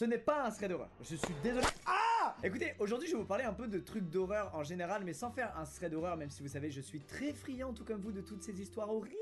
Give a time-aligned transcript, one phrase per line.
[0.00, 0.88] Ce n'est pas un thread d'horreur.
[1.02, 1.66] Je suis désolé.
[1.84, 5.12] Ah Écoutez, aujourd'hui je vais vous parler un peu de trucs d'horreur en général, mais
[5.12, 8.00] sans faire un thread d'horreur, même si vous savez, je suis très friand, tout comme
[8.00, 9.14] vous, de toutes ces histoires horribles.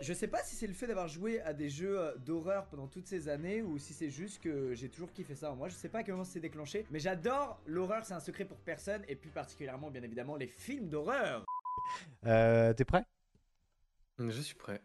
[0.00, 2.86] Je sais pas si c'est le fait d'avoir joué à des jeux euh, d'horreur pendant
[2.86, 5.52] toutes ces années ou si c'est juste que j'ai toujours kiffé ça.
[5.52, 8.46] Moi, je sais pas à quel moment c'est déclenché, mais j'adore l'horreur, c'est un secret
[8.46, 11.44] pour personne et plus particulièrement, bien évidemment, les films d'horreur.
[12.24, 13.04] Euh, T'es prêt?
[14.18, 14.80] Je suis prêt.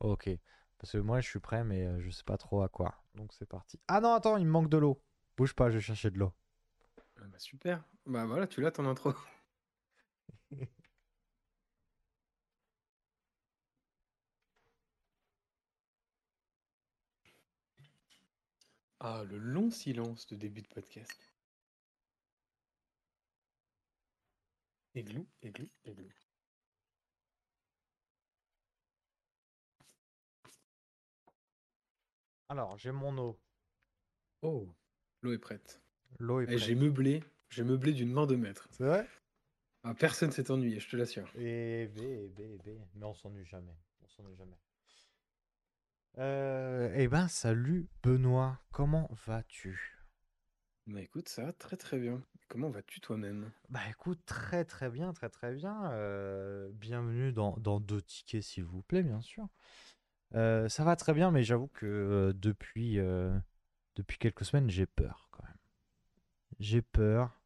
[0.00, 0.30] Ok.
[0.78, 2.94] Parce que moi, je suis prêt, mais euh, je sais pas trop à quoi.
[3.14, 3.80] Donc c'est parti.
[3.88, 5.02] Ah non, attends, il me manque de l'eau.
[5.36, 6.32] Bouge pas, je vais chercher de l'eau.
[7.16, 7.84] Ah bah super.
[8.06, 9.12] Bah voilà, tu l'as ton intro.
[19.00, 21.32] Ah, le long silence de début de podcast.
[24.94, 26.10] Églou, églou, églou.
[32.50, 33.38] Alors, j'ai mon eau.
[34.40, 34.74] Oh,
[35.20, 35.82] l'eau est prête.
[36.18, 36.58] L'eau est prête.
[36.58, 38.68] j'ai meublé, j'ai meublé d'une main de maître.
[38.70, 39.06] C'est vrai?
[39.84, 41.30] Ah, personne s'est ennuyé, je te l'assure.
[41.34, 41.38] B.
[42.94, 43.76] Mais on s'ennuie jamais.
[44.02, 44.56] On s'ennuie jamais.
[46.16, 48.58] Euh, eh ben, salut Benoît.
[48.72, 49.98] Comment vas-tu?
[50.86, 52.22] Bah écoute, ça va très très bien.
[52.48, 53.52] Comment vas-tu toi-même?
[53.68, 55.92] Bah écoute, très très bien, très très bien.
[55.92, 59.46] Euh, bienvenue dans, dans deux tickets, s'il vous plaît, bien sûr.
[60.34, 63.36] Euh, ça va très bien, mais j'avoue que euh, depuis, euh,
[63.96, 65.56] depuis quelques semaines, j'ai peur quand même.
[66.60, 67.40] J'ai peur,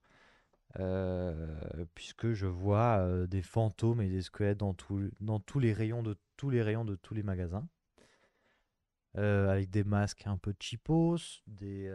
[1.94, 6.62] puisque je vois des fantômes et des squelettes dans, tous les rayons de tous les
[6.62, 7.69] rayons de tous les magasins.
[9.14, 11.92] Avec des masques un peu cheapos, des,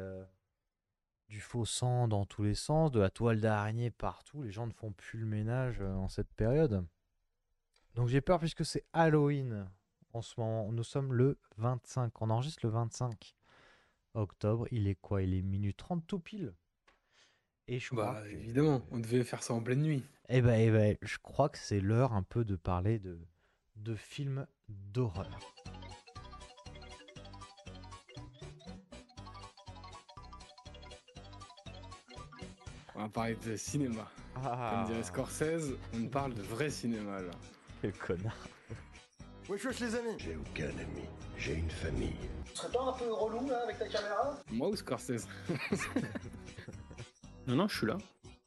[1.27, 4.43] du faux sang dans tous les sens, de la toile d'araignée partout.
[4.43, 6.85] Les gens ne font plus le ménage en cette période.
[7.95, 9.67] Donc j'ai peur puisque c'est Halloween
[10.13, 10.71] en ce moment.
[10.71, 12.21] Nous sommes le 25.
[12.21, 13.35] On enregistre le 25
[14.13, 14.67] octobre.
[14.71, 15.21] Il est quoi?
[15.21, 16.53] Il est minuit 30 tout pile.
[17.67, 20.03] Et je crois Bah que- évidemment, on devait faire ça en pleine nuit.
[20.29, 23.19] Eh ben, eh ben, je crois que c'est l'heure un peu de parler de,
[23.75, 25.39] de films d'horreur.
[32.95, 34.07] On va parler de cinéma.
[34.33, 37.31] Comme dirait Scorsese, on parle de vrai cinéma là.
[37.81, 38.35] Quel connard.
[39.49, 41.05] Wesh wesh les amis J'ai aucun ami,
[41.37, 42.11] j'ai une famille.
[42.45, 45.25] Tu serais pas un peu relou là avec ta caméra Moi ou Scorsese
[47.47, 47.97] Non, non, je suis là.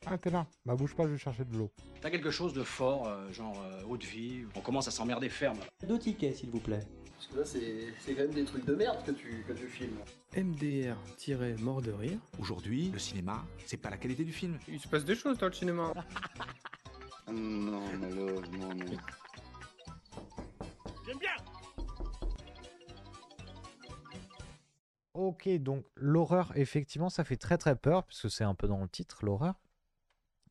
[0.05, 0.47] Ah, t'es là.
[0.67, 1.71] Bah, bouge pas, je vais chercher de l'eau.
[2.03, 5.59] T'as quelque chose de fort, euh, genre euh, haute vie, on commence à s'emmerder ferme.
[5.89, 6.87] Deux tickets, s'il vous plaît.
[7.15, 9.69] Parce que là c'est c'est quand même des trucs de merde que tu, que tu
[9.69, 9.97] filmes.
[10.37, 12.19] MDR-mort de rire.
[12.39, 14.59] Aujourd'hui, le cinéma, c'est pas la qualité du film.
[14.69, 15.95] Il se passe des choses dans le cinéma.
[17.33, 18.97] Non, malheureusement, non.
[25.15, 28.89] Ok, donc l'horreur, effectivement, ça fait très très peur, puisque c'est un peu dans le
[28.89, 29.61] titre, l'horreur.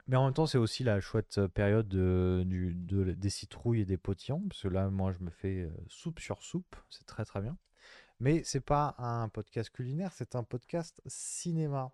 [0.08, 3.82] Mais en même temps, c'est aussi la chouette euh, période de- du- de- des citrouilles
[3.82, 7.06] et des potillons, parce que là, moi, je me fais euh, soupe sur soupe, c'est
[7.06, 7.58] très très bien.
[8.20, 11.92] Mais c'est pas un podcast culinaire, c'est un podcast cinéma.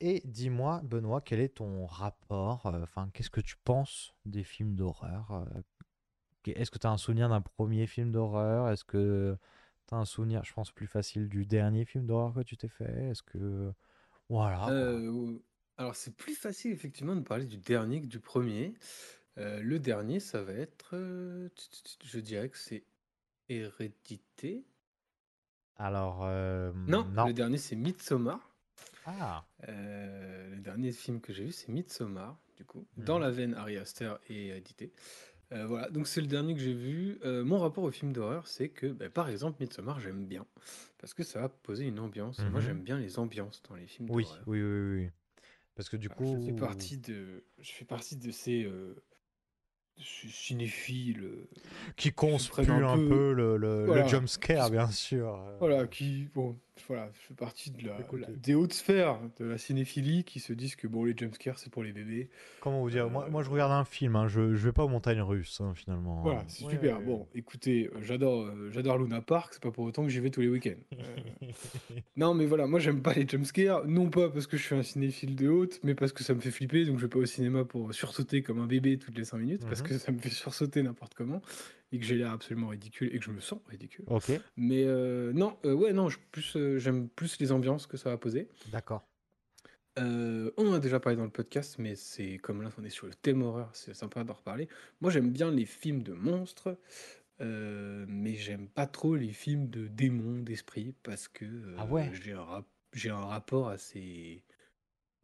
[0.00, 4.74] Et dis-moi, Benoît, quel est ton rapport euh, Enfin, qu'est-ce que tu penses des films
[4.76, 5.44] d'horreur euh,
[6.46, 8.68] Est-ce que tu as un souvenir d'un premier film d'horreur?
[8.70, 9.36] Est-ce que
[9.96, 13.22] un souvenir, je pense, plus facile du dernier film d'horreur que tu t'es fait Est-ce
[13.22, 13.72] que.
[14.28, 14.68] Voilà.
[14.70, 15.38] Euh,
[15.78, 18.74] alors c'est plus facile effectivement de parler du dernier que du premier.
[19.38, 21.48] Euh, le dernier, ça va être, euh,
[22.04, 22.84] je dirais que c'est
[23.48, 24.64] Hérédité.
[25.76, 26.24] Alors.
[26.24, 27.26] euh, Non, non.
[27.26, 28.40] le dernier c'est Midsommar.
[29.06, 33.22] Ah, Euh, le dernier film que j'ai vu, c'est Midsommar, du coup, dans Mhm.
[33.22, 34.92] la veine Ari Aster et Hérédité.
[35.52, 37.18] Euh, voilà, donc c'est le dernier que j'ai vu.
[37.24, 40.46] Euh, mon rapport au film d'horreur, c'est que, bah, par exemple, Midsommar, j'aime bien.
[40.98, 42.38] Parce que ça va poser une ambiance.
[42.40, 42.66] Moi, Mhm.
[42.66, 44.42] j'aime bien les ambiances dans les films oui, d'horreur.
[44.46, 45.10] oui, oui, oui.
[45.74, 46.36] Parce que du coup.
[46.40, 48.94] Je fais partie de, je fais partie de ces euh,
[49.96, 51.22] c- cinéphiles.
[51.24, 51.48] euh,
[51.96, 54.06] Qui se prennent un un peu, peu- le, le, le Voilà.
[54.06, 55.34] jumpscare, Qui- bien sûr.
[55.34, 55.56] euh.
[55.60, 59.18] Voilà, qui, bon, voilà, je fais partie de la, Écoute, la- euh, des hautes sphères
[59.38, 62.28] de la cinéphilie qui se disent que bon, les jumpscares, c'est pour les bébés.
[62.60, 64.84] Comment vous dire moi, Euh, moi, je regarde un film, hein, je, je vais pas
[64.84, 66.22] aux montagnes russes, hein, finalement.
[66.22, 66.44] Voilà, hein.
[66.48, 66.98] c'est Ouais, super.
[66.98, 70.20] ouais, Bon, écoutez, euh, j'adore, euh, j'adore Luna Park, c'est pas pour autant que j'y
[70.20, 70.74] vais tous les week-ends.
[70.98, 71.16] Euh,
[72.16, 74.82] non, mais voilà, moi j'aime pas les jumpscares, non pas parce que je suis un
[74.82, 77.26] cinéphile de haute, mais parce que ça me fait flipper, donc je vais pas au
[77.26, 79.88] cinéma pour sursauter comme un bébé toutes les 5 minutes, parce Mhm.
[79.88, 81.40] que ça me fait sursauter n'importe comment,
[81.92, 84.04] et que j'ai l'air absolument ridicule, et que je me sens ridicule.
[84.08, 87.96] Ok, Mais euh, non, euh, ouais, non, je- plus, euh, j'aime plus les ambiances que
[87.96, 88.48] ça va poser.
[88.70, 89.02] d'accord.
[89.98, 92.90] Euh, on en a déjà parlé dans le podcast, mais c'est comme là, on est
[92.90, 94.68] sur le thème horreur, c'est sympa d'en reparler.
[95.00, 96.78] Moi, j'aime bien les films de monstres,
[97.40, 102.42] mais j'aime pas trop les films de démons, d'esprits, parce que Ah ouais j'ai un
[102.42, 102.66] rap-
[103.06, 104.44] un rapport assez.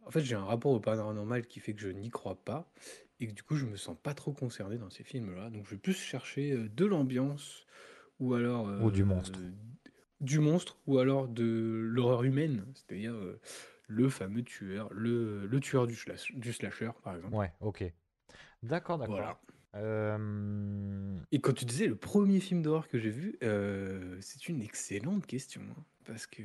[0.06, 2.70] En fait, j'ai un rapport au paranormal qui fait que je n'y crois pas
[3.20, 5.50] et que du coup, je me sens pas trop concerné dans ces films-là.
[5.50, 7.66] Donc, je vais plus chercher euh, de l'ambiance
[8.20, 8.68] ou alors.
[8.82, 9.38] Ou du monstre.
[9.40, 9.50] euh,
[10.20, 13.38] du monstre ou alors de l'horreur humaine, c'est-à-dire euh,
[13.88, 17.34] le fameux tueur, le, le tueur du, slash- du slasher, par exemple.
[17.34, 17.84] Ouais, ok.
[18.62, 19.16] D'accord, d'accord.
[19.16, 19.40] Voilà.
[19.74, 24.62] Euh, Et quand tu disais le premier film d'horreur que j'ai vu, euh, c'est une
[24.62, 25.60] excellente question.
[25.62, 26.42] hein, parce que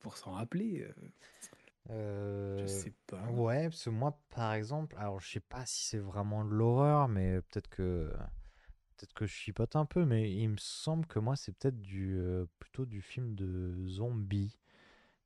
[0.00, 1.08] pour s'en rappeler, euh,
[2.56, 3.22] je euh, sais pas.
[3.30, 7.08] Ouais, parce que moi, par exemple, alors je sais pas si c'est vraiment de l'horreur,
[7.08, 8.10] mais peut-être que
[8.96, 12.16] peut-être que je chipote un peu, mais il me semble que moi, c'est peut-être du
[12.18, 14.58] euh, plutôt du film de zombies.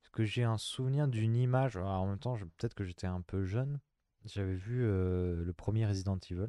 [0.01, 1.77] Parce que j'ai un souvenir d'une image.
[1.77, 3.79] alors, en même temps, je- peut-être que j'étais un peu jeune.
[4.25, 6.47] J'avais vu euh, le premier Resident Evil.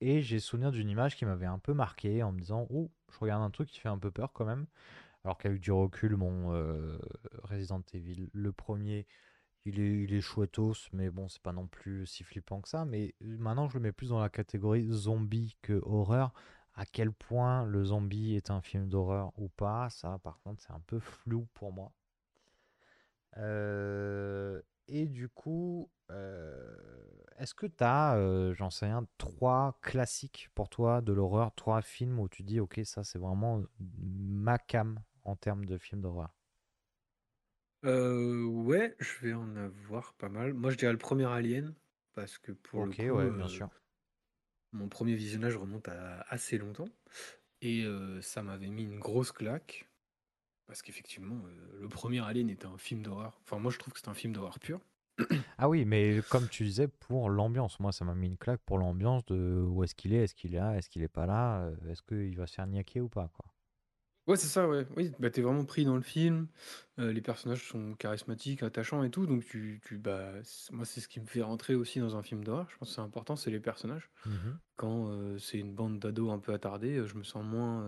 [0.00, 3.18] Et j'ai souvenir d'une image qui m'avait un peu marqué en me disant Oh, je
[3.18, 4.66] regarde un truc qui fait un peu peur quand même.
[5.24, 6.98] Alors qu'avec du recul, mon euh,
[7.44, 9.06] Resident Evil, le premier,
[9.64, 12.84] il est, il chouettos, mais bon, c'est pas non plus si flippant que ça.
[12.84, 16.34] Mais euh, maintenant, je le mets plus dans la catégorie zombie que horreur.
[16.74, 20.72] À quel point le zombie est un film d'horreur ou pas, ça, par contre, c'est
[20.72, 21.92] un peu flou pour moi.
[23.36, 25.90] Euh, et du coup,
[27.38, 32.18] est-ce que tu as, j'en sais rien, trois classiques pour toi de l'horreur, trois films
[32.20, 35.00] où tu dis, ok, ça c'est vraiment ma cam?
[35.24, 36.34] En termes de films d'horreur?
[37.84, 40.54] Euh, ouais, je vais en avoir pas mal.
[40.54, 41.74] Moi, je dirais le premier Alien,
[42.14, 43.68] parce que pour le coup, ouais, bien euh, sûr.
[44.72, 46.88] mon premier visionnage remonte à assez longtemps.
[47.62, 49.88] Et euh, ça m'avait mis une grosse claque.
[50.66, 53.40] Parce qu'effectivement, euh, le premier Alien était un film d'horreur.
[53.44, 54.80] Enfin, moi, je trouve que c'est un film d'horreur pur.
[55.58, 58.78] Ah oui, mais comme tu disais, pour l'ambiance, moi ça m'a mis une claque pour
[58.78, 61.70] l'ambiance de où est-ce qu'il est, est-ce qu'il est là, est-ce qu'il est pas là,
[61.88, 63.53] est-ce qu'il va se faire niaquer ou pas, quoi.
[64.26, 64.86] Ouais, c'est ça, ouais.
[64.96, 66.48] Oui, bah, t'es vraiment pris dans le film.
[66.98, 69.26] euh, les personnages sont charismatiques, attachants et tout.
[69.26, 72.22] Donc, tu, tu, bah, c- moi, c'est ce qui me fait rentrer aussi dans un
[72.22, 72.68] film d'horreur.
[72.70, 74.10] Je pense que c'est important, c'est les personnages.
[74.24, 74.60] Mhm.
[74.76, 77.82] Quand euh, c'est une bande d'ados un peu attardés, euh, je me sens moins,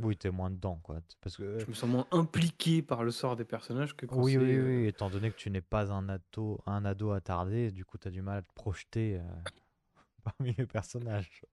[0.00, 1.00] Oui, t'es moins dedans, quoi.
[1.20, 4.32] Parce que je me sens moins impliqué par le sort des personnages que quand Oui,
[4.32, 4.38] c'est.
[4.38, 7.84] oui, euh, oui, étant donné que tu n'es pas un ado, un ado attardé, du
[7.84, 9.20] coup, tu as du mal à te projeter
[10.24, 11.44] parmi les personnages.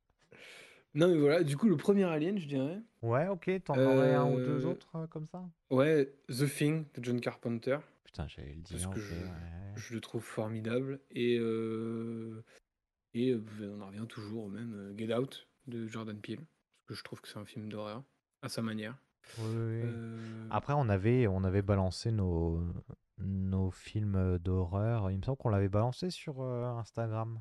[0.94, 2.82] Non, mais voilà, du coup, le premier Alien, je dirais.
[3.02, 6.86] Ouais, ok, t'en aurais un ou deux Euh, autres euh, comme ça Ouais, The Thing
[6.96, 7.78] de John Carpenter.
[8.04, 9.32] Putain, j'allais le Parce dire, que ok, je, ouais.
[9.76, 11.00] je le trouve formidable.
[11.12, 12.44] Et, euh,
[13.14, 13.42] et euh,
[13.78, 16.38] on en revient toujours au même Get Out de Jordan Peele.
[16.40, 18.04] Parce que je trouve que c'est un film d'horreur,
[18.42, 18.98] à sa manière.
[19.38, 19.82] Oui, oui.
[19.86, 22.62] Euh, Après, on avait, on avait balancé nos,
[23.20, 25.10] nos films d'horreur.
[25.10, 27.40] Il me semble qu'on l'avait balancé sur Instagram.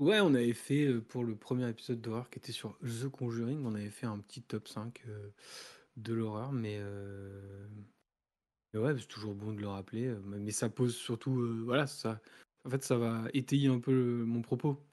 [0.00, 3.64] Ouais, on avait fait euh, pour le premier épisode d'horreur qui était sur The Conjuring,
[3.64, 5.30] on avait fait un petit top 5 euh,
[5.96, 7.68] de l'horreur, mais, euh,
[8.72, 10.14] mais ouais, c'est toujours bon de le rappeler.
[10.24, 12.20] Mais ça pose surtout, voilà, ça,
[12.64, 14.84] en fait, ça va étayer un peu le- mon propos.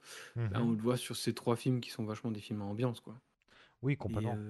[0.50, 3.00] Là, on le voit sur ces trois films qui sont vachement des films à ambiance,
[3.00, 3.20] quoi.
[3.82, 4.40] Oui, Et complètement.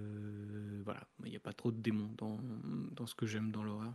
[0.84, 2.38] voilà, il n'y a pas trop de démons dans,
[2.92, 3.94] dans ce que j'aime dans l'horreur.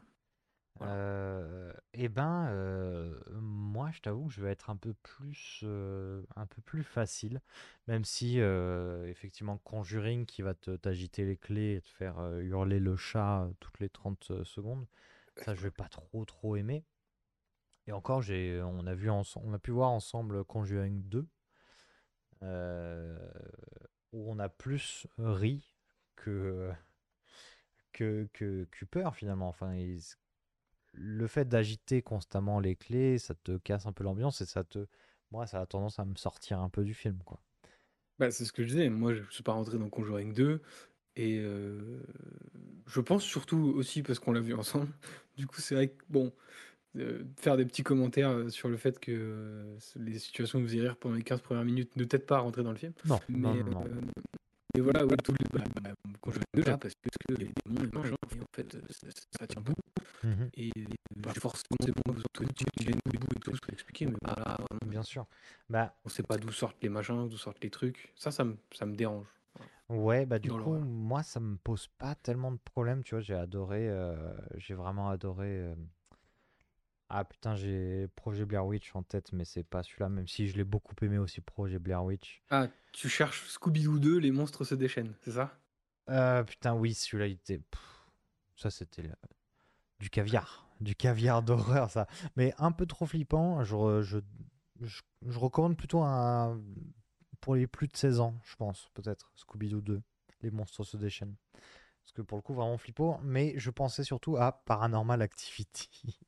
[0.80, 0.94] Voilà.
[0.94, 6.22] Euh, eh ben, euh, moi, je t'avoue que je vais être un peu plus, euh,
[6.36, 7.42] un peu plus facile,
[7.88, 12.96] même si effectivement Conjuring qui va te t'agiter les clés et te faire hurler le
[12.96, 14.86] chat toutes les 30 secondes,
[15.36, 16.84] ça je vais pas trop trop aimer.
[17.88, 21.28] Et encore, j'ai, on a vu on a pu voir ensemble Conjuring 2,
[22.44, 23.18] euh,
[24.12, 25.74] où on a plus ri
[26.16, 26.72] que
[27.94, 28.68] que que,
[29.16, 29.48] finalement.
[29.50, 30.16] Enfin, ils-
[30.98, 34.88] le fait d'agiter constamment les clés, ça te casse un peu l'ambiance et ça te,
[35.32, 37.40] moi, ça a tendance à me sortir un peu du film, quoi.
[38.20, 40.60] Bah, c'est ce que je disais, moi je ne suis pas rentré dans Conjuring 2
[41.18, 42.00] et euh,
[42.88, 44.92] je pense surtout aussi parce qu'on l'a vu ensemble.
[45.38, 46.34] Du coup, c'est vrai que bon,
[46.98, 51.16] euh, faire des petits commentaires euh, sur le fait que euh, les situations rire pendant
[51.16, 52.94] les 15 premières minutes ne t'aident pas rentrer dans le film.
[53.06, 53.86] Non, Mais, non, non,
[54.78, 55.90] et voilà, ouais, tout le bah, bah,
[56.22, 58.82] Conjuring 2 là, parce que y a des démons et machin, et en fait euh,
[58.90, 59.08] ça,
[59.40, 59.74] ça tient bon.
[60.24, 60.72] Mhm, Et
[61.22, 64.44] pas forcément c'est bon, tout qui viennent au bout et tout, que expliquer, mais voilà,
[64.44, 65.26] vraiment, bien sûr.
[65.70, 68.14] Bah, on sait pas d'où sortent les machins, d'où sortent les trucs.
[68.16, 69.28] Ça, ça me, ça me dérange.
[69.90, 73.22] ouais, bah du coup, moi, ça me pose pas tellement de problèmes, tu vois.
[73.22, 74.16] J'ai adoré, euh,
[74.56, 75.48] j'ai vraiment adoré.
[75.48, 75.76] euh,
[77.10, 80.58] Ah putain, j'ai Projet Blair Witch en tête, mais c'est pas celui-là, même si je
[80.58, 82.42] l'ai beaucoup aimé aussi, Projet Blair Witch.
[82.50, 85.58] Ah, tu cherches Scooby-Doo 2, les monstres se déchaînent, c'est ça?
[86.10, 87.60] Euh, putain, oui, celui-là, il était.
[87.60, 88.10] pff,
[88.56, 89.16] Ça, c'était le-
[90.00, 90.68] du caviar.
[90.82, 92.08] Du caviar d'horreur, ça.
[92.36, 93.64] Mais un peu trop flippant.
[93.64, 94.20] Je, je,
[94.82, 96.62] je, je recommande plutôt un.
[97.40, 99.32] Pour les plus de 16 ans, je pense, peut-être.
[99.36, 100.02] Scooby-Doo 2.
[100.42, 101.36] Les monstres se déchaînent.
[101.54, 103.20] Parce que pour le coup, vraiment flippant.
[103.24, 105.90] Mais je pensais surtout à Paranormal Activity.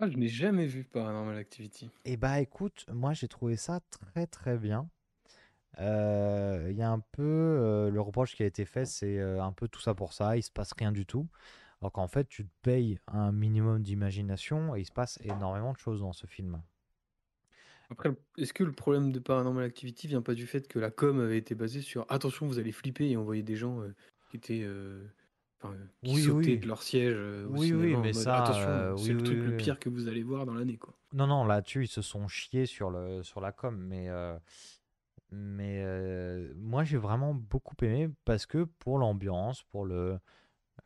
[0.00, 1.90] Ah, je n'ai jamais vu Paranormal Activity.
[2.04, 4.88] Et bah écoute, moi j'ai trouvé ça très très bien.
[5.78, 9.42] Euh, Il y a un peu euh, le reproche qui a été fait, c'est euh,
[9.42, 11.28] un peu tout ça pour ça, il se passe rien du tout.
[11.80, 15.78] Alors qu'en fait, tu te payes un minimum d'imagination et il se passe énormément de
[15.78, 16.62] choses dans ce film.
[17.90, 21.20] Après, est-ce que le problème de Paranormal Activity vient pas du fait que la com
[21.20, 23.82] avait été basée sur attention, vous allez flipper et envoyer des gens
[24.30, 24.66] qui étaient.
[25.64, 26.58] Euh, enfin, qui Oui, sautaient oui.
[26.58, 29.12] de leur siège euh, au Oui, oui, cinéma mais mode, ça, attention, euh, c'est oui,
[29.14, 30.94] le truc le pire que vous allez voir dans l'année, quoi.
[31.12, 34.36] Non, non, là-dessus, ils se sont chiés sur, le, sur la com, mais, euh,
[35.30, 40.18] mais euh, moi j'ai vraiment beaucoup aimé parce que pour l'ambiance, pour le.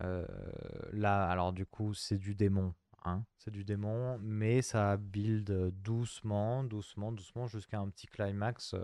[0.00, 6.62] là, alors du coup, c'est du démon, hein, c'est du démon, mais ça build doucement,
[6.64, 8.75] doucement, doucement jusqu'à un petit climax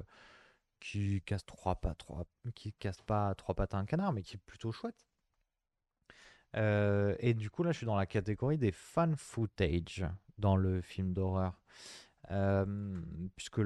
[0.81, 2.25] qui casse trois pas, trois,
[2.55, 5.07] qui casse pas trois pattes à un canard, mais qui est plutôt chouette.
[6.57, 10.07] Euh, et du coup, là, je suis dans la catégorie des fan footage
[10.39, 11.61] dans le film d'horreur.
[12.31, 13.01] Euh,
[13.37, 13.61] puisque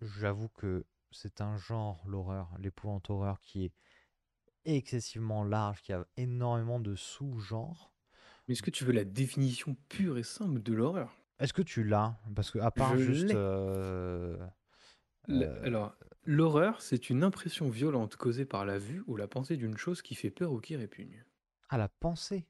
[0.00, 3.72] j'avoue que c'est un genre, l'horreur, l'épouvante horreur, qui est
[4.64, 7.92] excessivement large, qui a énormément de sous-genres.
[8.46, 11.16] Mais est-ce que tu veux la définition pure et simple de l'horreur?
[11.38, 12.18] Est-ce que tu l'as?
[12.34, 13.34] Parce que à part Je juste...
[13.34, 14.36] euh,
[15.28, 15.94] Alors,
[16.24, 20.14] l'horreur, c'est une impression violente causée par la vue ou la pensée d'une chose qui
[20.14, 21.24] fait peur ou qui répugne.
[21.72, 22.46] À la pensée.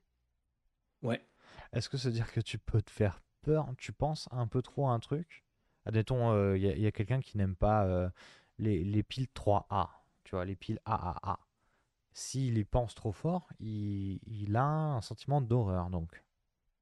[1.03, 1.25] Ouais.
[1.73, 3.69] Est-ce que ça veut dire que tu peux te faire peur?
[3.79, 5.45] Tu penses un peu trop à un truc?
[5.85, 8.09] Admettons, il y, a quelqu'un qui n'aime pas euh,
[8.59, 9.89] les, les piles 3A,
[10.25, 11.41] tu vois, les piles AAA.
[12.13, 16.23] S'il y pense trop fort, il, il a un sentiment d'horreur, donc.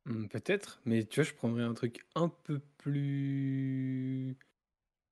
[0.07, 4.37] Hmm, Peut-être, mais tu vois, je prendrais un truc un peu plus.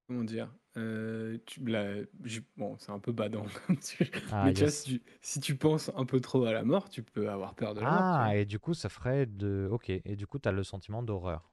[0.09, 4.55] Comment dire euh, tu- là, j'ai- Bon, c'est un peu badant comme sujet, Ah, mais
[4.55, 4.83] tu vois, yes.
[4.85, 7.75] si tu, si tu penses un peu trop à la mort, tu peux avoir peur
[7.75, 8.05] de la mort.
[8.05, 9.69] tu Ah, et du coup, ça ferait de...
[9.71, 11.53] Ok, et du coup, tu as le sentiment d'horreur.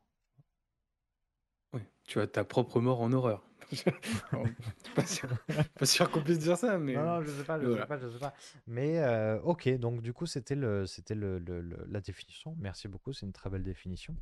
[1.73, 3.43] Ouais, tu as ta propre mort en horreur.
[4.31, 4.47] Alors,
[4.95, 5.27] pas sûr,
[5.79, 6.95] pas sûr qu'on puisse dire ça, mais.
[6.95, 7.81] Non, non, je sais pas, je voilà.
[7.81, 8.33] sais pas, je sais pas.
[8.67, 12.55] Mais euh, ok, donc du coup, c'était le, c'était le, le- le- la définition.
[12.59, 14.15] Merci beaucoup, c'est une très belle définition.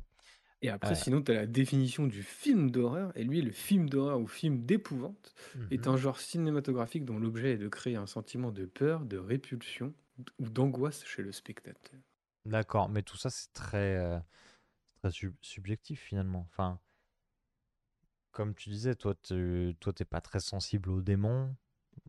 [0.62, 3.12] Et après, sinon, tu as la définition du film d'horreur.
[3.16, 5.34] Et lui, le film d'horreur ou film d'épouvante
[5.70, 5.88] est Mhm.
[5.88, 9.94] un genre cinématographique dont l'objet est de créer un sentiment de peur, de répulsion
[10.38, 12.00] ou d'angoisse chez le spectateur.
[12.46, 14.18] D'accord, mais tout ça, c'est très, euh,
[15.02, 16.40] très sub- subjectif finalement.
[16.50, 16.80] Enfin,
[18.32, 21.56] comme tu disais, toi, tu toi, t'es pas très sensible aux démons.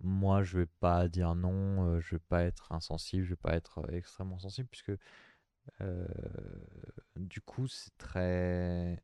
[0.01, 3.55] Moi, je vais pas dire non, euh, je vais pas être insensible, je vais pas
[3.55, 4.91] être euh, extrêmement sensible, puisque
[5.81, 6.05] euh,
[7.15, 9.01] du coup, c'est très.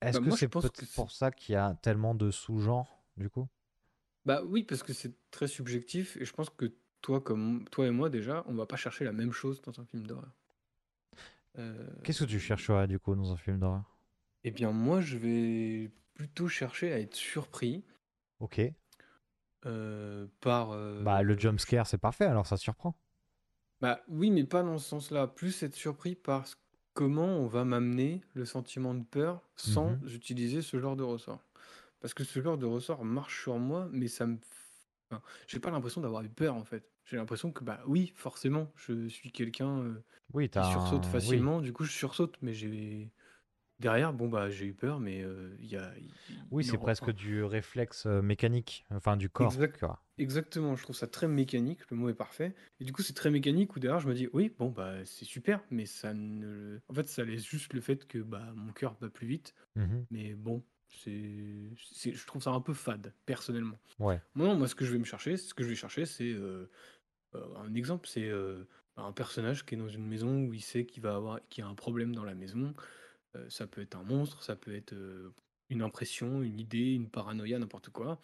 [0.00, 3.48] Est-ce Bah, que c'est peut-être pour ça qu'il y a tellement de sous-genres, du coup?
[4.26, 6.16] Bah oui, parce que c'est très subjectif.
[6.18, 9.12] Et je pense que toi, comme toi et moi, déjà, on va pas chercher la
[9.12, 10.32] même chose dans un film d'horreur.
[11.58, 13.96] Euh, Qu'est-ce que tu chercherais, du coup, dans un film d'horreur?
[14.44, 17.84] Eh bien, moi, je vais plutôt chercher à être surpris
[18.38, 18.74] Ok.
[19.66, 20.72] euh, par.
[20.98, 22.96] Bah, le jump scare, c'est parfait, alors ça surprend.
[23.84, 25.26] Bah oui, mais pas dans ce sens-là.
[25.26, 26.56] Plus être surpris par ce-
[26.94, 30.08] comment on va m'amener le sentiment de peur sans Mhm.
[30.14, 31.44] utiliser ce genre de ressort.
[32.00, 34.38] Parce que ce genre de ressort marche sur moi, mais ça me...
[35.10, 36.90] enfin, j'ai pas l'impression d'avoir eu peur en fait.
[37.04, 41.18] J'ai l'impression que bah oui, forcément, je suis quelqu'un euh, Oui, qui t'as sursaute un-
[41.20, 41.46] oui.
[41.46, 41.60] facilement.
[41.60, 43.12] Du coup, je sursaute, mais j'ai
[43.80, 45.92] derrière, bon bah j'ai eu peur, mais euh, il y a.
[45.98, 46.10] il-
[46.50, 50.00] Oui, il c'est en- presque du réflexe euh, mécanique, enfin du corps, Exact- quoi.
[50.16, 52.54] Exactement, je trouve ça très mécanique, le mot est parfait.
[52.80, 55.24] Et du coup, c'est très mécanique où derrière, je me dis, oui, bon, bah, c'est
[55.24, 56.78] super, mais ça ne.
[56.88, 59.54] En fait, ça laisse juste le fait que bah, mon cœur bat plus vite.
[59.74, 60.06] Mhm.
[60.10, 63.80] Mais bon, c'est, c'est, je trouve ça un peu fade, personnellement.
[63.98, 64.20] Ouais.
[64.34, 66.32] Moi, non, moi, ce que je vais me chercher, ce que je vais chercher, c'est
[66.32, 66.70] euh,
[67.34, 68.64] euh, un exemple, c'est euh,
[68.96, 71.66] un personnage qui est dans une maison où il sait qu'il va avoir, qu'il y
[71.66, 72.74] a un problème dans la maison.
[73.36, 75.32] Euh, ça peut être un monstre, ça peut être euh,
[75.70, 78.20] une impression, une idée, une paranoïa, n'importe quoi.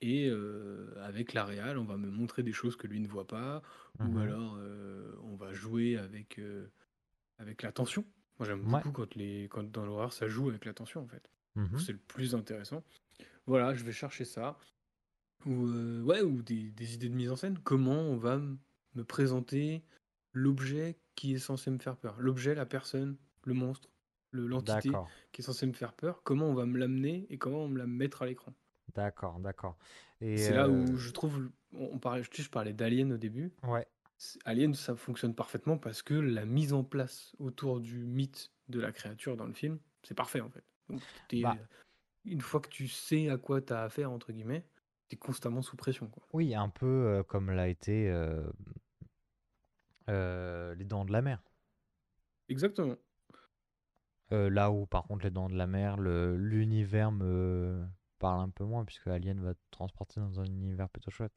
[0.00, 3.26] Et euh, avec la réal, on va me montrer des choses que lui ne voit
[3.26, 3.62] pas,
[4.00, 4.18] ou Mhm.
[4.18, 4.58] alors
[5.22, 6.40] on va jouer avec,
[7.38, 8.04] avec la tension.
[8.38, 8.82] Moi, j'aime Ouais.
[8.82, 11.30] beaucoup quand, les, quand dans l'horreur, ça joue avec la tension, en fait.
[11.54, 11.78] Mhm.
[11.78, 12.82] C'est le plus intéressant.
[13.46, 14.58] Voilà, je vais chercher ça.
[15.46, 17.58] Ou, euh, ouais, ou des, des idées de mise en scène.
[17.58, 18.38] Comment on va
[18.94, 19.84] me présenter
[20.32, 22.20] l'objet qui est censé me faire peur.
[22.20, 23.88] L'objet, la personne, le monstre,
[24.32, 24.90] l'entité
[25.32, 26.22] qui est censé me faire peur.
[26.22, 28.52] Comment on va me l'amener et comment on me la mettre à l'écran.
[28.94, 29.76] d'accord, d'accord.
[30.20, 33.52] Et C'est là euh, où je trouve, on parlait, je parlais d'Alien au début.
[33.64, 33.86] ouais,
[34.44, 38.92] Alien, ça fonctionne parfaitement parce que la mise en place autour du mythe de la
[38.92, 40.64] créature dans le film, c'est parfait en fait.
[40.88, 41.00] Donc,
[41.42, 41.56] Bah.
[42.24, 44.64] une fois que tu sais à quoi tu as affaire, entre guillemets,
[45.08, 46.08] tu es constamment sous pression.
[46.08, 46.22] Quoi.
[46.32, 48.42] oui, un peu euh, comme l'a été euh,
[50.08, 51.42] euh, Les Dents de la Mer.
[52.48, 52.96] Exactement.
[54.30, 57.84] Euh, là où, par contre, Les Dents de la Mer, le- l'univers me
[58.18, 61.32] parle un peu moins, puisque Alien va te transporter dans un univers plutôt chouette.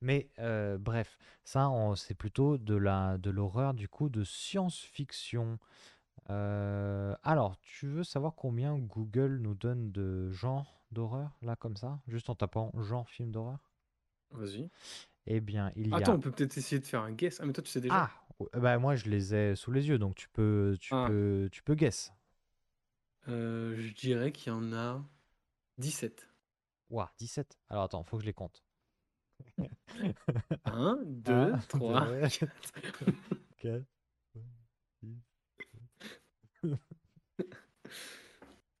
[0.00, 5.58] Mais euh, bref, ça, on- c'est plutôt de la, de l'horreur, du coup, de science-fiction.
[6.30, 12.00] Euh, alors, tu veux savoir combien Google nous donne de genres d'horreur, là, comme ça,
[12.08, 13.58] juste en tapant genre film d'horreur?
[14.32, 14.70] Vas-y.
[15.26, 15.96] Eh bien, il y a...
[15.98, 17.38] Attends, on peut peut-être essayer de faire un guess.
[17.40, 17.94] Ah, mais toi, tu sais déjà.
[17.94, 18.10] Ah,
[18.54, 21.06] bah moi je les ai sous les yeux, donc tu peux, tu Ah.
[21.06, 22.12] peux, tu peux guess.
[23.28, 25.02] Euh, je dirais qu'il y en a
[25.78, 26.28] 17.
[26.90, 27.58] Ouah, 17.
[27.70, 28.64] Alors attends, faut que je les compte.
[30.64, 32.52] 1, 2, Un, 3, deux, 4.
[33.58, 33.86] Quatre.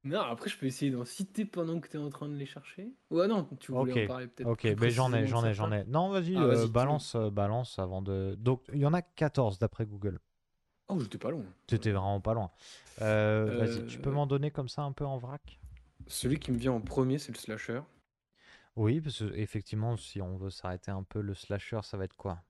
[0.04, 2.44] Non, après, je peux essayer d'en citer pendant que tu es en train de les
[2.46, 2.92] chercher.
[3.10, 4.48] Ouais, non, tu voulais Ok, en parler peut-être.
[4.48, 5.84] Ok, plus ben j'en ai, j'en ai, j'en ai.
[5.84, 6.72] Non, vas-y, Ah, euh, vas-y, dis-nous.
[6.72, 8.34] balance, euh, balance avant de.
[8.36, 10.18] Donc il y en a 14 d'après Google.
[10.92, 11.44] Oh, j'étais pas loin.
[11.66, 12.50] T'étais vraiment pas loin.
[13.00, 15.60] Euh, Vas-y, tu peux Euh, m'en donner comme ça un peu en vrac?
[16.06, 17.80] Celui qui me vient en premier, c'est le slasher.
[18.76, 22.16] Oui, parce que effectivement, si on veut s'arrêter un peu, le slasher, ça va être
[22.16, 22.42] quoi?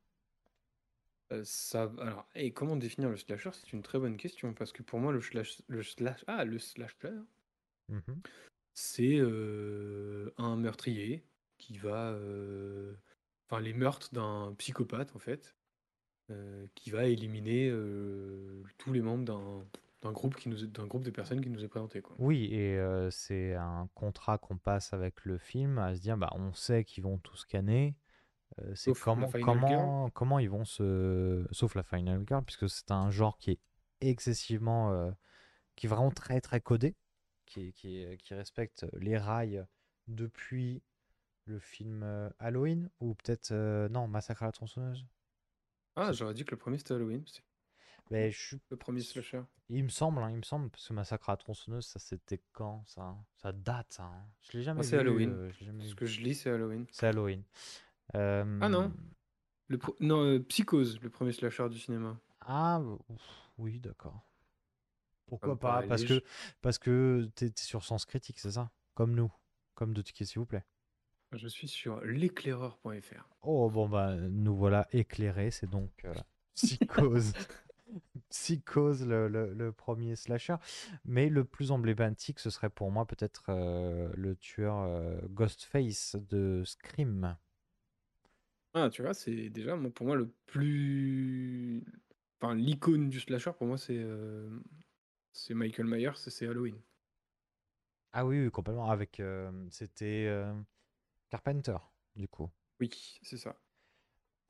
[1.32, 3.50] Euh, ça, alors, et comment définir le slasher?
[3.54, 6.58] C'est une très bonne question parce que pour moi, le slash, le slash, ah, le
[6.60, 7.18] slasher,
[7.88, 8.22] Mhm.
[8.74, 11.26] c'est euh, un meurtrier
[11.58, 12.94] qui va, euh,
[13.48, 15.54] enfin, les meurtres d'un psychopathe en fait,
[16.32, 19.64] euh, qui va éliminer euh, tous les membres d'un
[20.02, 22.16] d'un groupe qui nous, d'un groupe de personnes qui nous est présenté quoi.
[22.18, 26.30] Oui, et euh, c'est un contrat qu'on passe avec le film à se dire, bah,
[26.34, 27.94] on sait qu'ils vont tout scanner.
[28.60, 31.46] euh, c'est Sauf la comment, Final comment, comment ils vont se.
[31.52, 33.60] Sauf la Final Girl, puisque c'est un genre qui est
[34.00, 34.90] excessivement.
[34.92, 35.12] euh,
[35.76, 36.96] qui est vraiment très très codé,
[37.46, 39.64] qui, qui, qui respecte les rails
[40.08, 40.82] depuis
[41.46, 42.02] le film
[42.40, 43.52] Halloween, ou peut-être.
[43.88, 45.06] non, Massacre à la tronçonneuse.
[45.96, 47.42] Ah, j'aurais dit que le premier c'était Halloween, c'est
[48.10, 49.42] Mais je suis- le premier slasher.
[49.68, 52.40] il me semble, hein, il me semble, parce que Massacre à la tronçonneuse, ça c'était
[52.52, 54.04] quand ça Ça date, ça.
[54.04, 54.26] hein.
[54.42, 55.30] Je l'ai jamais c'est vu, Halloween.
[55.30, 55.94] euh, je l'ai jamais Ce vu.
[55.96, 56.86] que je lis, c'est Halloween.
[56.92, 57.42] C'est Halloween.
[58.14, 58.92] Euh, Ah non.
[59.68, 62.18] Le pro- non, euh, Psychose, le premier slasher du cinéma.
[62.40, 64.20] Ah, ouf, oui, d'accord.
[65.26, 65.82] Pourquoi pas?
[65.88, 66.22] Parce que,
[66.60, 68.70] parce que t'es t'es sur Sens Critique, c'est ça?
[68.94, 69.32] Comme nous.
[69.74, 70.64] Comme de tickets, s'il vous plaît.
[71.32, 73.28] Je suis sur l'éclaireur.fr.
[73.42, 75.50] Oh, bon, bah, nous voilà éclairés.
[75.50, 76.14] C'est donc euh,
[76.54, 77.32] Psychose.
[78.30, 80.56] Psychose, le, le- le premier slasher.
[81.04, 86.62] Mais le plus emblématique, ce serait pour moi peut-être euh, le tueur euh, Ghostface de
[86.64, 87.36] Scream.
[88.74, 91.84] Ah, tu vois, c'est déjà moi, pour moi le plus.
[92.40, 94.48] Enfin, l'icône du slasher, pour moi, c'est euh,
[95.32, 96.76] c'est Michael Myers, c'est Halloween.
[98.12, 98.90] Ah oui, oui, complètement.
[98.90, 99.20] Avec,
[99.70, 100.28] c'était
[101.36, 101.78] Carpenter,
[102.14, 102.50] du coup.
[102.78, 102.90] Oui,
[103.22, 103.58] c'est ça.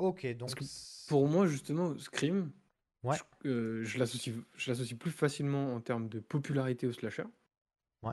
[0.01, 2.51] Ok, donc Parce que c- pour moi, justement, Scream,
[3.05, 3.17] Ouais.
[3.45, 7.23] je, euh, je l'associe plus facilement en termes de popularité au slasher.
[8.03, 8.13] Ouais.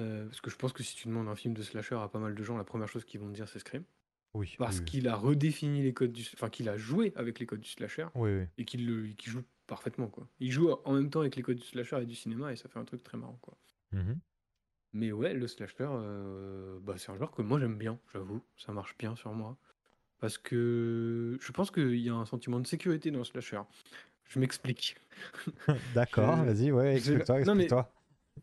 [0.00, 2.18] Euh, parce que je pense que si tu demandes un film de slasher à pas
[2.18, 3.84] mal de gens, la première chose qu'ils vont te dire, c'est Scream.
[4.34, 6.26] oui, Parce oui, qu'il a redéfini les codes du.
[6.34, 8.08] Enfin, qu'il a joué avec les codes du slasher.
[8.16, 8.46] oui, oui.
[8.58, 10.28] et qu'il joue parfaitement quoi.
[10.40, 12.68] Il joue en même temps avec les codes du slasher et du cinéma et ça
[12.68, 13.56] fait un truc très marrant quoi.
[13.92, 14.18] Mhm.
[14.92, 18.72] Mais ouais, le slasher, euh, bah, c'est un genre que moi j'aime bien, j'avoue, ça
[18.72, 19.56] marche bien sur moi.
[20.20, 23.60] Parce que je pense qu'il y a un sentiment de sécurité dans le slasher.
[24.26, 24.96] Je m'explique.
[25.94, 27.92] D'accord, Je- vas-y, ouais, explique-toi, non, mais- explique-toi.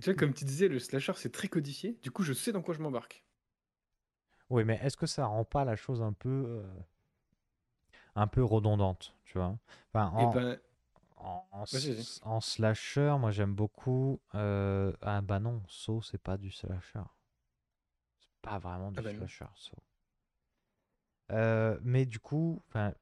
[0.02, 2.62] Tu vois, comme tu disais, le slasher c'est très codifié, du coup je sais dans
[2.64, 3.24] quoi je m'embarque.
[4.50, 6.64] Oui, mais est-ce que ça rend pas la chose un peu, euh,
[8.16, 9.58] un peu redondante, tu vois?
[9.94, 10.60] Enfin, Et en, ben,
[11.24, 14.20] en, slasher, moi j'aime beaucoup.
[14.36, 17.00] euh, Ah bah non, Saw, c'est pas du slasher.
[18.20, 19.78] C'est pas vraiment du Ah bah slasher, Saw.
[21.32, 22.94] Euh, mais du coup, enfin,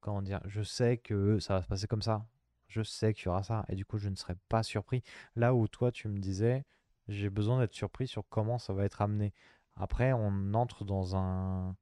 [0.00, 2.26] comment dire, je sais que ça va se passer comme ça.
[2.68, 3.64] Je sais qu'il y aura ça.
[3.68, 5.02] Et du coup, je ne serai pas surpris.
[5.36, 6.64] Là où toi, tu me disais,
[7.08, 9.32] j'ai besoin d'être surpris sur comment ça va être amené.
[9.76, 11.76] Après, on entre dans un.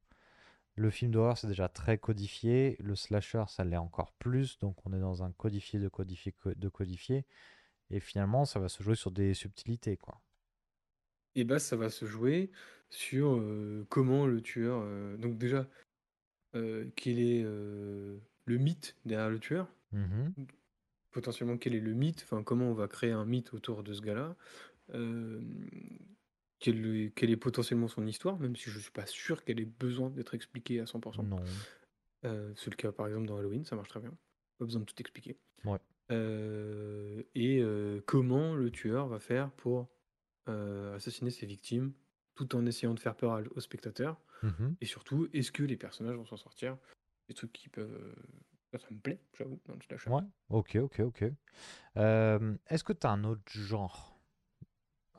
[0.77, 2.77] Le film d'horreur, c'est déjà très codifié.
[2.79, 4.57] Le slasher, ça l'est encore plus.
[4.59, 7.25] Donc, on est dans un codifié de codifié co- de codifié.
[7.91, 10.21] Et finalement, ça va se jouer sur des subtilités, quoi.
[11.35, 12.51] et bah ça va se jouer
[12.89, 14.81] sur euh, comment le tueur.
[14.83, 15.67] euh, donc déjà,
[16.55, 20.35] euh, quel est le mythe derrière le tueur Mhm.
[21.11, 24.01] potentiellement quel est le mythe, enfin comment on va créer un mythe autour de ce
[24.01, 24.35] gars-là,
[26.59, 29.65] quelle, est, quelle est potentiellement son histoire, même si je suis pas sûr qu'elle ait
[29.65, 31.23] besoin d'être expliquée à 100%.
[31.23, 31.37] Non.
[32.25, 34.11] Euh, c'est le cas par exemple dans Halloween, ça marche très bien,
[34.57, 35.37] pas besoin de tout expliquer.
[35.65, 35.79] Ouais.
[36.11, 39.89] Euh, et euh, comment le tueur va faire pour
[40.47, 41.93] assassiner ses victimes
[42.35, 44.77] tout en essayant de faire peur aux spectateurs, Mhm.
[44.79, 46.77] et surtout, est-ce que les personnages vont s'en sortir?
[47.27, 48.15] Des trucs qui peuvent,
[48.71, 49.59] Ça, me plaît, j'avoue.
[50.07, 51.23] Ouais, ok, ok, ok.
[51.97, 54.16] Euh, Est-ce que tu as un autre genre?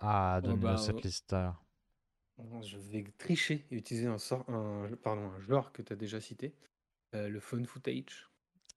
[0.01, 1.57] À donner bah, à cette euh, liste-là?
[2.63, 6.21] Je vais tricher et utiliser un, sort, un, pardon, un genre que tu as déjà
[6.21, 6.55] cité,
[7.15, 8.29] euh, le phone footage.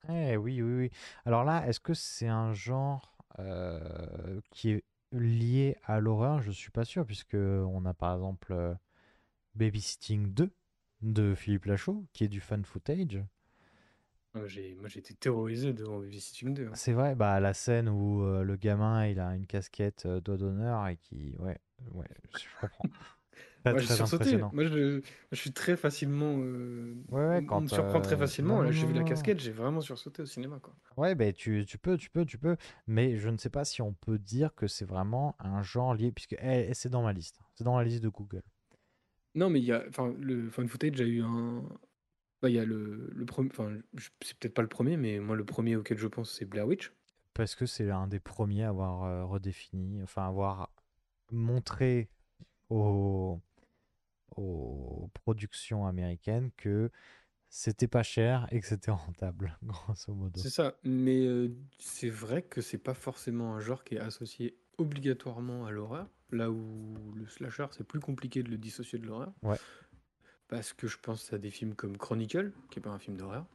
[0.10, 0.92] Eh oui, oui, oui.
[1.26, 6.42] Alors là, est-ce que c'est un genre euh, qui est lié à l'horreur?
[6.42, 8.74] Je suis pas sûr, puisque on a par exemple euh,
[9.56, 10.52] Babysitting 2
[11.02, 13.24] de Philippe Lachaud, qui est du fan footage.
[14.46, 16.68] J'ai- Moi, j'ai été terrorisé devant Babysitting 2.
[16.68, 16.74] hein.
[16.74, 20.38] C'est vrai, bah la scène où euh, le gamin il a une casquette euh, doigt
[20.38, 21.60] d'honneur et qui, ouais,
[21.92, 22.90] ouais, je comprends.
[23.64, 24.44] Très, Moi, j'ai très sursauté.
[24.44, 24.54] impressionnant.
[24.54, 26.36] Moi, je, je suis très facilement.
[26.40, 28.62] euh, Ouais, ouais, on- quand me surprend très euh, facilement.
[28.62, 29.06] non, Là, non, j'ai vu non, la non.
[29.06, 30.60] casquette, j'ai vraiment sursauté au cinéma.
[30.60, 30.76] Quoi.
[30.98, 32.56] Ouais, ben tu, tu peux, tu peux, tu peux.
[32.88, 36.12] Mais je ne sais pas si on peut dire que c'est vraiment un genre lié,
[36.14, 37.40] puisque eh, eh, c'est dans ma liste.
[37.56, 38.44] C'est dans la liste de Google.
[39.36, 39.84] Non, mais il y a.
[39.88, 41.64] Enfin, le phone footage a eu un.
[42.42, 43.50] Bah, il y a le, le premier.
[43.52, 46.46] Enfin, je- c'est peut-être pas le premier, mais moi, le premier auquel je pense, c'est
[46.46, 46.92] Blair Witch.
[47.34, 50.70] Parce que c'est un des premiers à avoir euh, redéfini, enfin avoir
[51.32, 52.10] montré
[52.70, 53.40] aux,
[54.38, 56.90] aux productions américaines que
[57.50, 60.42] c'était pas cher et que c'était rentable, grosso modo.
[60.42, 60.78] C'est ça.
[60.84, 61.50] Mais euh,
[61.80, 66.08] c'est vrai que c'est pas forcément un genre qui est associé obligatoirement à l'horreur.
[66.32, 69.34] Là où le slasher, c'est plus compliqué de le dissocier de l'horreur.
[69.44, 69.58] Ouais.
[70.52, 73.46] Parce que je pense à des films comme Chronicle, qui est pas un film d'horreur.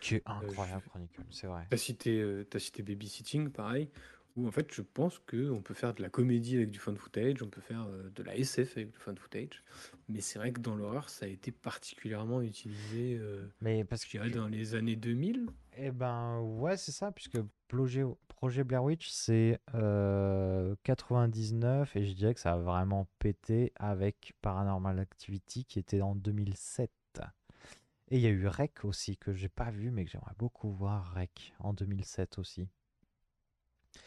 [0.00, 1.66] Qui est Euh, incroyable, Chronicle, c'est vrai.
[1.70, 3.90] T'as cité, euh, t'as cité Babysitting, pareil,
[4.34, 7.42] où en fait je pense qu'on peut faire de la comédie avec du fan footage,
[7.42, 9.62] on peut faire euh, de la SF avec du fan footage,
[10.08, 13.20] mais c'est vrai que dans l'horreur ça a été particulièrement utilisé,
[13.60, 15.46] Mais parce je dirais dans les années 2000.
[15.76, 18.04] Eh ben ouais, c'est ça, puisque projet,
[18.38, 24.32] projet Blair Witch, c'est euh, 99 et je dirais que ça a vraiment pété avec
[24.42, 26.88] Paranormal Activity qui était en 2007.
[28.10, 30.70] Et il y a eu Rec aussi que j'ai pas vu mais que j'aimerais beaucoup
[30.70, 32.68] voir Rec en 2007 aussi.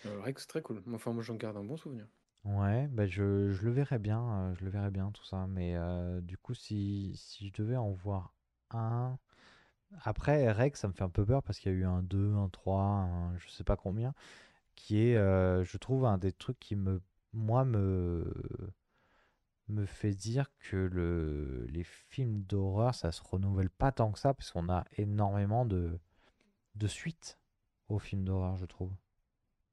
[0.05, 0.81] Euh, que c'est très cool.
[0.93, 2.07] Enfin moi j'en garde un bon souvenir.
[2.45, 5.75] Ouais, ben je, je le verrais bien, euh, je le verrais bien tout ça, mais
[5.75, 8.33] euh, du coup si, si je devais en voir
[8.69, 9.19] un...
[10.03, 12.33] Après, Rec, ça me fait un peu peur parce qu'il y a eu un 2,
[12.33, 14.13] un 3, un je sais pas combien,
[14.75, 17.01] qui est, euh, je trouve, un des trucs qui me,
[17.33, 18.25] moi, me,
[19.69, 24.33] me fait dire que le, les films d'horreur, ça se renouvelle pas tant que ça,
[24.35, 25.97] parce qu'on a énormément de,
[26.75, 27.39] de suites
[27.89, 28.91] aux films d'horreur, je trouve.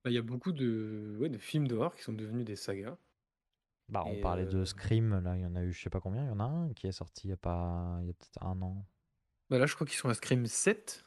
[0.05, 2.97] Bah, Il y a beaucoup de, ouais, de films d'horreur qui sont devenus des sagas.
[3.89, 5.91] Bah, on Et, parlait de euh, Scream, là, il y en a eu je sais
[5.91, 8.07] pas combien, il y en a un qui est sorti il y a pas, il
[8.07, 8.85] y a peut-être un an.
[9.51, 11.05] Bah, là je crois qu'ils sont à Scream 7.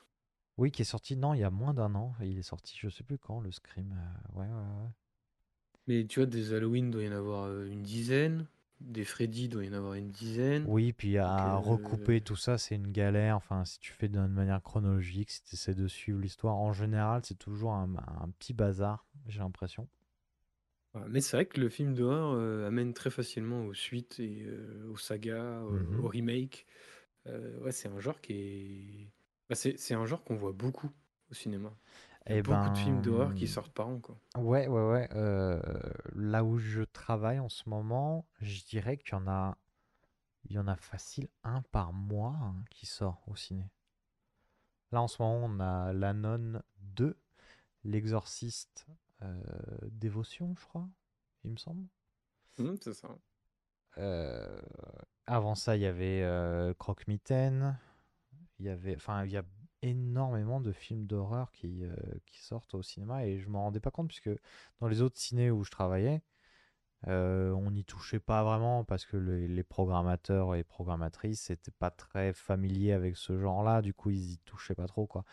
[0.57, 2.87] Oui, qui est sorti, non, il y a moins d'un an, il est sorti, je
[2.87, 4.89] sais plus quand, le Scream, euh, ouais, ouais, ouais.
[5.87, 8.47] Mais tu vois, des Halloween doit y en avoir euh, une dizaine,
[8.79, 10.65] des Freddy doit y en avoir une dizaine.
[10.65, 13.35] Oui, puis à euh, recouper tout ça, c'est une galère.
[13.35, 17.21] Enfin, si tu fais d'une manière chronologique, si tu essaies de suivre l'histoire, en général,
[17.25, 19.87] c'est toujours un, un petit bazar, j'ai l'impression.
[20.93, 24.45] Voilà, Mais c'est vrai que le film d'horreur amène très facilement aux suites et
[24.89, 26.03] aux sagas, au, Mhm.
[26.05, 26.65] au remake.
[27.27, 29.11] Euh, ouais, c'est un genre qui est.
[29.49, 30.89] bah, c'est un genre qu'on voit beaucoup
[31.29, 31.73] au cinéma.
[32.29, 34.19] Il y a Eh beaucoup de films d'horreur qui ben, sortent par an, quoi.
[34.37, 35.09] Ouais, ouais, ouais.
[35.13, 35.61] euh,
[36.15, 39.57] là où je travaille en ce moment, je dirais qu'il y en a,
[40.45, 43.69] il y en a facile un par mois hein, qui sort au ciné.
[44.91, 47.17] Là, en ce moment, on a La Nonne 2,
[47.83, 48.87] L'Exorciste
[49.23, 49.41] euh,
[49.91, 50.87] Dévotion, je crois,
[51.43, 51.87] il me semble.
[52.57, 53.09] Mhm, c'est ça.
[53.97, 54.61] Euh,
[55.31, 57.79] avant ça, il y avait euh, Croque-Mitaine.
[58.59, 59.45] Il y avait, enfin, il y a
[59.81, 61.95] énormément de films d'horreur qui, euh,
[62.33, 64.29] sortent au cinéma et je m'en rendais pas compte puisque
[64.79, 66.21] dans les autres ciné où je travaillais,
[67.07, 72.33] euh, on n'y touchait pas vraiment parce que les, programmateurs et programmatrices n'étaient pas très
[72.33, 73.81] familiers avec ce genre-là.
[73.81, 75.23] Du coup, ils y touchaient pas trop, quoi.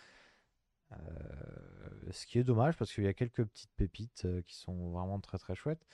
[0.93, 5.21] Euh, ce qui est dommage parce qu'il y a quelques petites pépites qui sont vraiment
[5.21, 5.85] très très chouettes.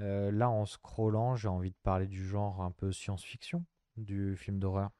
[0.00, 3.64] Euh, là, en scrollant, j'ai envie de parler du genre un peu science-fiction
[3.96, 4.90] du film d'horreur.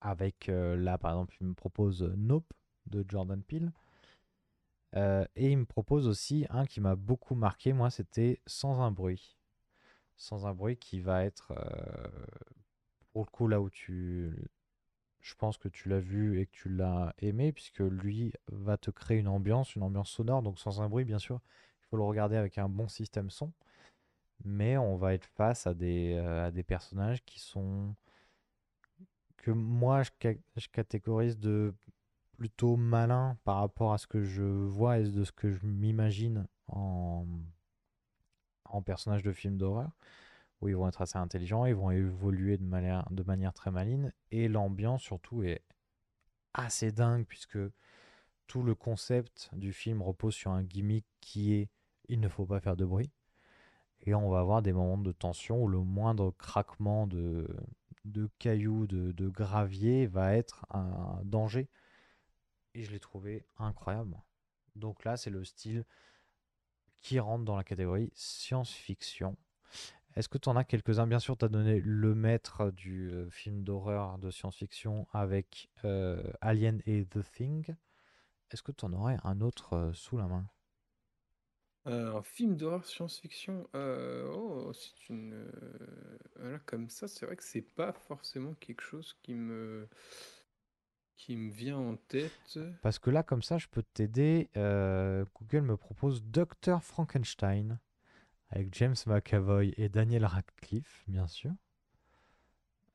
[0.00, 2.52] Avec euh, là, par exemple, il me propose Nope
[2.86, 3.72] de Jordan Peele.
[4.96, 8.90] Euh, et il me propose aussi un qui m'a beaucoup marqué, moi, c'était Sans un
[8.90, 9.36] bruit.
[10.16, 12.08] Sans un bruit qui va être, euh,
[13.12, 14.32] pour le coup, là où tu...
[15.20, 18.90] Je pense que tu l'as vu et que tu l'as aimé, puisque lui va te
[18.90, 20.42] créer une ambiance, une ambiance sonore.
[20.42, 21.40] Donc sans un bruit, bien sûr,
[21.96, 23.52] le regarder avec un bon système son.
[24.44, 27.94] Mais on va être face à des, euh, à des personnages qui sont...
[29.36, 31.74] que moi, je, ca- je catégorise de
[32.36, 36.46] plutôt malins par rapport à ce que je vois et de ce que je m'imagine
[36.68, 37.24] en,
[38.64, 39.90] en personnage de film d'horreur,
[40.60, 44.12] où ils vont être assez intelligents, ils vont évoluer de manière, de manière très maligne,
[44.30, 45.62] et l'ambiance surtout est
[46.54, 47.58] assez dingue puisque
[48.46, 51.68] tout le concept du film repose sur un gimmick qui est
[52.08, 53.10] il ne faut pas faire de bruit.
[54.00, 57.48] Et on va avoir des moments de tension où le moindre craquement de,
[58.04, 61.70] de cailloux, de, de gravier va être un danger.
[62.74, 64.20] Et je l'ai trouvé incroyable.
[64.76, 65.84] Donc là, c'est le style
[67.00, 69.36] qui rentre dans la catégorie science-fiction.
[70.16, 71.06] Est-ce que tu en as quelques-uns?
[71.06, 76.22] Bien sûr, tu as donné le maître du euh, film d'horreur de science-fiction avec euh,
[76.40, 77.74] Alien et The Thing.
[78.50, 80.46] Est-ce que tu en aurais un autre euh, sous la main?
[81.86, 83.68] Euh, un film d'horreur science-fiction.
[83.74, 85.34] euh, oh, c'est une.
[85.34, 89.86] euh, Là, comme ça, c'est vrai que c'est pas forcément quelque chose qui me.
[91.16, 92.58] qui me vient en tête.
[92.82, 94.48] Parce que là, comme ça, je peux t'aider.
[94.56, 96.82] Euh, Google me propose Dr.
[96.82, 97.78] Frankenstein
[98.50, 101.50] avec James McAvoy et Daniel Radcliffe, bien sûr.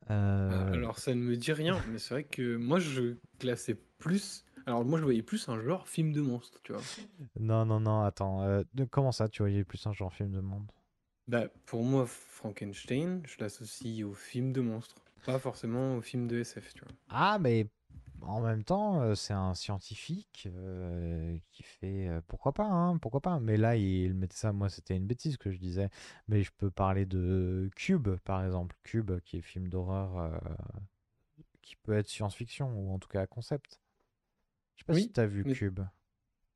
[0.08, 4.44] Ah, Alors, ça ne me dit rien, mais c'est vrai que moi, je classais plus.
[4.70, 6.82] Alors, moi, je voyais plus un genre film de monstre, tu vois.
[7.40, 8.42] Non, non, non, attends.
[8.44, 10.70] euh, comment ça, tu voyais plus un genre film de monde
[11.28, 16.40] Bah, pour moi, Frankenstein, je l'associe au film de monstre, pas forcément au film de
[16.40, 16.92] SF, tu vois.
[17.08, 17.68] Ah, mais
[18.22, 22.08] en même temps, euh, c'est un scientifique euh, qui fait.
[22.08, 23.40] euh, pourquoi pas, hein, pourquoi pas.
[23.40, 24.52] Mais là, il mettait ça.
[24.52, 25.88] Moi, c'était une bêtise que je disais.
[26.28, 28.76] Mais je peux parler de Cube, par exemple.
[28.84, 30.30] Cube, qui est film d'horreur euh,
[31.62, 33.80] qui peut être science-fiction, ou en tout cas concept.
[34.80, 35.80] Je sais pas si Oui, t'as vu mais- Cube.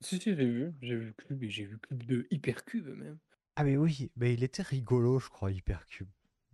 [0.00, 3.18] Si, si, j'ai vu, j'ai vu Cube et j'ai vu Cube de Hypercube même.
[3.56, 6.08] Ah, mais oui, mais il était rigolo, je crois, Hypercube.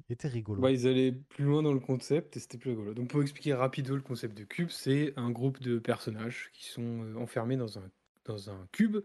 [0.08, 0.60] Il était rigolo.
[0.60, 2.94] Bah, ils allaient plus loin dans le concept et c'était plus rigolo.
[2.94, 7.02] Donc, pour expliquer rapido le concept de cube, c'est un groupe de personnages qui sont
[7.04, 7.90] euh, enfermés dans un,
[8.24, 8.98] dans un cube.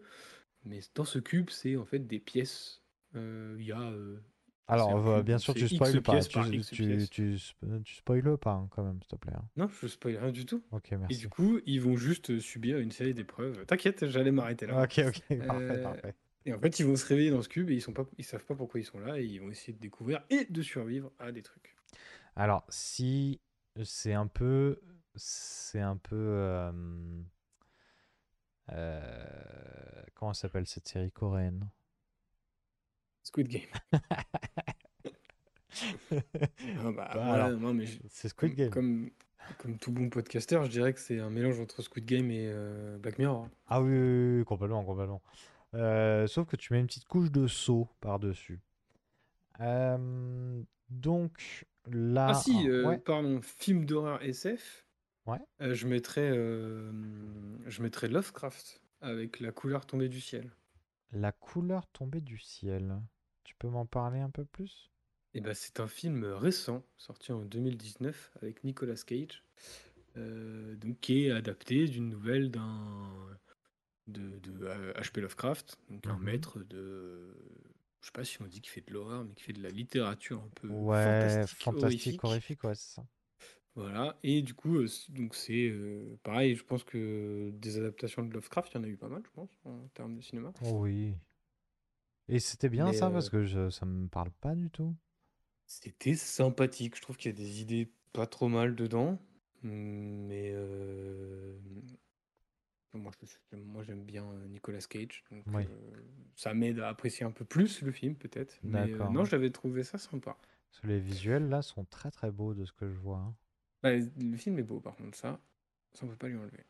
[0.64, 2.82] Mais dans ce cube, c'est en fait des pièces.
[3.16, 3.82] Euh, Il y a.
[3.82, 4.20] euh,
[4.68, 6.20] Alors, euh, bien sûr, tu X spoiles pas.
[6.22, 7.10] Tu, tu, pièces.
[7.10, 9.34] tu, sp- tu spoiles pas, hein, quand même, s'il te plaît.
[9.36, 9.46] hein.
[9.58, 10.64] Non, je spoil rien du tout.
[10.72, 11.20] Ok, Et merci.
[11.20, 13.66] du coup, ils vont juste subir une série d'épreuves.
[13.66, 14.82] T'inquiète, j'allais m'arrêter là.
[14.84, 16.16] Ok, ok, parfait, Euh, parfait.
[16.48, 18.24] Et en fait, ils vont se réveiller dans ce cube et ils sont pas, ils
[18.24, 21.12] savent pas pourquoi ils sont là et ils vont essayer de découvrir et de survivre
[21.20, 21.76] à des trucs.
[22.36, 23.40] Alors, si
[23.84, 24.80] c'est un peu,
[25.16, 26.72] c'est un peu, euh,
[28.72, 31.68] euh, comment s'appelle cette série coréenne?
[33.24, 33.70] Squid Game.
[36.86, 38.70] Ah bah, Bah, ouais, alors, non, mais je- C'est Squid Game.
[38.72, 39.10] Comme,
[39.58, 42.98] comme tout bon podcaster, je dirais que c'est un mélange entre Squid Game et euh,
[42.98, 43.48] Black Mirror.
[43.68, 45.22] Ah oui, oui, oui, oui, complètement, complètement.
[45.74, 48.60] Euh, sauf que tu mets une petite couche de saut par-dessus.
[49.62, 54.86] Euh, donc là, Ah si, ouais, pardon, film d'horreur SF.
[55.26, 55.40] Ouais.
[55.60, 60.52] je mettrais, je mettrais Lovecraft avec la couleur tombée du ciel.
[61.14, 63.02] la couleur tombée du ciel.
[63.44, 64.92] Tu peux m'en parler un peu plus?
[65.36, 69.44] Et ben, c'est un film récent, sorti en 2019 avec Nicolas Cage,
[70.18, 73.10] euh, donc qui est adapté d'une nouvelle d'un
[74.08, 75.22] de, de euh, H.P.
[75.22, 76.20] Lovecraft, donc un Mhm.
[76.20, 77.36] maître de,
[78.02, 79.70] je sais pas si on dit qu'il fait de l'horreur, mais qui fait de la
[79.70, 82.24] littérature un peu Ouais, fantastique, fantastique, horrifique.
[82.24, 83.04] horrifique, ouais, ça.
[83.76, 88.34] Voilà, et du coup, euh, donc c'est euh, pareil, je pense que des adaptations de
[88.34, 90.54] Lovecraft, il y en a eu pas mal, je pense, en termes de cinéma.
[90.62, 91.16] Oh oui.
[92.28, 94.96] Et c'était bien Mais, ça parce que je, ça me parle pas du tout.
[95.68, 99.20] C'était sympathique, je trouve qu'il y a des idées pas trop mal dedans,
[99.64, 101.58] mais euh,
[102.94, 103.12] moi,
[103.52, 105.70] je- moi j'aime bien euh, Nicolas Cage, donc Oui.
[105.70, 105.92] euh,
[106.36, 109.84] ça m'aide à apprécier un peu plus le film peut-être, mais euh, non, j'avais trouvé
[109.84, 110.38] ça sympa.
[110.84, 113.18] Les visuels là sont très très beaux de ce que je vois.
[113.18, 113.36] hein.
[113.82, 115.40] Bah, le film est beau par contre, ça,
[115.94, 116.66] ça on peut pas lui enlever.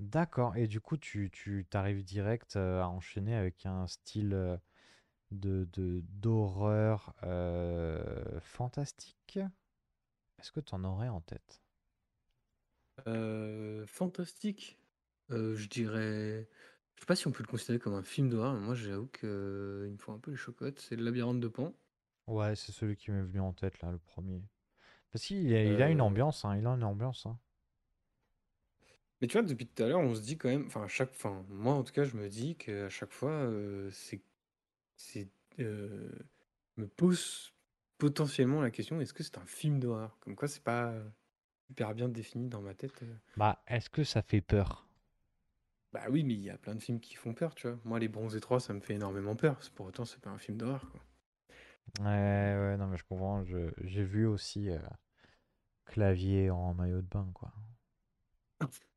[0.00, 0.56] D'accord.
[0.56, 4.58] Et du coup, tu, tu t'arrives direct à enchaîner avec un style
[5.30, 9.38] de, de, d'horreur euh, fantastique.
[10.38, 11.62] Est-ce que tu en aurais en tête?
[13.06, 14.78] Euh, fantastique?
[15.30, 16.48] Euh, je dirais.
[16.96, 19.06] Je sais pas si on peut le considérer comme un film d'horreur, mais moi j'avoue
[19.08, 20.80] qu'il me faut un peu les chocottes.
[20.80, 21.74] C'est le labyrinthe de Pan.
[22.26, 24.42] Ouais, c'est celui qui m'est venu en tête là, le premier.
[25.12, 27.26] Parce qu'il a, il a une ambiance, hein, il a une ambiance.
[27.26, 27.38] hein.
[29.20, 30.66] Mais tu vois, depuis tout à l'heure, on se dit quand même.
[30.66, 31.10] Enfin, à chaque.
[31.10, 34.22] Enfin, moi en tout cas, je me dis qu'à chaque fois, euh, c'est.
[35.00, 35.28] C'est.
[35.60, 36.10] euh,
[36.76, 37.52] me pose
[37.98, 40.18] potentiellement la question est-ce que c'est un film d'horreur?
[40.20, 40.92] Comme quoi, c'est pas
[41.70, 43.02] hyper bien défini dans ma tête.
[43.02, 43.14] euh.
[43.36, 44.86] Bah, est-ce que ça fait peur?
[45.92, 47.78] Bah oui, mais il y a plein de films qui font peur, tu vois.
[47.84, 49.58] Moi, Les Bronzés 3, ça me fait énormément peur.
[49.74, 51.00] Pour autant, c'est pas un film d'horreur, quoi.
[52.00, 53.44] Ouais, ouais, non, mais je comprends.
[53.44, 54.78] j'ai vu aussi euh,
[55.84, 57.52] Clavier en maillot de bain, quoi.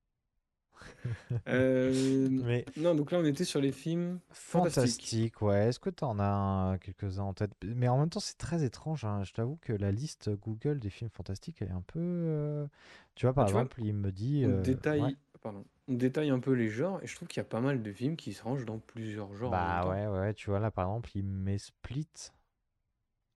[1.47, 4.19] Euh, Mais Non, donc là, on était sur les films
[4.51, 5.09] fantastiques.
[5.09, 5.67] fantastique, ouais.
[5.69, 7.51] Est-ce que tu en as quelques-uns en tête?
[7.63, 9.05] Mais en même temps, c'est très étrange.
[9.05, 9.23] hein.
[9.23, 11.99] Je t'avoue que la liste Google des films fantastiques, elle est un peu.
[11.99, 12.67] euh,
[13.15, 14.43] Tu vois, par Ah, tu vois, exemple, il me dit.
[14.43, 15.17] On euh, détaille, ouais.
[15.41, 17.83] pardon, on détaille un peu les genres et je trouve qu'il y a pas mal
[17.83, 19.97] de films qui se rangent dans plusieurs genres en même Bah temps.
[19.97, 20.33] ouais, ouais.
[20.33, 22.07] Tu vois, là, par exemple, il met Split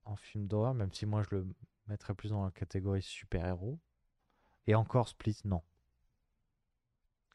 [0.06, 1.48] en film d'horreur, même si moi, je le
[1.88, 3.78] mettrais plus dans la catégorie super-héros.
[4.68, 5.64] Et encore Split, non.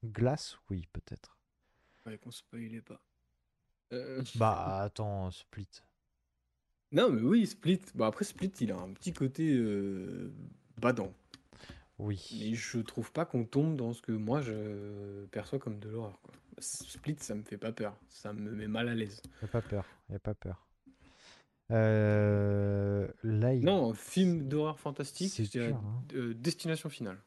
[0.05, 1.39] Glace, oui, peut-être.
[2.07, 3.01] Ouais, qu'on spoilait pas.
[3.93, 5.69] Euh, Bah, attends, Split.
[6.91, 7.81] Non, mais oui, Split.
[7.95, 10.33] Bah après, Split, il a un petit côté euh,
[10.81, 11.13] badant.
[11.99, 12.29] Oui.
[12.41, 16.21] Mais je trouve pas qu'on tombe dans ce que moi je perçois comme de l'horreur.
[16.23, 16.35] quoi.
[16.59, 17.97] Split, ça me fait pas peur.
[18.09, 19.23] Ça me met mal à l'aise.
[19.41, 20.67] Y a pas peur, y a pas peur.
[21.71, 26.05] Euh, là, il- Non, film d'horreur fantastique, je dirais dur, hein.
[26.15, 27.19] euh, Destination Finale.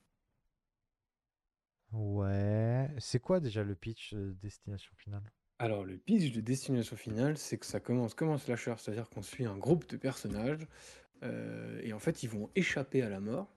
[1.92, 2.90] Ouais.
[3.00, 5.32] C'est quoi déjà le pitch de Destination Finale?
[5.60, 9.22] Alors, le pitch de Destination Finale, c'est que ça commence comme un slasher, c'est-à-dire qu'on
[9.22, 10.68] suit un groupe de personnages
[11.24, 13.56] euh, et en fait, ils vont échapper à la mort.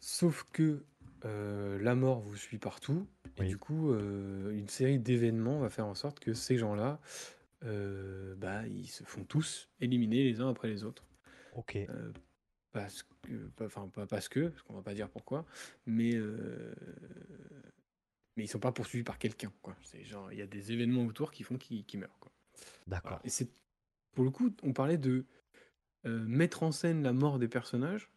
[0.00, 0.86] Sauf que
[1.24, 3.48] euh, la mort vous suit partout et Oui.
[3.48, 7.00] du coup, euh, une série d'événements va faire en sorte que ces gens-là,
[7.64, 11.06] euh, bah, ils se font tous éliminer les uns après les autres.
[11.52, 11.76] Ok.
[11.76, 12.12] Euh,
[12.80, 15.46] parce que, pas- enfin pas parce que, parce qu'on va pas dire pourquoi,
[15.86, 16.74] mais euh,
[18.36, 19.74] mais ils sont pas poursuivis par quelqu'un, quoi.
[19.82, 22.30] C'est genre il y a des événements autour qui font qu'ils qu'ils meurent, quoi.
[22.86, 23.00] Voilà.
[23.02, 23.20] D'accord.
[23.24, 23.48] Et c'est
[24.14, 25.24] pour le coup, on parlait de
[26.04, 28.10] euh, mettre en scène la mort des personnages.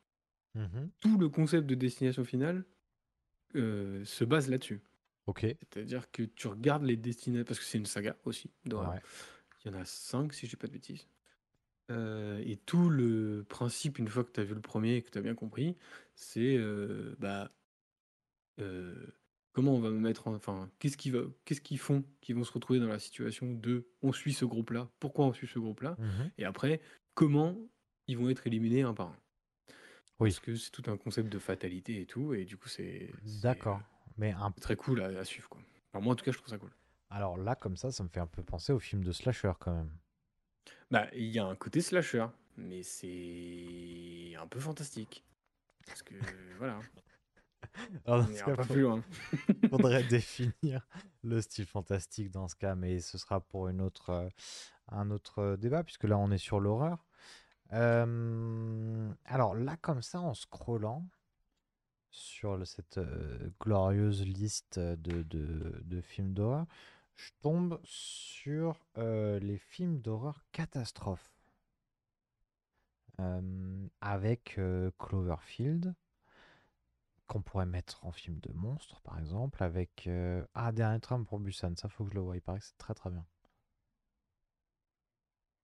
[0.55, 0.89] Mhm.
[0.99, 2.65] Tout le concept de destination finale
[3.55, 4.81] euh, se base là-dessus.
[5.27, 5.41] Ok.
[5.41, 8.51] C'est-à-dire que tu regardes les destinations, parce que c'est une saga aussi.
[8.65, 8.99] Ouais.
[9.63, 11.07] Il y en a cinq, si je dis pas de bêtises.
[11.89, 15.09] Euh, et tout le principe, une fois que tu as vu le premier et que
[15.09, 15.75] tu as bien compris,
[16.15, 17.51] c'est euh, bah,
[18.59, 18.93] euh,
[19.53, 20.35] comment on va me mettre en.
[20.35, 23.87] Enfin, qu'est-ce qu'ils va, qu'est-ce qu'ils font qui vont se retrouver dans la situation de
[24.01, 26.31] on suit ce groupe-là, pourquoi on suit ce groupe-là, Mhm.
[26.37, 26.81] et après,
[27.15, 27.57] comment
[28.07, 29.17] ils vont être éliminés un par un.
[30.19, 30.29] Oui.
[30.29, 33.41] Parce que c'est tout un concept de fatalité et tout, et du coup, c'est c'est,
[33.41, 33.81] D'accord.
[34.17, 34.51] Mais un...
[34.51, 35.47] très cool à, à suivre.
[35.47, 35.61] Quoi.
[35.93, 36.71] Enfin, moi, en tout cas, je trouve ça cool.
[37.09, 39.73] alors là, comme ça, ça me fait un peu penser au film de slasher quand
[39.73, 39.91] même.
[40.91, 42.25] Bah, il y a un côté slasher,
[42.57, 45.23] mais c'est un peu fantastique.
[45.85, 46.15] Parce que,
[46.59, 46.79] voilà,
[48.05, 49.01] Alors, on ce cas, pas plus loin.
[49.69, 50.87] faudrait définir
[51.23, 54.29] le style fantastique dans ce cas, mais ce sera pour une autre, euh,
[54.89, 57.05] un autre euh, débat, puisque là on est sur l'horreur.
[57.73, 61.07] Euh, alors là, comme ça, en scrollant
[62.11, 66.65] sur cette euh, glorieuse liste de, de- de films d'horreur,
[67.19, 71.31] je tombe sur les films d'horreur catastrophes.
[73.19, 74.57] Euh, avec
[74.97, 75.93] Cloverfield,
[77.27, 80.09] qu'on pourrait mettre en film de monstre, par exemple, avec...
[80.53, 82.77] Ah, Dernier Tram pour Busan, ça faut que je le voie, il paraît que c'est
[82.77, 83.25] très très bien.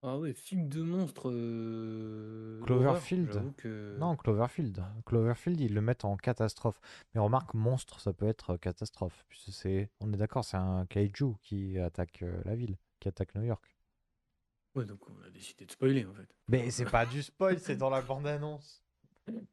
[0.07, 1.31] Ah ouais, film de monstre.
[1.31, 3.29] euh, Cloverfield.
[3.29, 3.97] horreur, j'avoue que...
[3.99, 4.83] Non, Cloverfield.
[5.05, 6.79] Cloverfield, ils le mettent en catastrophe.
[7.13, 9.25] Mais remarque, monstre, ça peut être euh, catastrophe.
[9.29, 9.89] Puisque c'est...
[10.01, 13.75] On est d'accord, c'est un kaiju qui attaque euh, la ville, qui attaque New York.
[14.75, 16.27] Ouais, donc on a décidé de spoiler en fait.
[16.49, 18.83] Mais c'est pas du spoil, c'est dans la bande-annonce.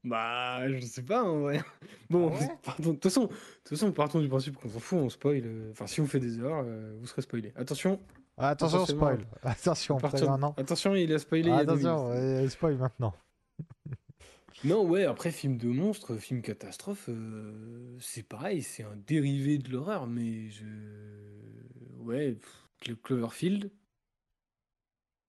[0.05, 1.62] Bah, je sais pas en vrai.
[2.11, 2.88] Bon, Ah ouais pardon.
[2.91, 5.43] De toute façon, de toute façon, partons du principe qu'on s'en fout, on spoil.
[5.47, 7.53] euh, Enfin, si on fait des erreurs, euh, vous serez spoilé.
[7.57, 7.99] Attention,
[8.38, 9.27] Ah, attention, spoil.
[9.42, 9.99] Attention,
[10.38, 10.55] non.
[10.57, 11.45] attention, il a spoilé.
[11.45, 13.12] il y a Attention, euh, spoil maintenant.
[14.64, 19.68] Non, ouais, après, film de monstre, film catastrophe, euh, c'est pareil, c'est un dérivé de
[19.73, 20.64] l'horreur, mais je.
[21.99, 23.71] Ouais, pff, Cloverfield.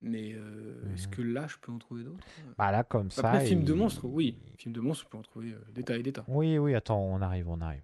[0.02, 1.14] Mais euh, est-ce Mhm.
[1.14, 2.24] que là, je peux en trouver d'autres?
[2.58, 3.28] Bah là, comme ça.
[3.30, 4.38] Après, film de il- monstre, oui.
[4.58, 6.24] Film de monstre, je peux en trouver euh, des tas et des tas.
[6.28, 7.82] Oui, oui, attends, on arrive, on arrive.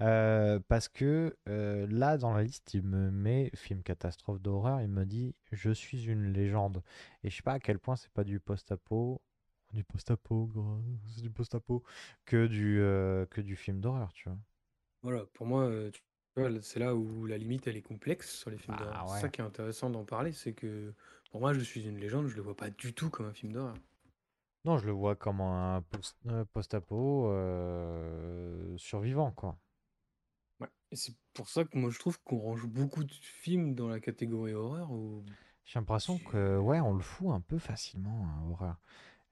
[0.00, 4.88] Euh, parce que euh, là, dans la liste, il me met film catastrophe d'horreur, il
[4.88, 6.82] me dit Je suis une légende.
[7.24, 9.20] Et je sais pas à quel point c'est pas du post-apo,
[9.72, 10.50] du post-apo,
[11.08, 11.82] c'est du post-apo,
[12.26, 14.38] que du, euh, que du film d'horreur, tu vois.
[15.02, 16.00] Voilà, pour moi, tu
[16.36, 19.02] vois, là, c'est là où la limite, elle est complexe sur les films Ah, d'horreur.
[19.02, 19.14] ouais.
[19.16, 20.92] C'est ça qui est intéressant d'en parler, c'est que
[21.30, 23.52] pour moi, je suis une légende, je le vois pas du tout comme un film
[23.52, 23.74] d'horreur.
[24.64, 26.16] Non, je le vois comme un post-
[26.52, 27.32] post-apo
[28.76, 29.58] survivant, quoi.
[30.90, 34.00] Et c'est pour ça que moi, je trouve qu'on range beaucoup de films dans la
[34.00, 34.90] catégorie horreur.
[35.64, 38.76] J'ai l'impression que, ouais, on le fout un peu facilement, hein, horreur.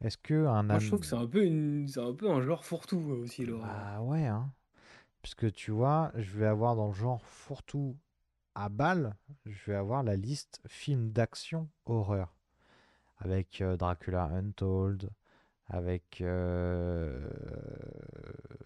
[0.03, 1.89] Est-ce que un Moi, je trouve que c'est un peu une...
[1.89, 3.67] c'est un peu un genre fourre-tout euh, aussi l'horreur.
[3.67, 4.53] Bah ouais, hein.
[5.23, 7.97] Puisque tu vois, je vais avoir dans le genre fourre-tout
[8.55, 12.35] à balle, je vais avoir la liste films d'action horreur.
[13.19, 15.11] Avec euh, Dracula Untold,
[15.69, 17.29] avec euh,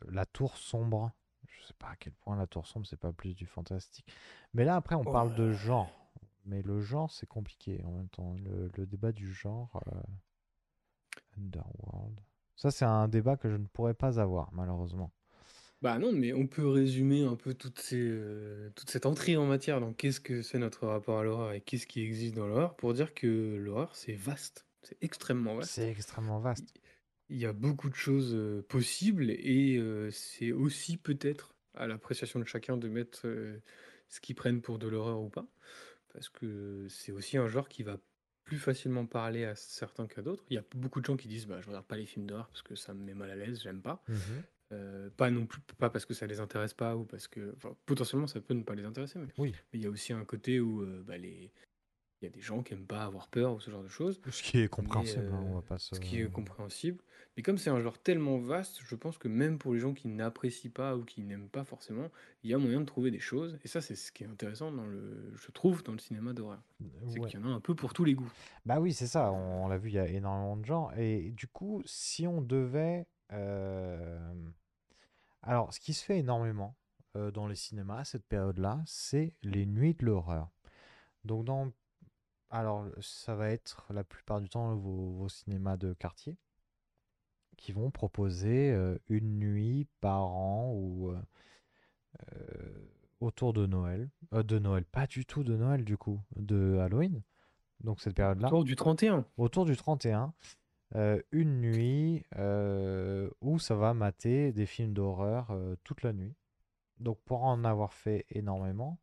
[0.09, 1.13] La Tour Sombre.
[1.61, 4.07] Je sais pas à quel point La Tour Sombre, c'est pas plus du fantastique.
[4.55, 5.91] Mais là, après, on parle de genre.
[6.47, 8.35] Mais le genre, c'est compliqué en même temps.
[8.45, 9.83] Le, le débat du genre.
[9.89, 10.01] euh,
[11.37, 12.21] Underworld.
[12.57, 15.13] Ça, c'est un débat que je ne pourrais pas avoir, malheureusement.
[15.83, 19.47] Bah non, mais on peut résumer un peu toutes ces, euh, toute cette entrée en
[19.47, 22.77] matière dans qu'est-ce que c'est notre rapport à l'horreur et qu'est-ce qui existe dans l'horreur
[22.77, 24.67] pour dire que l'horreur, c'est vaste.
[24.83, 25.71] C'est extrêmement vaste.
[25.71, 26.75] C'est extrêmement vaste.
[27.31, 32.41] Il y a beaucoup de choses euh, possibles et euh, c'est aussi peut-être à l'appréciation
[32.41, 33.59] de chacun de mettre euh,
[34.09, 35.47] ce qu'ils prennent pour de l'horreur ou pas.
[36.13, 37.99] Parce que c'est aussi un genre qui va
[38.45, 40.45] plus facilement parler à certains qu'à d'autres.
[40.51, 42.49] Il y a beaucoup de gens qui disent bah, Je regarde pas les films d'horreur
[42.49, 44.03] parce que ça me met mal à l'aise, j'aime pas.
[44.09, 44.43] Mhm.
[44.73, 47.55] Euh, pas non plus, pas parce que ça les intéresse pas ou parce que.
[47.57, 49.53] enfin, potentiellement, ça peut ne pas les intéresser, mais Oui.
[49.73, 51.53] mais il y a aussi un côté où euh, bah, les.
[52.21, 54.21] Il y a des gens qui aiment pas avoir peur ou ce genre de choses.
[54.31, 55.95] Ce qui est compréhensible, on va pas se...
[55.95, 57.03] Ce qui est compréhensible.
[57.37, 60.09] Mais comme c'est un genre tellement vaste, je pense que même pour les gens qui
[60.09, 62.11] n'apprécient pas ou qui n'aiment pas forcément,
[62.43, 63.59] il y a moyen de trouver des choses.
[63.65, 66.61] Et ça, c'est ce qui est intéressant, dans le, je trouve, dans le cinéma d'horreur.
[67.09, 67.31] C'est Ouais.
[67.31, 68.31] qu'il y en a un peu pour tous les goûts.
[68.67, 70.91] Bah oui, c'est ça, on, on l'a vu, il y a énormément de gens.
[70.99, 73.07] Et du coup, si on devait...
[73.33, 74.19] euh,
[75.43, 76.77] Alors, ce qui se fait énormément
[77.17, 80.51] euh, dans les cinémas à cette période-là, c'est les nuits de l'horreur.
[81.25, 81.73] Donc, dans...
[82.51, 86.37] Alors, ça va être la plupart du temps vos, vos cinémas de quartier
[87.61, 91.21] qui vont proposer euh, une nuit par an ou euh,
[92.33, 92.89] euh,
[93.21, 94.09] autour de Noël.
[94.33, 97.23] Euh, de Noël, pas du tout de Noël du coup, de Halloween.
[97.81, 99.25] Donc cette période-là Autour du 31.
[99.37, 100.33] autour du 31,
[100.97, 102.25] euh, une nuit
[103.41, 106.35] où ça va mater des films d'horreur toute la nuit.
[106.99, 108.99] Donc pour en avoir fait énormément,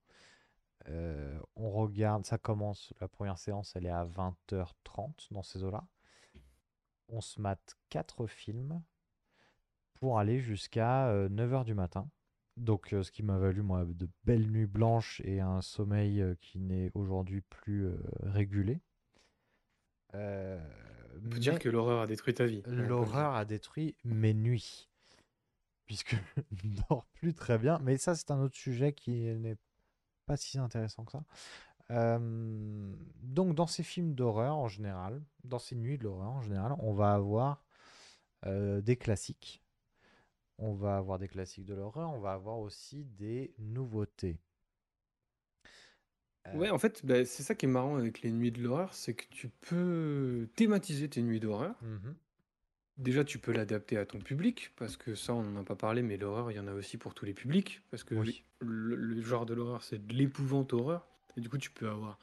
[0.90, 5.86] euh, on regarde, ça commence, la première séance elle est à 20h30 dans ces eaux-là.
[7.10, 8.82] On se mate quatre films
[9.94, 12.10] pour aller jusqu'à 9h du matin.
[12.58, 16.60] Donc ce qui m'a valu moi de belles nuits blanches et un sommeil euh, qui
[16.60, 18.82] n'est aujourd'hui plus euh, régulé.
[20.16, 20.60] Euh,
[21.24, 22.64] On peut dire que l'horreur a détruit ta vie.
[22.64, 22.88] Dire.
[22.88, 24.90] l'horreur a détruit mes nuits.
[25.86, 26.16] Puisque
[26.52, 27.78] je ne dors plus très bien.
[27.84, 29.58] Mais ça, c'est un autre sujet qui n'est
[30.28, 31.24] pas si intéressant que ça.
[31.92, 36.76] Euh, donc, dans ces films d'horreur en général, dans ces nuits de l'horreur en général,
[36.80, 37.66] on va avoir
[38.46, 39.64] euh, des classiques.
[40.60, 42.12] On va avoir des classiques de l'horreur.
[42.12, 44.40] On va avoir aussi des nouveautés.
[46.48, 48.94] Euh, Ouais, en fait, bah, c'est ça qui est marrant avec les nuits de l'horreur,
[48.94, 51.76] c'est que tu peux thématiser tes nuits d'horreur.
[51.82, 52.16] mhm.
[52.98, 56.02] Déjà, tu peux l'adapter à ton public, parce que ça, on n'en a pas parlé,
[56.02, 58.44] mais l'horreur, il y en a aussi pour tous les publics, parce que Oui.
[58.62, 61.08] le, le genre de l'horreur, c'est de l'épouvante horreur.
[61.36, 62.18] Et du coup, tu peux avoir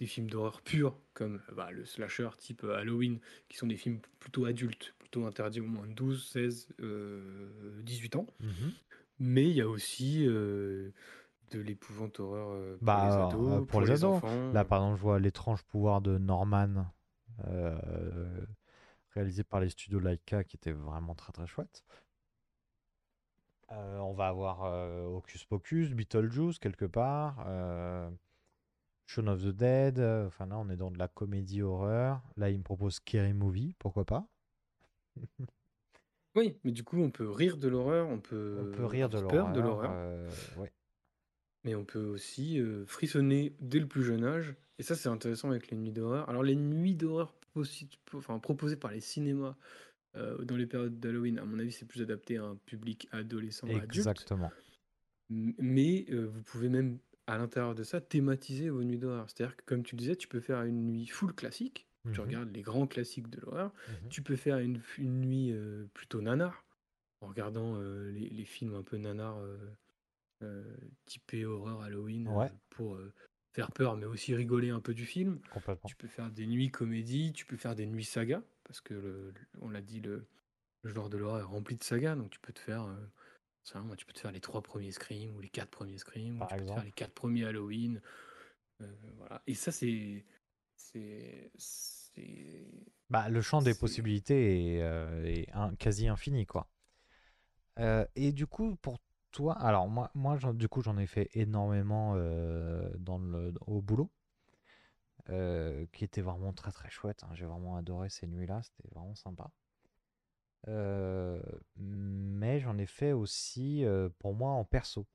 [0.00, 4.00] des films d'horreur purs, comme bah, le slasher type euh, Halloween, qui sont des films
[4.20, 8.26] plutôt adultes, plutôt interdits au moins de 12, 16, euh, 18 ans.
[8.40, 8.78] Mhm.
[9.20, 10.90] Mais il y a aussi euh,
[11.52, 14.16] de l'épouvante horreur euh, pour Bah, les alors, ados, pour les ados.
[14.16, 14.52] enfants.
[14.52, 16.86] Là, par exemple, je vois l'étrange pouvoir de Norman,
[17.46, 18.46] euh,
[19.18, 21.82] réalisé par les studios Laika, qui était vraiment très très chouette.
[23.72, 28.08] Euh, on va avoir euh, Hocus Pocus, Beetlejuice quelque part, euh,
[29.06, 29.98] Shaun of the Dead.
[29.98, 32.22] euh, Enfin là, on est dans de la comédie horreur.
[32.36, 34.26] Là, il me propose Scary Movie, pourquoi pas?
[36.36, 39.18] Oui, mais du coup, on peut rire de l'horreur, on peut, On peut rire de
[39.18, 39.52] l'horreur.
[39.52, 40.72] de l'horreur, ouais.
[41.64, 44.54] mais on peut aussi frissonner dès le plus jeune âge.
[44.78, 46.28] Et ça, c'est intéressant avec les nuits d'horreur.
[46.30, 47.32] Alors, les nuits d'horreur
[48.14, 49.56] enfin, proposées par les cinémas
[50.16, 53.68] euh, dans les périodes d'Halloween, à mon avis, c'est plus adapté à un public adolescent.
[53.68, 54.50] Exactement.
[55.30, 59.28] Mais euh, vous pouvez même, à l'intérieur de ça, thématiser vos nuits d'horreur.
[59.28, 61.88] C'est-à-dire que, comme tu disais, tu peux faire une nuit full classique.
[62.12, 62.26] Tu Mhm.
[62.26, 63.72] regardes les grands classiques de l'horreur.
[63.86, 64.08] Mhm.
[64.08, 66.64] Tu peux faire une, une nuit euh, plutôt nanar,
[67.20, 69.38] en regardant les, les films un peu nanar,
[71.06, 72.50] typés horreur Halloween, Ouais.
[72.70, 72.98] pour
[73.58, 75.40] faire peur, mais aussi rigoler un peu du film.
[75.88, 79.34] Tu peux faire des nuits comédie, tu peux faire des nuits saga, parce que, le-
[79.60, 80.28] on l'a dit, le,
[80.82, 82.84] le genre de l'horreur est rempli de sagas, donc tu peux te faire...
[82.84, 82.94] euh,
[83.64, 86.38] ça, moi, tu peux te faire les trois premiers Scream ou les quatre premiers Scream,
[86.38, 88.00] Par tu peux te faire les quatre premiers Halloween.
[88.80, 88.86] euh,
[89.16, 89.42] voilà.
[89.48, 90.24] Et ça, c'est.
[93.10, 96.68] Bah, le champ des possibilités est, euh, est un- quasi infini, quoi.
[97.80, 99.00] Euh, et du coup, pour
[99.46, 104.10] alors moi, moi du coup, j'en ai fait énormément euh, dans le, au boulot,
[105.30, 107.22] euh, qui était vraiment très très chouette.
[107.24, 107.30] hein.
[107.34, 109.50] J'ai vraiment adoré ces nuits-là, c'était vraiment sympa.
[110.66, 111.40] Euh,
[111.76, 113.84] mais j'en ai fait aussi
[114.18, 115.06] pour moi en perso.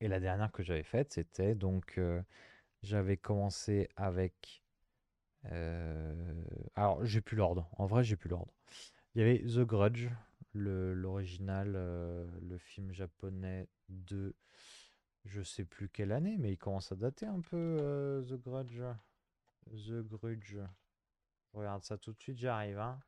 [0.00, 2.00] Et la dernière que j'avais faite, c'était donc,
[2.82, 4.62] j'avais commencé avec
[6.74, 7.68] alors, j'ai plus l'ordre.
[7.78, 8.52] En vrai, j'ai plus l'ordre.
[9.14, 10.08] Il y avait The Grudge,
[10.54, 14.34] l'original, euh, le film japonais de
[15.24, 18.82] je sais plus quelle année, mais il commence à dater un peu euh, The Grudge.
[19.70, 20.56] The Grudge.
[21.52, 23.00] Regarde ça tout de suite, j'arrive, hein.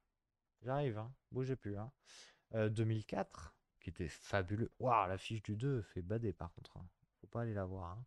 [0.63, 1.13] J'arrive, hein.
[1.33, 1.91] Bougez plus, hein.
[2.55, 4.71] Euh, 2004, qui était fabuleux.
[4.79, 6.77] Waouh, la fiche du 2 fait bader par contre.
[6.77, 6.87] hein.
[7.21, 7.99] Faut pas aller la voir.
[7.99, 8.05] hein.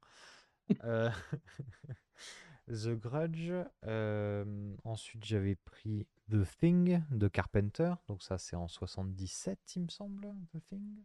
[0.84, 1.10] Euh,
[2.68, 3.52] The Grudge.
[3.86, 7.93] euh, ensuite, j'avais pris The Thing de Carpenter.
[8.07, 11.03] Donc, ça, c'est en 77, il me semble, The Thing.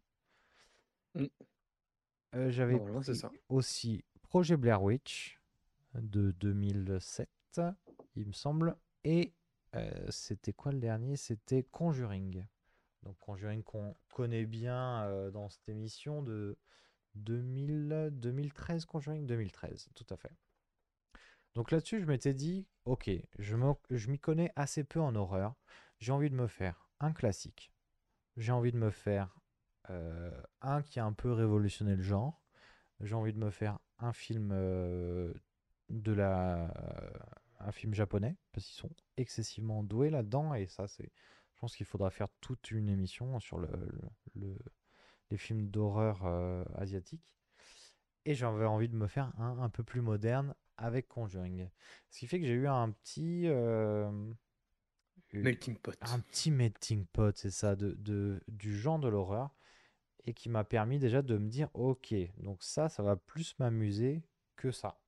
[1.15, 1.27] Mm.
[2.35, 2.81] Euh, j'avais
[3.49, 5.39] aussi Projet Blair Witch
[5.95, 7.29] de 2007,
[8.17, 8.77] il me semble.
[9.05, 9.35] Et
[9.75, 11.17] euh, c'était quoi le dernier?
[11.17, 12.47] C'était Conjuring.
[13.03, 16.57] Donc, Conjuring qu'on connaît bien euh, dans cette émission de
[17.17, 19.27] 2000, 2013, Conjuring?
[19.27, 20.33] 2013, tout à fait.
[21.55, 23.57] Donc là-dessus, je m'étais dit, ok, je
[24.11, 25.55] m'y connais assez peu en horreur.
[26.01, 27.73] J'ai envie de me faire un classique.
[28.37, 29.39] J'ai envie de me faire
[29.91, 30.31] euh,
[30.63, 32.43] un qui a un peu révolutionné le genre.
[33.01, 35.33] J'ai envie de me faire un film euh,
[35.91, 36.73] de la,
[37.61, 41.13] un film japonais parce qu'ils sont excessivement doués là-dedans et ça, c'est,
[41.55, 44.11] je pense qu'il faudra faire toute une émission sur le, le-
[44.47, 44.59] le-
[45.31, 47.37] les films d'horreur euh, asiatiques.
[48.25, 51.69] Et j'avais envie de me faire un un peu plus moderne avec Conjuring.
[52.11, 53.45] Ce qui fait que j'ai eu un petit.
[53.47, 54.11] euh,
[55.33, 55.97] eu- Melting pot.
[56.03, 59.51] un petit melting pot, c'est ça, de, de- du genre de l'horreur.
[60.25, 64.23] Et qui m'a permis déjà de me dire, ok, donc ça, ça va plus m'amuser
[64.57, 64.99] que ça.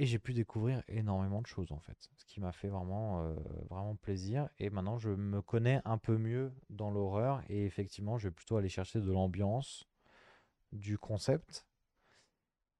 [0.00, 3.34] Et j'ai pu découvrir énormément de choses en fait, ce qui m'a fait vraiment, euh,
[3.68, 4.48] vraiment plaisir.
[4.58, 8.56] Et maintenant, je me connais un peu mieux dans l'horreur et effectivement, je vais plutôt
[8.56, 9.88] aller chercher de l'ambiance,
[10.72, 11.67] du concept,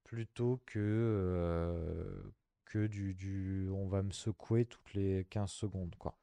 [0.09, 2.33] plutôt que, euh,
[2.65, 6.17] que du, du on va me secouer toutes les 15 secondes, quoi.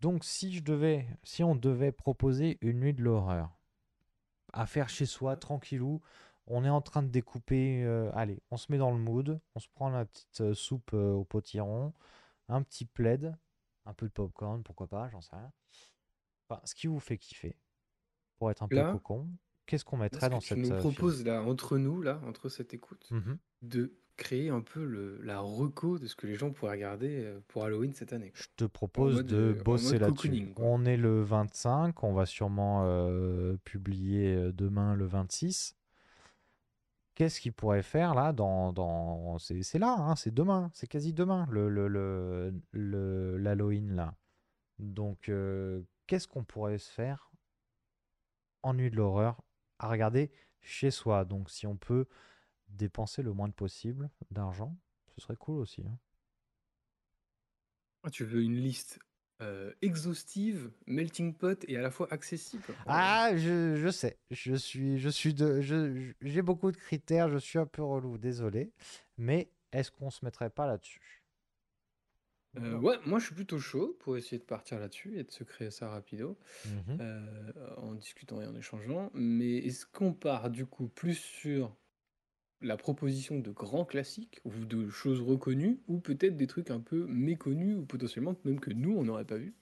[0.00, 3.56] Donc, si je devais, si on devait proposer une nuit de l'horreur
[4.52, 6.00] à faire chez soi, tranquillou,
[6.48, 7.84] on est en train de découper.
[7.84, 10.90] euh, allez, on se met dans le mood, on se prend la petite euh, soupe
[10.92, 11.92] euh, au potiron,
[12.48, 13.32] un petit plaid,
[13.86, 15.52] un peu de popcorn, pourquoi pas, j'en sais rien.
[16.48, 17.56] Enfin, ce qui vous fait kiffer,
[18.38, 19.28] pour être un peu cocon.
[19.66, 22.20] Qu'est-ce qu'on mettrait que dans tu cette nous euh, film proposes là, entre nous, là,
[22.26, 23.38] entre cette écoute, Mhm.
[23.62, 27.40] de créer un peu le, la reco de ce que les gens pourraient regarder euh,
[27.48, 28.30] pour Halloween cette année.
[28.34, 30.52] Je te propose mode, de euh, bosser là-dessus.
[30.58, 35.76] On est le 25, on va sûrement euh, publier demain le 26.
[37.16, 39.38] Qu'est-ce qu'il pourrait faire là dans, dans...
[39.38, 44.14] C'est là, hein, c'est demain, c'est quasi demain le le- le- l'Halloween là.
[44.80, 47.30] Donc euh, qu'est-ce qu'on pourrait se faire
[48.64, 49.40] en nuit de l'horreur
[49.78, 50.30] à regarder
[50.62, 51.24] chez soi.
[51.24, 52.06] Donc si on peut
[52.68, 54.76] dépenser le moins de possible d'argent,
[55.16, 55.82] ce serait cool aussi.
[55.86, 55.98] hein.
[58.02, 58.98] Ah, tu veux une liste
[59.42, 62.62] euh, exhaustive, melting pot et à la fois accessible?
[62.86, 67.28] Ah, je, je sais, je suis, je suis de, je- je- j'ai beaucoup de critères,
[67.28, 68.72] je suis un peu relou, désolé,
[69.18, 71.23] mais est-ce qu'on se mettrait pas là-dessus?
[72.58, 75.42] Euh, ouais, moi je suis plutôt chaud pour essayer de partir là-dessus et de se
[75.44, 77.00] créer ça rapido, Mhm.
[77.00, 79.10] euh, en discutant et en échangeant.
[79.14, 81.76] Mais est-ce qu'on part du coup plus sur
[82.62, 87.06] la proposition de grands classiques ou de choses reconnues ou peut-être des trucs un peu
[87.06, 89.56] méconnus ou potentiellement même que nous on n'aurait pas vu?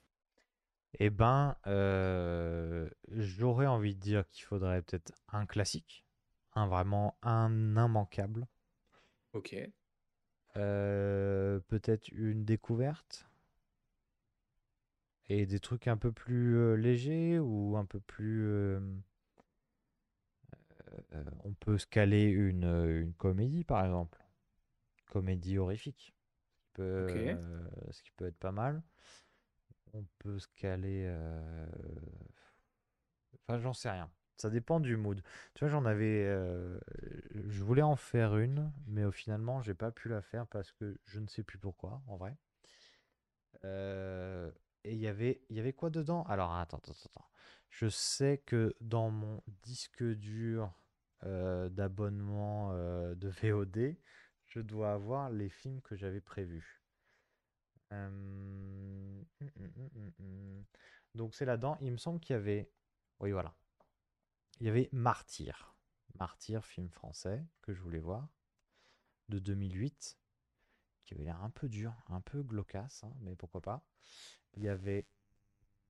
[0.98, 6.06] Eh ben, euh, j'aurais envie de dire qu'il faudrait peut-être un classique,
[6.54, 8.46] un vraiment un immanquable,
[9.32, 9.72] Ok.
[10.56, 13.26] Euh, peut-être une découverte
[15.28, 18.80] et des trucs un peu plus euh, légers ou un peu plus euh,
[21.44, 24.22] on peut se caler une, une comédie, par exemple.
[25.06, 26.14] Comédie horrifique.
[26.76, 27.38] Ce qui peut,
[27.90, 28.82] ce qui peut être pas mal.
[29.94, 31.10] On peut se caler.
[33.46, 34.10] Enfin, j'en sais rien.
[34.36, 35.22] Ça dépend du mood.
[35.54, 36.24] Tu vois, j'en avais.
[36.26, 36.78] euh,
[37.48, 40.98] Je voulais en faire une, mais au finalement, j'ai pas pu la faire parce que
[41.06, 42.36] je ne sais plus pourquoi, en vrai.
[43.64, 44.50] Euh,
[44.84, 46.24] Et il y avait, y avait quoi dedans?
[46.24, 47.28] Alors, attends, attends, attends.
[47.70, 50.72] Je sais que dans mon disque dur
[51.24, 53.96] euh, d'abonnement de VOD,
[54.46, 56.82] je dois avoir les films que j'avais prévus.
[57.90, 60.64] Hum, hum, hum.
[61.14, 61.76] Donc c'est là-dedans.
[61.80, 62.70] Il me semble qu'il y avait.
[63.20, 63.54] Oui, voilà.
[64.60, 65.74] Il y avait Martyr.
[66.18, 68.28] Martyr, film français que je voulais voir,
[69.28, 70.18] de 2008,
[71.04, 73.84] qui avait l'air un peu dur, un peu glaucasse, hein, mais pourquoi pas.
[74.54, 75.06] Il y avait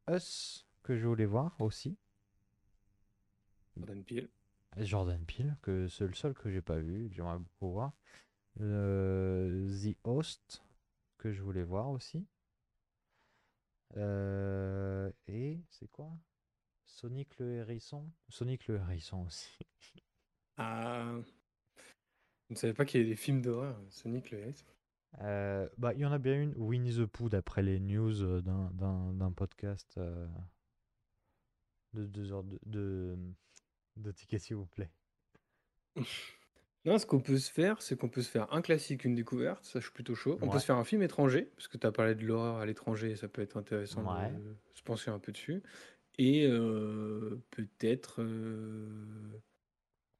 [0.08, 1.96] Us que je voulais voir aussi.
[3.76, 4.30] Jordan Peele.
[4.78, 7.92] Jordan Peele, que c'est le seul que j'ai pas vu, que j'aimerais beaucoup voir.
[8.60, 10.62] Euh, The Host,
[11.18, 12.26] que je voulais voir aussi.
[13.96, 16.10] Euh, et c'est quoi?
[16.96, 18.10] Sonic le hérisson?
[18.28, 19.50] Sonic le hérisson aussi.
[20.56, 21.16] Ah.
[22.48, 24.66] Je ne savais pas qu'il y avait des films d'horreur, Sonic le Hérisson.
[25.20, 28.40] Euh, bah, il y en a bien une, Winnie the Pooh, d'après les news euh,
[28.42, 30.26] d'un- podcast euh,
[31.94, 33.16] de deux heures de, de,
[33.96, 34.90] de tickets, s'il vous plaît.
[36.84, 39.62] Non, ce qu'on peut se faire, c'est qu'on peut se faire un classique, une découverte,
[39.64, 40.36] ça je suis plutôt chaud.
[40.42, 40.52] On Ouais.
[40.54, 43.14] peut se faire un film étranger, parce que tu as parlé de l'horreur à l'étranger,
[43.14, 44.32] ça peut être intéressant Ouais.
[44.32, 45.62] de se pencher un peu dessus.
[46.18, 48.22] Et euh, peut-être...
[48.22, 49.40] euh,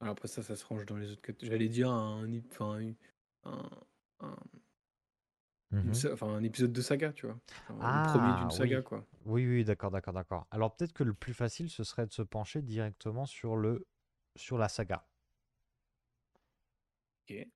[0.00, 1.50] Alors après ça, ça se range dans les autres catégories.
[1.58, 2.96] J'allais dire un, enfin, une-
[3.44, 3.70] un,
[6.12, 7.38] enfin, épisode de saga, tu vois.
[7.68, 8.82] Genre, Ah, le premier d'une saga, oui.
[8.82, 9.06] quoi.
[9.26, 10.46] Oui, oui, d'accord, d'accord, d'accord.
[10.50, 13.86] Alors peut-être que le plus facile, ce serait de se pencher directement sur le
[14.36, 15.06] sur la saga.
[17.28, 17.48] Ok.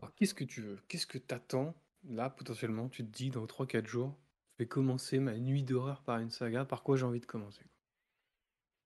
[0.00, 0.78] Alors, qu'est-ce que tu veux?
[0.88, 1.74] Qu'est-ce que t'attends?
[2.04, 4.16] Là, potentiellement, tu te dis, dans 3-4 jours,
[4.54, 6.64] je vais commencer ma nuit d'horreur par une saga.
[6.64, 7.64] Par quoi j'ai envie de commencer?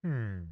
[0.02, 0.46] Hmm.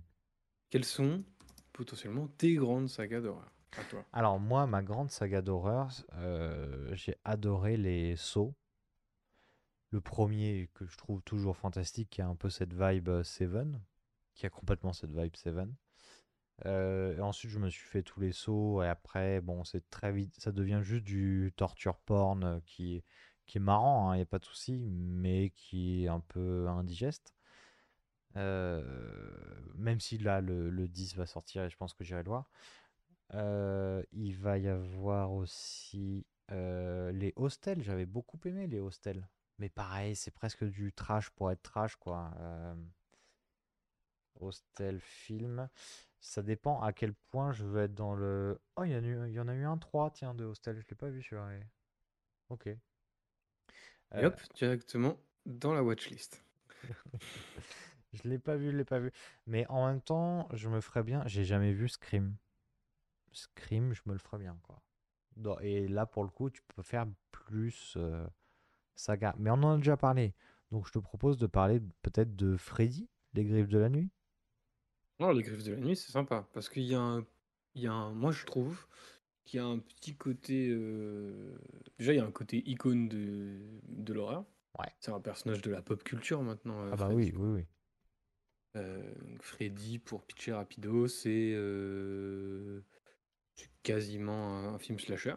[0.68, 1.24] Quelles sont,
[1.72, 3.50] potentiellement, tes grandes sagas d'horreur?
[3.78, 4.04] À toi.
[4.12, 8.54] Alors moi, ma grande saga d'horreur, euh, j'ai adoré les Saw.
[9.90, 13.80] Le premier que je trouve toujours fantastique, qui a un peu cette vibe euh, Seven,
[14.34, 15.74] qui a complètement cette vibe Seven.
[16.64, 20.12] Euh, et ensuite, je me suis fait tous les sauts et après, bon, c'est très
[20.12, 23.04] vite, ça devient juste du torture porn qui, est-
[23.46, 27.34] qui est marrant, il n'y a pas de souci, mais qui est un peu indigeste.
[28.36, 28.82] Euh,
[29.74, 32.50] même si là, le, le 10 va sortir et je pense que j'irai le voir.
[33.34, 39.26] Euh, il va y avoir aussi euh, les hostels, j'avais beaucoup aimé les hostels.
[39.58, 42.30] Mais pareil, c'est presque du trash pour être trash, quoi.
[44.40, 45.68] Hostel, film.
[46.20, 48.60] Ça dépend à quel point je veux être dans le.
[48.76, 50.78] Oh, il y, y en a eu un 3, tiens, de hostel.
[50.80, 51.66] Je l'ai pas vu ouais.
[52.50, 52.68] Ok.
[54.14, 56.44] Et Euh, hop, directement dans la watchlist.
[58.12, 59.12] je l'ai pas vu, je l'ai pas vu.
[59.46, 61.22] Mais en même temps, je me ferais bien.
[61.26, 62.36] J'ai jamais vu Scream.
[63.32, 64.82] Scream, je me le ferais bien, quoi.
[65.60, 68.26] Et là, pour le coup, tu peux faire plus euh,
[68.94, 69.34] saga.
[69.38, 70.34] Mais on en a déjà parlé.
[70.72, 74.10] Donc, je te propose de parler peut-être de Freddy, Les Griffes de la Nuit.
[75.20, 76.48] Non, les Griffes de la Nuit, c'est sympa.
[76.52, 77.26] Parce qu'il y a un.
[77.74, 78.12] Il y a un...
[78.12, 78.86] Moi, je trouve
[79.46, 80.68] qu'il y a un petit côté.
[80.70, 81.56] euh,
[81.98, 84.44] Déjà, il y a un côté icône de, de l'horreur.
[84.78, 84.92] Ouais.
[85.00, 86.78] C'est un personnage de la pop culture maintenant.
[86.84, 87.32] euh, Ah bah Freddy.
[87.32, 87.66] oui, oui, oui.
[88.76, 92.82] Euh, donc Freddy, pour pitcher rapido, c'est euh,
[93.54, 95.34] c'est quasiment un, un film slasher.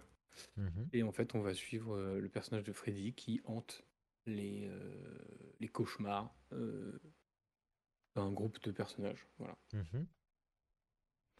[0.58, 0.90] Mhm.
[0.94, 3.86] Et en fait, on va suivre euh, le personnage de Freddy qui hante
[4.26, 5.18] les, euh,
[5.62, 7.00] les cauchemars euh,
[8.16, 9.26] d'un groupe de personnages.
[9.38, 9.58] Voilà.
[9.74, 10.06] Mhm.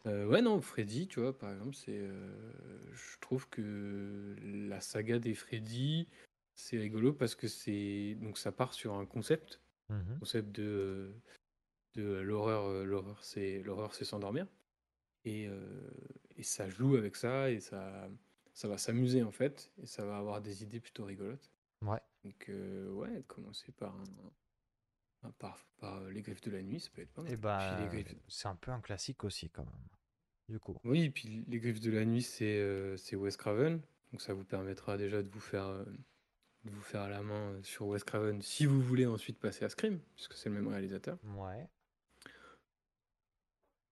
[0.06, 1.98] Euh, ouais, non, Freddy, tu vois, par exemple, c'est.
[1.98, 6.08] euh, je trouve que la saga des Freddy,
[6.54, 8.14] c'est rigolo parce que c'est.
[8.20, 10.18] Donc, ça part sur un concept, Mhm.
[10.18, 11.12] concept de,
[11.94, 12.64] de l'horreur.
[12.64, 14.46] euh, L'horreur, c'est l'horreur, c'est s'endormir.
[15.26, 15.50] Et,
[16.38, 18.08] et ça joue avec ça et ça,
[18.54, 19.70] ça va s'amuser en fait.
[19.82, 21.50] Et ça va avoir des idées plutôt rigolotes.
[21.82, 22.00] Ouais.
[22.24, 24.32] Donc, euh, ouais, commencer par, un-
[25.38, 27.30] par, par les griffes de la nuit, ça peut être pas mal.
[27.32, 29.88] Et Puis bah, griffes, c'est un peu un classique aussi, quand même.
[30.48, 30.76] Du coup.
[30.84, 33.80] Oui, et puis Les Griffes de la Nuit, c'est euh, Wes Craven.
[34.10, 35.84] Donc ça vous permettra déjà de vous faire, euh,
[36.64, 39.64] de vous faire à la main euh, sur Wes Craven si vous voulez ensuite passer
[39.64, 41.18] à Scream, puisque c'est le même réalisateur.
[41.36, 41.68] Ouais.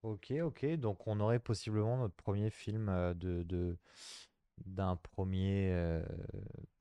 [0.03, 0.67] Ok, ok.
[0.77, 3.77] Donc on aurait possiblement notre premier film euh, de, de-
[4.65, 6.03] d'un premier, euh,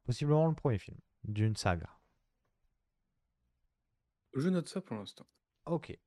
[0.06, 1.89] possiblement le premier film d'une saga.
[4.38, 5.26] Je note ça pour l'instant.
[5.66, 5.98] Ok.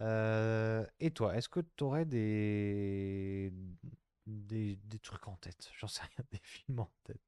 [0.00, 3.52] Euh, et toi, est-ce que tu aurais des...
[4.26, 5.70] des des trucs en tête?
[5.78, 7.20] J'en sais rien, des films en tête.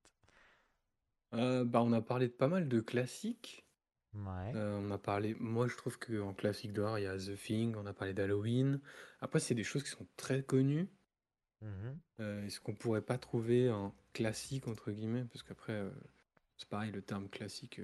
[1.34, 3.66] Euh, bah, on a parlé de pas mal de classiques.
[4.14, 4.52] Ouais.
[4.54, 7.74] Euh, on a parlé, moi je trouve qu'en classique d'horreur, il y a The Thing,
[7.76, 8.80] on a parlé d'Halloween.
[9.20, 10.88] Après, c'est des choses qui sont très connues.
[11.60, 12.44] Mhm.
[12.46, 15.24] Est-ce qu'on pourrait pas trouver un classique, entre guillemets?
[15.24, 15.82] Parce qu'après,
[16.56, 17.80] c'est pareil, le terme classique,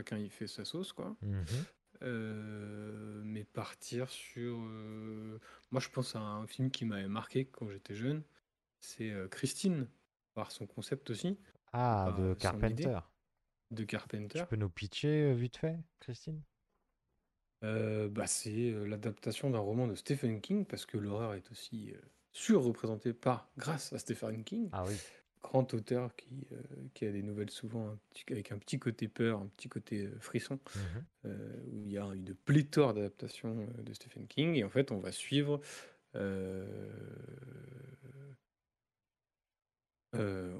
[0.00, 1.14] chacun y fait sa sauce, quoi.
[1.22, 1.44] Mhm.
[2.02, 4.56] Euh, mais partir sur.
[4.58, 5.38] euh,
[5.70, 8.22] Moi, je pense à un film qui m'avait marqué quand j'étais jeune.
[8.80, 9.86] C'est euh, Christine,
[10.34, 11.38] par son concept aussi,
[11.72, 12.98] Ah, de Carpenter.
[13.70, 14.38] de Carpenter.
[14.40, 16.40] Tu peux nous pitcher vite fait, Christine?
[17.62, 21.92] Euh, bah, c'est l'adaptation d'un roman de Stephen King, parce que l'horreur est aussi
[22.32, 24.96] surreprésentée par, grâce à Stephen King, Ah oui.
[25.42, 26.56] Grand auteur qui, euh,
[26.94, 30.06] qui a des nouvelles souvent un petit- avec un petit côté peur, un petit côté
[30.06, 30.58] euh, frisson.
[30.76, 31.04] Mhm.
[31.26, 34.54] euh, où il y a une pléthore d'adaptations de Stephen King.
[34.54, 35.60] Et en fait, on va suivre.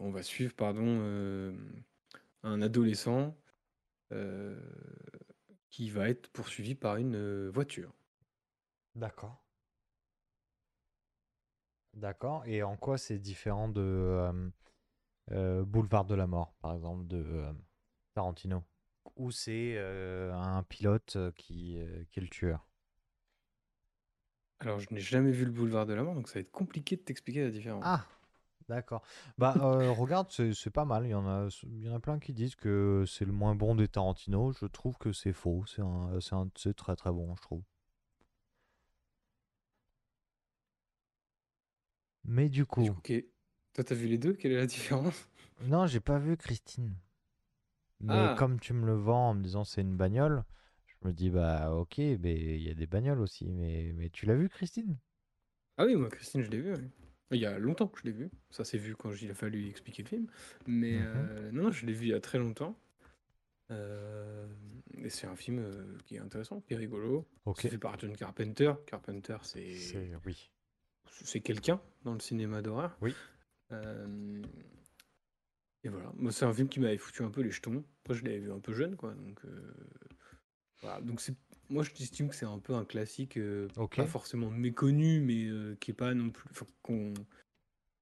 [0.03, 1.55] on va suivre, pardon,
[2.43, 3.37] un adolescent
[5.71, 7.93] qui va être poursuivi par une voiture.
[8.95, 9.43] D'accord.
[11.95, 12.45] D'accord.
[12.47, 14.51] Et en quoi c'est différent de euh,
[15.31, 17.53] Boulevard de la Mort, par exemple, de euh,
[18.15, 18.65] Tarantino,
[19.17, 22.67] où c'est euh, un pilote euh, qui, euh, qui est le tueur?
[24.61, 26.97] Alors, je n'ai jamais vu le boulevard de la mort, donc ça va être compliqué
[26.97, 27.83] de t'expliquer la différence.
[27.87, 28.05] Ah,
[28.69, 29.03] d'accord.
[29.39, 31.07] Bah, euh, regarde, c'est pas mal.
[31.07, 33.55] Il y en a, il y en a plein qui disent que c'est le moins
[33.55, 34.53] bon des Tarantino.
[34.53, 35.65] Je trouve que c'est faux.
[36.57, 37.63] C'est très très bon, je trouve.
[42.25, 42.87] Mais du coup.
[43.75, 44.35] Toi, t'as vu les deux?
[44.35, 45.29] Quelle est la différence?
[45.61, 46.97] non, j'ai pas vu Christine.
[48.01, 50.45] Mais Ah, comme tu me le vends en me disant c'est une bagnole,
[50.87, 53.47] je me dis bah ok, mais il y a des bagnoles aussi.
[53.53, 54.99] Mais, mais tu l'as vu, Christine?
[55.79, 56.75] ah oui, moi, Christine, je l'ai vu.
[57.31, 58.31] Il y a longtemps que je l'ai vu.
[58.51, 60.27] Ça s'est vu quand il a fallu expliquer le film.
[60.67, 61.05] Mais Mhm.
[61.07, 62.77] euh, non, non, je l'ai vu il y a très longtemps.
[63.71, 64.47] Euh,
[65.03, 67.29] et c'est un film euh, qui est intéressant, qui est rigolo.
[67.45, 67.61] Ok.
[67.63, 68.73] C'est fait par John Carpenter.
[68.87, 70.51] Carpenter, c'est C'est oui.
[71.23, 72.97] c'est quelqu'un dans le cinéma d'horreur.
[73.01, 73.15] Oui.
[73.73, 74.43] Euh,
[75.83, 77.85] et voilà, moi c'est un film qui m'avait foutu un peu les jetons.
[78.05, 79.15] Après je l'avais vu un peu jeune, quoi.
[79.15, 79.73] Donc euh,
[80.83, 81.35] voilà, donc c'est
[81.69, 85.93] moi je estime que c'est un peu un classique, euh, pas forcément méconnu, mais qui
[85.93, 86.49] est pas non plus,
[86.83, 87.15] qu'on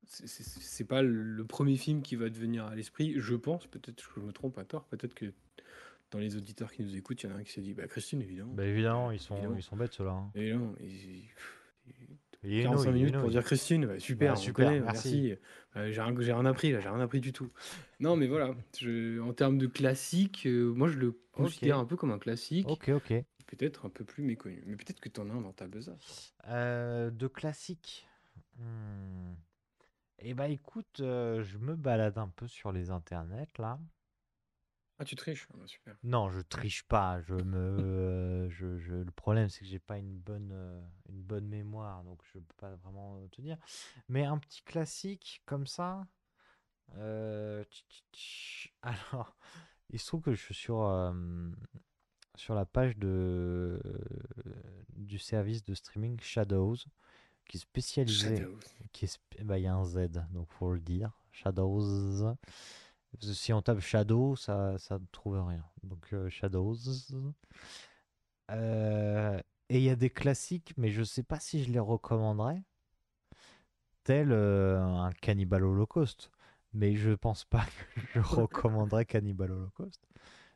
[0.07, 3.67] c'est- pas le premier film qui va devenir à l'esprit, je pense.
[3.67, 4.87] Peut-être que je me trompe à tort.
[4.87, 5.33] Peut-être que
[6.11, 7.87] dans les auditeurs qui nous écoutent, il y en a un qui s'est dit, bah
[7.87, 8.55] Christine évidemment.
[8.55, 9.57] Bah évidemment, ils sont, Évidemment.
[9.59, 10.13] ils sont bêtes ceux-là.
[10.13, 10.31] hein.
[10.35, 11.25] Non, et-
[12.43, 15.09] et- Et 45 Eno, minutes pour dire Christine, super, Bah, super, connaît, merci.
[15.29, 15.41] merci.
[15.77, 16.01] Euh, j'ai
[16.33, 17.51] rien, appris là, j'ai rien appris du tout.
[18.01, 21.97] Non, mais voilà, je- en termes de classique, euh, moi je le considère un peu
[21.97, 23.13] comme un classique, Ok, ok.
[23.47, 24.63] peut-être un peu plus méconnu.
[24.67, 26.35] Mais peut-être que t'en as un dans ta besace.
[26.49, 28.07] Euh, de classique.
[28.57, 29.35] Hmm.
[30.21, 33.79] Eh bah écoute, je me balade un peu sur les internets là.
[34.99, 35.97] Ah, tu triches Ah, bah, Super.
[36.05, 37.21] Non, je triche pas.
[37.23, 41.23] Je me, euh, je, je- le problème c'est que j'ai pas une bonne, euh, une
[41.23, 43.57] bonne mémoire, donc je peux pas vraiment te dire.
[44.09, 46.07] Mais un petit classique comme ça.
[46.97, 47.65] euh.
[48.83, 49.37] Alors,
[49.91, 51.13] il se trouve que je suis sur, euh,
[52.37, 53.81] sur la page de,
[54.97, 56.77] du service de streaming Shadows,
[57.47, 58.61] qui est spécialisé Shadows.
[58.93, 61.13] qui est bah, il y a un Z, donc faut le dire.
[61.33, 62.35] Shadows.
[63.21, 65.65] Si on tape Shadow, ça ne trouve rien.
[65.83, 66.77] Donc euh, Shadows.
[68.51, 72.63] Euh, et il y a des classiques, mais je sais pas si je les recommanderais.
[74.05, 76.31] Tel euh, un Cannibal Holocaust.
[76.75, 80.08] Mais je pense pas que je recommanderais Cannibal Holocaust.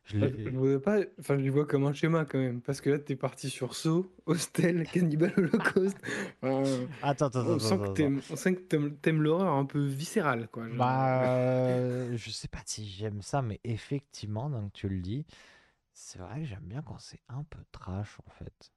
[0.05, 2.89] Je Je vois pas, enfin, je le vois comme un schéma quand même, parce que
[2.89, 5.97] là t'es parti sur Saw, Hostel, Cannibal Holocaust.
[6.41, 9.83] Enfin, Attends, attends, on attends, sent attends, que on sent que t'aimes, l'horreur un peu
[9.85, 10.69] viscérale, quoi.
[10.69, 11.77] genre, Bah, euh,
[12.13, 15.25] euh, je sais pas si j'aime ça, mais effectivement, donc tu le dis,
[15.93, 18.73] c'est vrai que j'aime bien quand c'est un peu trash en fait.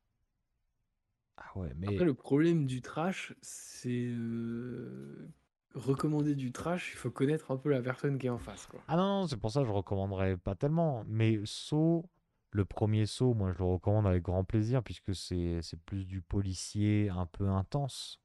[1.39, 5.29] Ah ouais, mais Après, le problème du trash, c'est euh,
[5.77, 8.81] recommander du trash, il faut connaître un peu la personne qui est en face, quoi.
[8.89, 11.05] ah non, non, c'est pour ça que je recommanderais pas tellement.
[11.07, 12.09] Mais Saw,
[12.51, 17.11] le premier Saw, moi je le recommande avec grand plaisir puisque c'est plus du policier
[17.11, 18.21] un peu intense,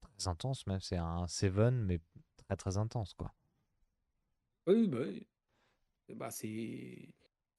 [0.00, 0.80] très intense même.
[0.80, 2.00] C'est un Seven mais
[2.36, 3.32] très très intense quoi.
[4.66, 5.26] Oui, bah, oui.
[6.14, 7.08] Bah, c'est,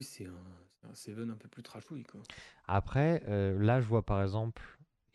[0.00, 0.44] c'est un,
[0.80, 2.20] c'est un Seven un peu plus trashouille, quoi.
[2.66, 4.62] Après, euh, là, je vois par exemple,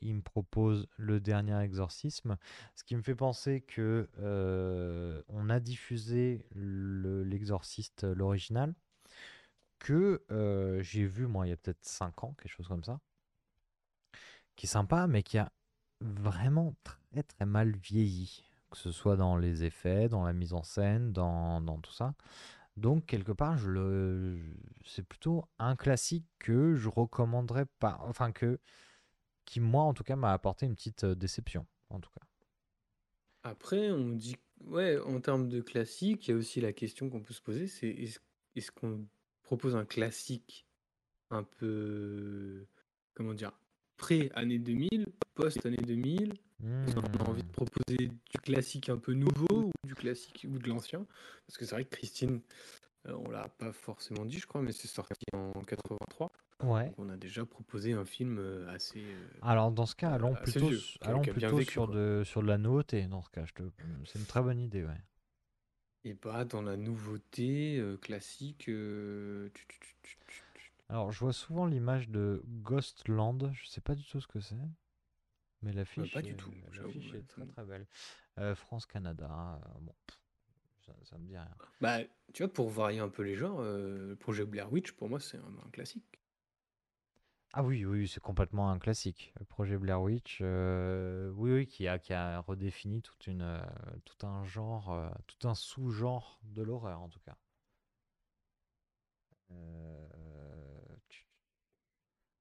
[0.02, 2.38] il me propose le dernier exorcisme,
[2.76, 8.74] ce qui me fait penser que euh, on a diffusé le- l'exorciste, l'original,
[9.80, 13.00] que euh, j'ai vu moi il y a peut-être 5 ans, quelque chose comme ça,
[14.56, 15.52] qui est sympa, mais qui a
[16.02, 20.64] vraiment très très mal vieilli, que ce soit dans les effets, dans la mise en
[20.64, 22.14] scène, dans, dans tout ça.
[22.78, 24.39] Donc quelque part, je le,
[24.86, 28.60] c'est plutôt un classique que je recommanderais pas, enfin que,
[29.50, 32.22] qui moi en tout cas m'a apporté une petite euh, déception, en tout cas.
[33.43, 37.22] Après, on dit, ouais, en termes de classique, il y a aussi la question qu'on
[37.22, 38.20] peut se poser, c'est est-ce,
[38.56, 39.08] est-ce qu'on
[39.43, 40.68] propose un classique
[41.32, 42.68] un peu,
[43.14, 43.54] comment dire,
[43.97, 46.34] pré-année 2000, post-année 2000,
[46.86, 47.52] Est-ce qu'on a envie de Hmm.
[47.52, 51.08] proposer du classique un peu nouveau ou du classique ou de l'ancien?
[51.47, 52.41] Parce que c'est vrai que Christine,
[53.08, 56.32] euh, on l'a pas forcément dit, je crois, mais c'est sorti en 83.
[56.62, 56.93] Ouais.
[56.97, 58.99] On a déjà proposé un film euh, assez.
[58.99, 61.34] euh, Alors dans ce cas, allons assez plutôt, vieux, s- qui a- allons qui a
[61.34, 61.95] bien plutôt vécu, sur quoi.
[61.95, 63.07] de, sur de la nouveauté.
[63.07, 63.64] Dans ce cas, je te,
[64.05, 64.97] c'est une très bonne idée, ouais.
[66.05, 68.70] Et pas dans la nouveauté euh, classique.
[68.70, 73.51] euh, tu- tu- tu- tu- tu- tu- Alors je vois souvent l'image de Ghostland.
[73.53, 74.55] Je sais pas du tout ce que c'est,
[75.62, 77.86] mais l'affiche, pas du est- tout, j'avoue, l'affiche ouais, est très très belle.
[78.39, 79.30] Euh, France Canada.
[79.30, 80.18] euh, bon, pff,
[80.86, 81.49] ça, ça me dit rien.
[81.82, 81.99] Bah,
[82.34, 85.20] tu vois, pour varier un peu les genres, euh, le projet Blair Witch, pour moi,
[85.20, 86.18] c'est un, un classique.
[87.54, 89.34] Ah oui, oui, c'est complètement un classique.
[89.39, 93.60] Le projet Blair Witch, euh, oui, oui, qui a, qui a redéfini toute une, euh,
[94.06, 97.36] tout un genre, euh, tout un sous-genre de l'horreur en tout cas.
[99.52, 100.08] Euh,
[101.10, 101.26] tu-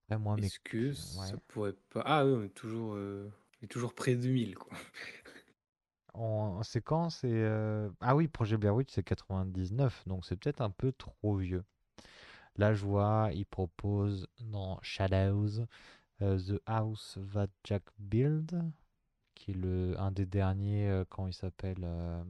[0.06, 1.34] Après, moi, mes Est-ce que ouais.
[1.34, 2.02] ça pourrait pas...
[2.06, 3.30] Ah oui, on est toujours, euh,
[3.60, 4.76] on est toujours près de 1000, quoi.
[6.14, 7.08] En, c'est quand?
[7.10, 11.36] C'est euh, ah oui, Projet Blair Witch, c'est 99, donc c'est peut-être un peu trop
[11.36, 11.64] vieux.
[12.58, 15.64] Là, je vois, il propose dans Shadows
[16.22, 18.54] euh, The House That Jack Built,
[19.34, 20.88] qui est le un des derniers.
[20.90, 22.24] euh, comment il s'appelle euh,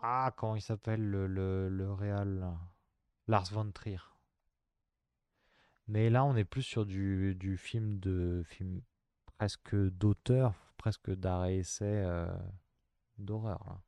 [0.00, 2.58] Ah, comment il s'appelle le le, là
[3.26, 3.98] Lars von Trier.
[5.86, 8.80] Mais là, on est plus sur du, du film de film
[9.38, 12.26] presque d'auteur, presque d'arrêt essai euh,
[13.18, 13.62] d'horreur.
[13.66, 13.80] là.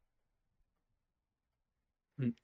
[2.19, 2.35] Mm.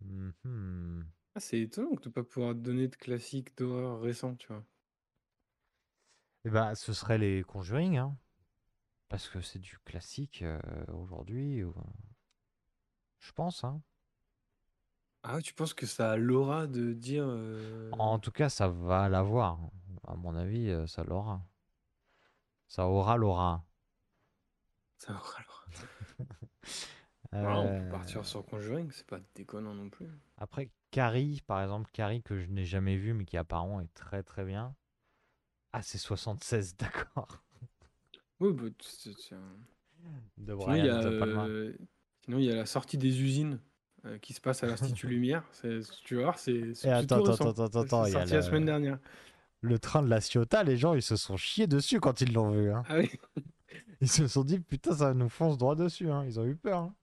[0.00, 1.12] Mhm.
[1.34, 4.64] Ah, c'est étonnant de ne pas pouvoir donner de classiques d'horreur récents, tu vois.
[6.44, 8.14] Eh ben, ce serait les Conjuring, hein,
[9.08, 10.60] parce que c'est du classique euh,
[10.92, 11.64] aujourd'hui.
[11.64, 11.74] ou-
[13.20, 13.82] Je pense, hein.
[15.22, 17.24] Ah, tu penses que ça a l'aura de dire...
[17.26, 19.60] euh, En tout cas, ça va l'avoir.
[20.08, 21.46] À mon avis, euh, ça l'aura.
[22.68, 23.66] Ça aura l'aura.
[24.98, 25.66] Ça aura l'aura.
[27.42, 30.08] Ah, on Euh, peut partir sur Conjuring, c'est pas déconnant non plus.
[30.40, 34.24] Après, Carrie, par exemple, Carrie que je n'ai jamais vu, mais qui apparemment est très
[34.24, 34.74] très bien.
[35.72, 37.42] Ah, c'est 76, d'accord.
[38.40, 39.56] Oui, bah, c'est c'est un...
[40.38, 41.48] De Sinon, il y Brian a, De Palma.
[41.48, 41.74] euh,
[42.24, 43.60] sinon, il y a la sortie des usines
[44.06, 45.44] euh, qui se passe à l'Institut Lumière.
[45.52, 48.42] C'est- Tu vas voir, c'est c'est plutôt attends, attends, attends, C'est attends, a sorti la
[48.42, 48.98] le- semaine dernière.
[49.62, 52.50] Le train de la Ciotat, les gens, ils se sont chiés dessus quand ils l'ont
[52.50, 52.70] vu.
[52.72, 52.86] hein.
[52.88, 53.10] Ah oui,
[54.00, 56.10] Ils se sont dit, putain, ça nous fonce droit dessus.
[56.10, 56.24] hein.
[56.26, 56.78] Ils ont eu peur.
[56.80, 56.94] hein.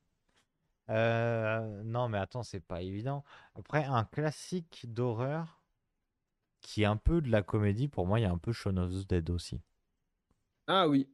[0.89, 3.23] Euh, non, mais attends, c'est pas évident.
[3.55, 5.63] Après, un classique d'horreur
[6.61, 8.77] qui est un peu de la comédie, pour moi, il y a un peu Shaun
[8.77, 9.61] of the Dead aussi.
[10.67, 11.09] ah oui,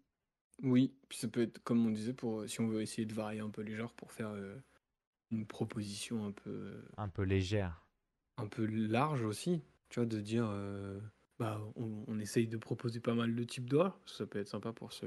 [0.64, 0.96] oui.
[1.10, 3.52] Puis ça peut être, comme on disait, pour si on veut essayer de varier un
[3.52, 4.58] peu les genres pour faire euh,
[5.32, 7.86] une proposition un peu, Un peu légère.
[8.38, 9.62] un peu large aussi.
[9.90, 11.00] Tu vois, de dire, euh,
[11.40, 14.00] bah, on, on essaye de proposer pas mal de types d'horreur.
[14.06, 15.06] Ça peut être sympa pour ce.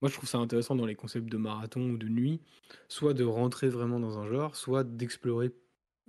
[0.00, 2.40] Moi, je trouve ça intéressant dans les concepts de marathon ou de nuit,
[2.88, 5.52] soit de rentrer vraiment dans un genre, soit d'explorer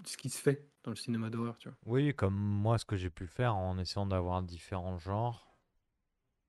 [0.06, 1.78] ce qui se fait dans le cinéma d'horreur, tu vois.
[1.86, 5.50] Oui, comme moi, ce que j'ai pu faire en essayant d'avoir différents genres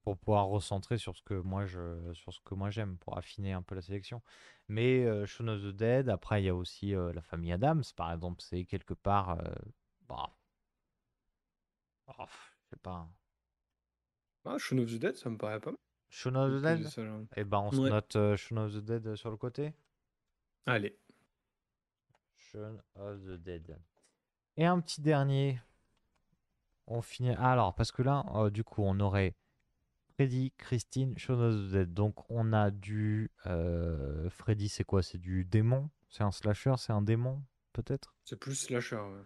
[0.03, 3.53] pour pouvoir recentrer sur ce que moi je sur ce que moi j'aime pour affiner
[3.53, 4.23] un peu la sélection.
[4.69, 7.85] Mais euh, Shaun of the Dead, après il y a aussi euh, la famille Adams
[7.97, 9.53] par exemple, c'est quelque part euh,
[10.09, 10.31] bah,
[12.07, 13.09] oh, je sais pas.
[14.45, 15.79] Ah, Shaun of the Dead, ça me paraît pas mal.
[16.11, 17.03] Shaun of the Dead ça.
[17.37, 17.89] Eh ben on se Ouais.
[17.91, 19.73] note euh, Shaun of the Dead euh, sur le côté.
[20.67, 20.99] Allez.
[22.37, 23.79] Shaun of the Dead.
[24.57, 25.61] Et un petit dernier.
[26.87, 27.31] On finit.
[27.39, 29.37] Ah, alors, parce que là, euh, du coup, on aurait
[30.15, 31.95] Freddy, Christine, Shaun of the Dead.
[31.95, 33.31] Donc, on a du.
[33.47, 35.03] euh, Freddy, c'est quoi?
[35.03, 35.89] C'est du démon?
[36.09, 36.75] C'est un slasher?
[36.79, 37.41] C'est un démon
[37.73, 38.13] Peut-être?
[38.25, 39.23] C'est plus slasher, ouais.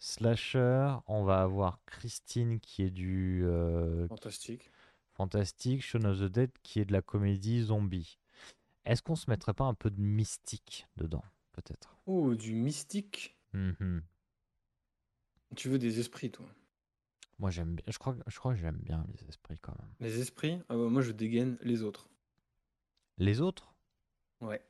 [0.00, 0.96] Slasher.
[1.06, 4.72] On va avoir Christine qui est du euh, fantastique.
[5.16, 5.82] Fantastique.
[5.82, 8.18] Shaun of the Dead qui est de la comédie zombie.
[8.84, 11.96] Est-ce qu'on se mettrait pas un peu de mystique dedans Peut-être?
[12.06, 13.36] Oh, du mystique?
[13.52, 14.02] Mhm.
[15.56, 16.46] Tu veux des esprits, toi?
[17.38, 19.90] Moi j'aime bien, je crois, je crois que j'aime bien les esprits quand même.
[20.00, 20.58] Les esprits?
[20.68, 22.08] Ah bah, moi, je dégaine les autres.
[23.18, 23.74] Les autres?
[24.40, 24.60] Ouais.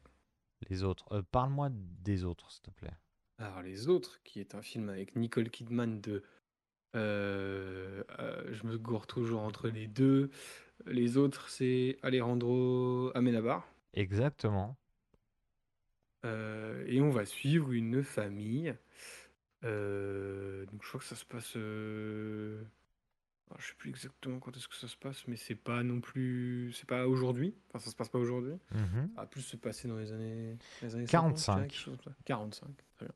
[0.69, 1.07] Les autres.
[1.13, 2.95] Euh, Parle-moi des autres, s'il te plaît.
[3.39, 6.23] Alors, Les Autres, qui est un film avec Nicole Kidman de.
[6.95, 10.31] Euh, euh, je me gourre toujours entre les deux.
[10.87, 13.67] Les autres, c'est Alejandro Amenabar.
[13.95, 14.77] Exactement.
[16.25, 18.75] Euh, et on va suivre une famille.
[19.63, 21.57] Donc je crois que ça se passe.
[21.57, 26.01] alors, je sais plus exactement quand est-ce que ça se passe, mais c'est pas non
[26.01, 26.73] plus.
[26.75, 27.55] C'est pas aujourd'hui.
[27.69, 28.55] Enfin, ça se passe pas aujourd'hui.
[28.73, 29.11] Mhm.
[29.15, 31.61] Ça va plus se passer dans les années, les années 50, je dirais, 45.
[31.63, 32.19] quelque chose comme ça.
[32.27, 33.15] 45, très bien.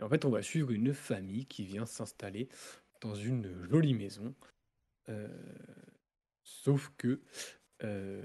[0.00, 2.48] Et en fait, on va suivre une famille qui vient s'installer
[3.00, 4.34] dans une jolie maison.
[5.08, 5.28] Euh,
[6.42, 7.20] sauf que.
[7.84, 8.22] euh,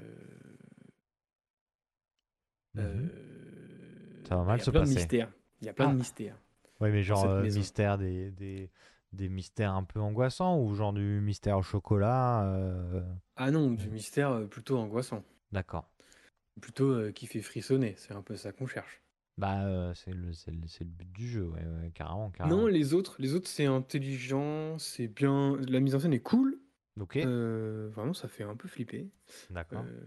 [2.76, 2.82] Mhm.
[3.14, 4.96] euh, Ça va mal il y a se plein de passer.
[5.00, 5.32] mystères.
[5.62, 5.92] Il y a plein Ah.
[5.94, 6.38] de mystères.
[6.80, 8.72] Ouais, mais genre euh, mystère des, des,
[9.12, 13.04] des mystères un peu angoissants ou genre du mystère au chocolat euh,
[13.36, 15.24] Ah non, du mystère plutôt angoissant.
[15.52, 15.88] D'accord.
[16.62, 17.94] Plutôt euh, qui fait frissonner.
[17.98, 19.03] C'est un peu ça qu'on cherche.
[19.38, 22.56] Bah, euh, c'est le, c'est le, c'est le but du jeu, ouais, ouais, carrément, carrément.
[22.58, 25.58] Non, les autres, les autres c'est intelligent, c'est bien.
[25.68, 26.60] La mise en scène est cool.
[27.00, 29.10] Ok, Euh, vraiment, ça fait un peu flipper.
[29.50, 29.84] d'accord.
[29.88, 30.02] Euh,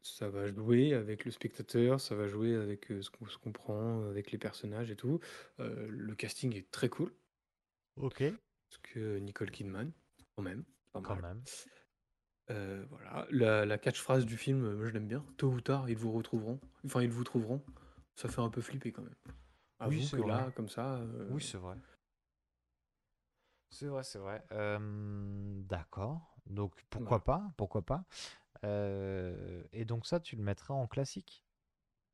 [0.00, 3.52] ça va jouer avec le spectateur, ça va jouer avec euh, ce qu'on ce qu'on
[3.52, 5.20] prend, avec les personnages et tout.
[5.60, 7.12] Euh, le casting est très cool,
[7.96, 8.20] Ok.
[8.22, 9.92] parce que Nicole Kidman,
[10.34, 11.34] quand même, pas Quand mal.
[11.34, 11.42] même.
[12.50, 15.22] Euh, voilà, la, la catchphrase du film, euh, moi je l'aime bien.
[15.36, 16.58] Tôt ou tard, ils vous retrouveront.
[16.86, 17.62] Enfin, ils vous trouveront.
[18.18, 19.14] Ça fait un peu flipper quand même.
[19.78, 20.52] Avoue Oui, c'est que là, vrai.
[20.52, 20.96] comme ça.
[20.96, 21.76] euh, Oui, c'est vrai.
[23.70, 24.44] C'est vrai, c'est vrai.
[24.52, 26.36] Euh, d'accord.
[26.46, 28.04] Donc pourquoi pas, pourquoi pas.
[28.64, 31.44] Euh, et donc ça, tu le mettrais en classique,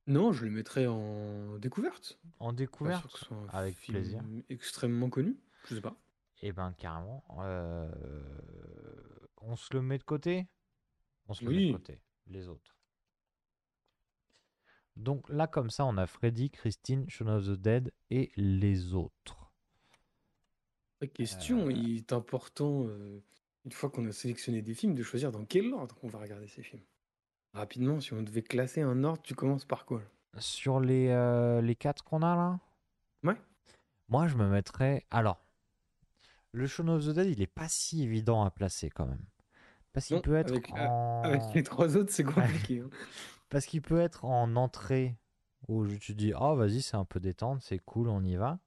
[0.06, 2.18] Non, je le mettrais en découverte.
[2.38, 4.22] en découverte, que ce soit un avec film plaisir.
[4.50, 5.38] extrêmement connu.
[5.70, 5.96] Je sais pas.
[6.42, 7.24] Et ben carrément.
[7.38, 7.90] euh,
[9.38, 10.48] on se le met de côté?
[11.28, 12.00] On se le met de côté.
[12.26, 12.73] Les autres.
[14.96, 19.50] Donc là, comme ça, on a Freddy, Christine, Shaun of the Dead et les autres.
[21.00, 21.72] La question, Euh.
[21.72, 23.20] il est important, euh,
[23.64, 26.46] une fois qu'on a sélectionné des films, de choisir dans quel ordre on va regarder
[26.48, 26.82] ces films.
[27.52, 30.02] Rapidement, si on devait classer un ordre, tu commences par quoi?
[30.38, 32.58] Sur les, euh, les quatre qu'on a là,
[33.22, 33.36] Ouais.
[34.08, 35.06] moi je me mettrais.
[35.10, 35.40] Alors,
[36.52, 39.24] le Shaun of the Dead, il est pas si évident à placer quand même.
[39.92, 41.22] Parce qu'il peut être avec, en.
[41.22, 42.24] avec les trois autres, c'est
[42.68, 42.80] compliqué.
[42.80, 42.90] hein.
[43.54, 45.16] Parce qu'il peut être en entrée
[45.68, 48.58] où tu dis oh vas-y c'est un peu détente, c'est cool, on y va.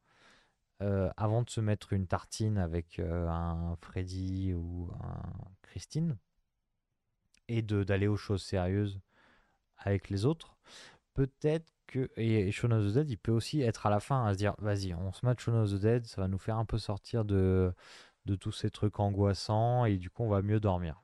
[0.81, 5.21] Euh, avant de se mettre une tartine avec euh, un Freddy ou un
[5.61, 6.15] Christine
[7.49, 9.01] et d'aller aux choses sérieuses
[9.75, 10.55] avec les autres.
[11.15, 14.23] Peut-être que et, et Shaun of the Dead il peut aussi être à la fin
[14.25, 16.57] à se dire vas-y on se met Shaun of the Dead, ça va nous faire
[16.57, 17.73] un peu sortir de
[18.23, 21.03] de tous ces trucs angoissants et du coup on va mieux dormir.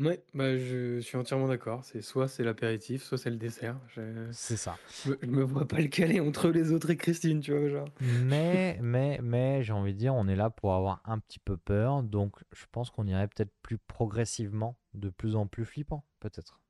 [0.00, 1.84] Ouais, bah je suis entièrement d'accord.
[1.84, 3.78] C'est soit c'est l'apéritif, soit c'est le dessert.
[3.94, 4.28] Je...
[4.32, 4.76] C'est ça.
[5.04, 7.68] je me- je me vois pas le caler entre les autres et Christine, tu vois,
[7.68, 7.88] genre.
[8.00, 11.56] Mais, mais, mais, j'ai envie de dire, on est là pour avoir un petit peu
[11.56, 16.60] peur, donc je pense qu'on irait peut-être plus progressivement, de plus en plus flippant, peut-être.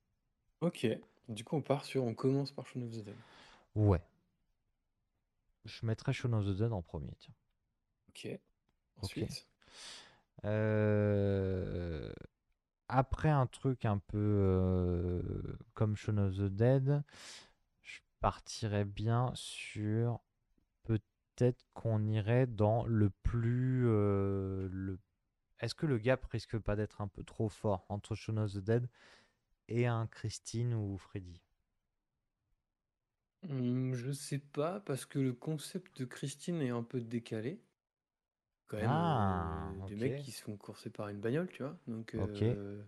[0.61, 0.87] Ok.
[1.31, 3.15] Du coup, on part sur, on commence par Shaun of the Dead.
[3.75, 4.03] Ouais.
[5.65, 7.35] Je mettrais Shaun of the Dead en premier, tiens.
[8.11, 8.39] Ok.
[9.01, 9.47] Ensuite.
[10.45, 12.13] Euh,
[12.97, 15.21] Après un truc un peu euh,
[15.75, 17.03] comme Shaun of the Dead,
[17.83, 20.21] je partirais bien sur
[20.85, 25.01] peut-être qu'on irait dans le plus euh, le
[25.61, 28.59] Est-ce que le gap risque pas d'être un peu trop fort entre Shaun of the
[28.59, 28.89] Dead
[29.69, 31.43] et un Christine ou Freddy?
[33.49, 37.61] Hum, je sais pas, parce que le concept de Christine est un peu décalé.
[38.69, 40.01] Quand même, Ah, euh, des ok.
[40.01, 41.77] mecs qui se font courser par une bagnole, tu vois.
[41.87, 42.43] Donc, Ok.
[42.43, 42.83] euh,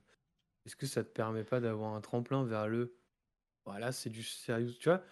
[0.64, 2.96] est-ce que ça te permet pas d'avoir un tremplin vers le.
[3.64, 4.72] Voilà, c'est du sérieux.
[4.78, 5.02] Tu vois,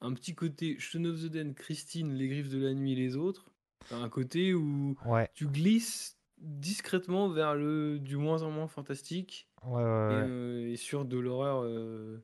[0.00, 3.50] un petit côté Shaun of the Dead, Christine, Les Griffes de la Nuit, les autres.
[3.90, 9.82] Un côté où Ouais, tu glisses discrètement vers le du moins en moins fantastique ouais,
[9.82, 10.22] ouais, et, ouais.
[10.22, 12.22] euh, et sur de l'horreur euh,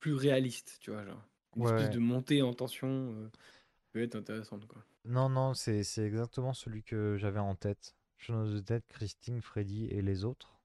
[0.00, 1.22] plus réaliste, tu vois, genre.
[1.56, 1.90] Une Ouais, espèce ouais.
[1.90, 3.30] de montée en tension euh,
[3.92, 4.84] peut être intéressante, quoi.
[5.06, 7.96] Non, non, c'est c'est exactement celui que j'avais en tête.
[8.16, 10.58] Shaun of the Dead, Christine, Freddy et les autres.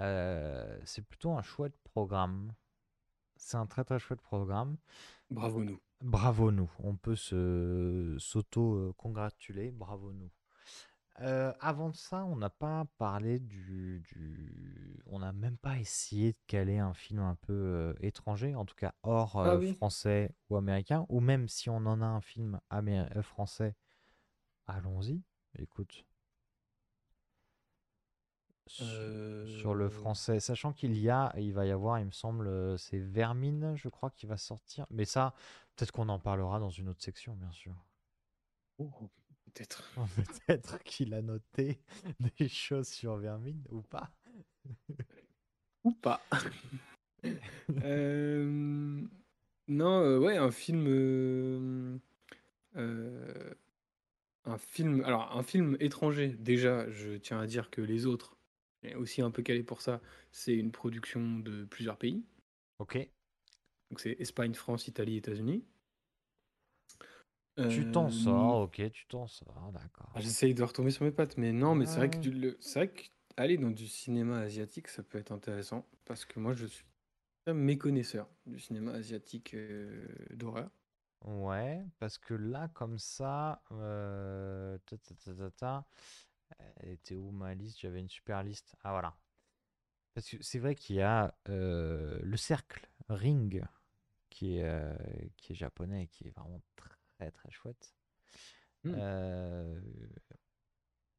[0.00, 2.52] Euh, c'est plutôt un chouette programme.
[3.36, 4.76] C'est un très très chouette programme.
[5.30, 5.78] Bravo nous.
[6.00, 6.70] Bravo nous.
[6.78, 9.70] On peut se s'auto-congratuler.
[9.70, 10.30] Bravo nous.
[11.20, 16.32] Euh, avant de ça, on n'a pas parlé du, du- On n'a même pas essayé
[16.32, 19.72] de caler un film un peu euh, étranger, en tout cas hors Ah euh, oui.
[19.78, 23.74] français ou américain, ou même si on en a un film amé- euh, français,
[24.66, 25.22] allons-y.
[25.58, 26.06] Écoute.
[28.68, 32.10] Su- Sur le Euh, français, sachant qu'il y a, il va y avoir, il me
[32.12, 34.86] semble, euh, c'est Vermine, je crois, qui va sortir.
[34.90, 35.34] Mais ça,
[35.74, 37.74] peut-être qu'on en parlera dans une autre section, bien sûr.
[38.78, 39.10] oh,
[39.56, 39.92] peut-être.
[40.46, 41.78] Peut-être qu'il a noté
[42.38, 44.12] des choses sur Vermine ou pas.
[45.84, 46.20] Ou pas.
[47.82, 49.02] Euh,
[49.68, 50.86] Non, euh, ouais, un film.
[52.76, 53.54] euh,
[54.44, 55.02] Un film.
[55.04, 58.36] Alors, un film étranger, déjà, je tiens à dire que les autres,
[58.96, 60.00] aussi un peu calé pour ça,
[60.30, 62.24] c'est une production de plusieurs pays.
[62.78, 62.96] Ok.
[63.90, 65.64] Donc, c'est Espagne, France, Italie, États-Unis.
[67.68, 70.10] Tu t'en Euh, sors, ok, tu t'en sors, d'accord.
[70.14, 72.56] Ah, J'essaye de retomber sur mes pattes, mais non, mais c'est vrai que du- le-
[72.60, 76.66] c'est vrai qu'aller dans du cinéma asiatique, ça peut être intéressant, parce que moi, je
[76.66, 76.84] suis
[77.46, 80.70] un méconnaisseur du cinéma asiatique euh, d'horreur.
[81.24, 85.86] Ouais, parce que là, comme ça, euh, ta, ta, ta, ta, ta,
[86.78, 87.80] elle était où ma liste?
[87.80, 88.76] J'avais une super liste.
[88.84, 89.16] Ah voilà.
[90.14, 93.64] Parce que c'est vrai qu'il y a euh, le cercle Ring
[94.30, 94.96] qui est, euh,
[95.38, 97.94] qui est japonais et qui est vraiment très très chouette.
[98.84, 98.94] Hmm.
[98.96, 99.80] Euh,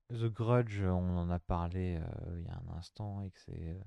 [0.09, 3.77] The Grudge, on en a parlé euh, il y a un instant et que c'est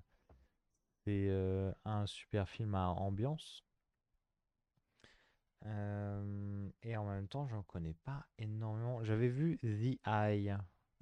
[1.08, 3.64] euh, C'est un super film à ambiance.
[5.66, 9.02] Euh, et en même temps, j'en connais pas énormément.
[9.04, 10.56] J'avais vu The Eye,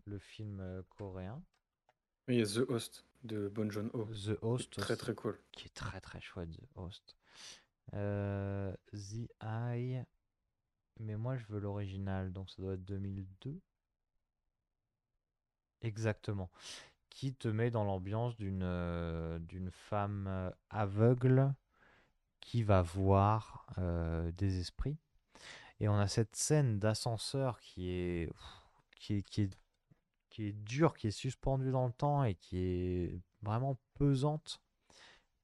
[0.05, 1.43] le film coréen.
[2.29, 4.05] Il y a The Host de Bon Joon-ho.
[4.07, 5.39] The Host, Très très cool.
[5.53, 7.17] qui est très très chouette, The Host.
[7.95, 10.05] Euh, The Eye,
[11.01, 13.61] mais moi je veux l'original, donc ça doit être 2002.
[15.83, 16.51] Exactement.
[17.11, 21.55] Qui te met dans l'ambiance d'une euh, d'une femme euh, aveugle
[22.41, 24.99] qui va voir euh, des esprits.
[25.81, 28.33] Et on a cette scène d'ascenseur qui est,
[28.97, 29.51] qui est, qui est,
[30.31, 34.61] qui est dure, qui est suspendue dans le temps et qui est vraiment pesante,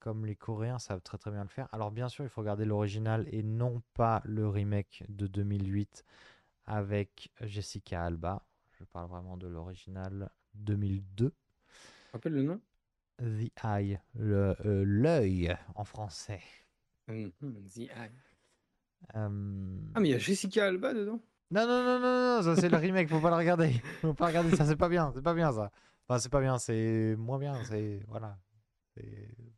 [0.05, 1.67] comme les Coréens savent très très bien le faire.
[1.73, 6.05] Alors bien sûr, il faut regarder l'original et non pas le remake de 2008
[6.67, 8.45] avec Jessica Alba.
[8.73, 11.33] Je parle vraiment de l'original 2002.
[12.13, 12.61] Rappelle le nom?
[13.19, 16.43] The Eye, euh, l'œil en français.
[17.09, 17.31] Mhm,
[17.67, 18.11] The Eye.
[19.15, 21.19] Euh, Ah, mais il y a Jessica Alba dedans?
[21.51, 23.73] Non, non, non, non, non, ça c'est le remake, faut pas le regarder.
[24.03, 25.71] Faut pas regarder ça, c'est pas bien, c'est pas bien ça.
[26.07, 28.03] Enfin, c'est pas bien, c'est moins bien, c'est.
[28.09, 28.37] Voilà.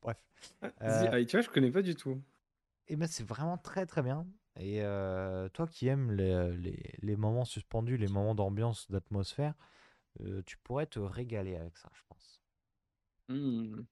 [0.03, 0.17] Bref.
[0.63, 2.21] Ah, Euh, Eye, tu vois, je connais pas du tout.
[2.89, 4.27] Et ben c'est vraiment très très bien.
[4.59, 9.55] Et euh, toi qui aimes les, les, les moments suspendus, les moments d'ambiance, d'atmosphère,
[10.21, 12.41] euh, tu pourrais te régaler avec ça, je pense.
[13.29, 13.83] Hmm.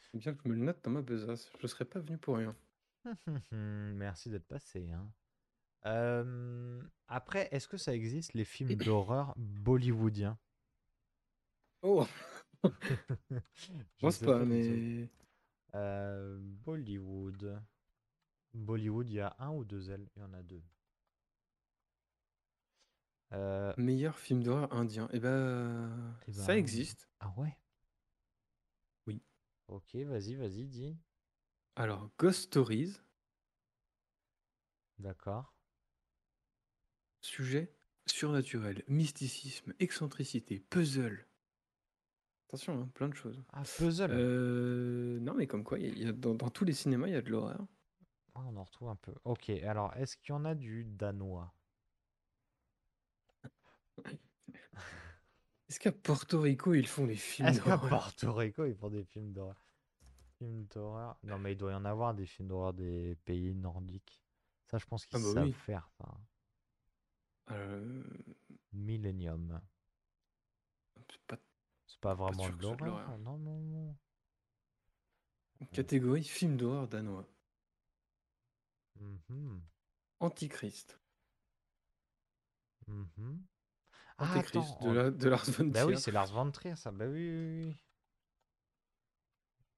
[0.00, 1.48] C'est bien que je me le note dans ma besace.
[1.60, 2.56] Je serais pas venu pour rien.
[3.52, 4.88] Merci d'être passé.
[4.90, 5.10] hein.
[5.86, 10.38] Euh, après, est-ce que ça existe les films d'horreur bollywoodiens?
[11.82, 12.06] Oh,
[13.96, 15.08] Je pense sais pas, mais.
[15.74, 17.62] Euh, Bollywood.
[18.54, 20.62] Bollywood, il y a un ou deux L Il y en a deux.
[23.32, 25.08] Euh, Meilleur film d'horreur indien.
[25.12, 27.08] Eh ben, Eh ça ben, existe.
[27.20, 27.56] Ah ouais?
[29.06, 29.22] Oui.
[29.68, 30.96] Ok, vas-y, vas-y, dis.
[31.76, 33.00] Alors, Ghost Stories,
[34.98, 35.52] D'accord.
[37.20, 37.74] sujet
[38.06, 41.26] surnaturel, mysticisme, excentricité, puzzle.
[42.48, 43.42] Attention, hein, plein de choses.
[43.52, 44.10] Ah, puzzle.
[44.10, 47.16] Euh, non, mais comme quoi, il y a- dans, dans tous les cinémas, il y
[47.16, 47.66] a de l'horreur.
[48.36, 49.12] Ah, on en retrouve un peu.
[49.24, 51.52] Ok, alors, est-ce qu'il y en a du danois?
[55.68, 57.90] Est-ce qu'à Porto Rico, ils font les films Est-ce qu'à d'horreur?
[57.90, 59.56] Porto Rico, ils font des films d'horreur?
[60.38, 61.18] Films d'horreur?
[61.22, 64.22] Non, mais il doit y en avoir des films d'horreur des pays nordiques.
[64.66, 65.52] Ça, je pense qu'ils Ah bah savent oui.
[65.52, 66.20] faire ça.
[67.50, 68.02] Euh,
[68.72, 69.62] Millennium.
[71.08, 71.53] c'est pas C'est
[72.04, 73.18] pas vraiment de l'horreur.
[73.18, 73.96] Non, non, non.
[75.72, 77.26] catégorie film d'horreur danois.
[79.00, 79.62] Mhm,
[80.20, 81.00] Antichrist.
[82.86, 82.92] Ah,
[84.18, 86.90] Antéchrist attends, de, on- la- de Lars von Bah oui, c'est Lars von Trier, ça.
[86.92, 87.76] Bah oui, oui, oui.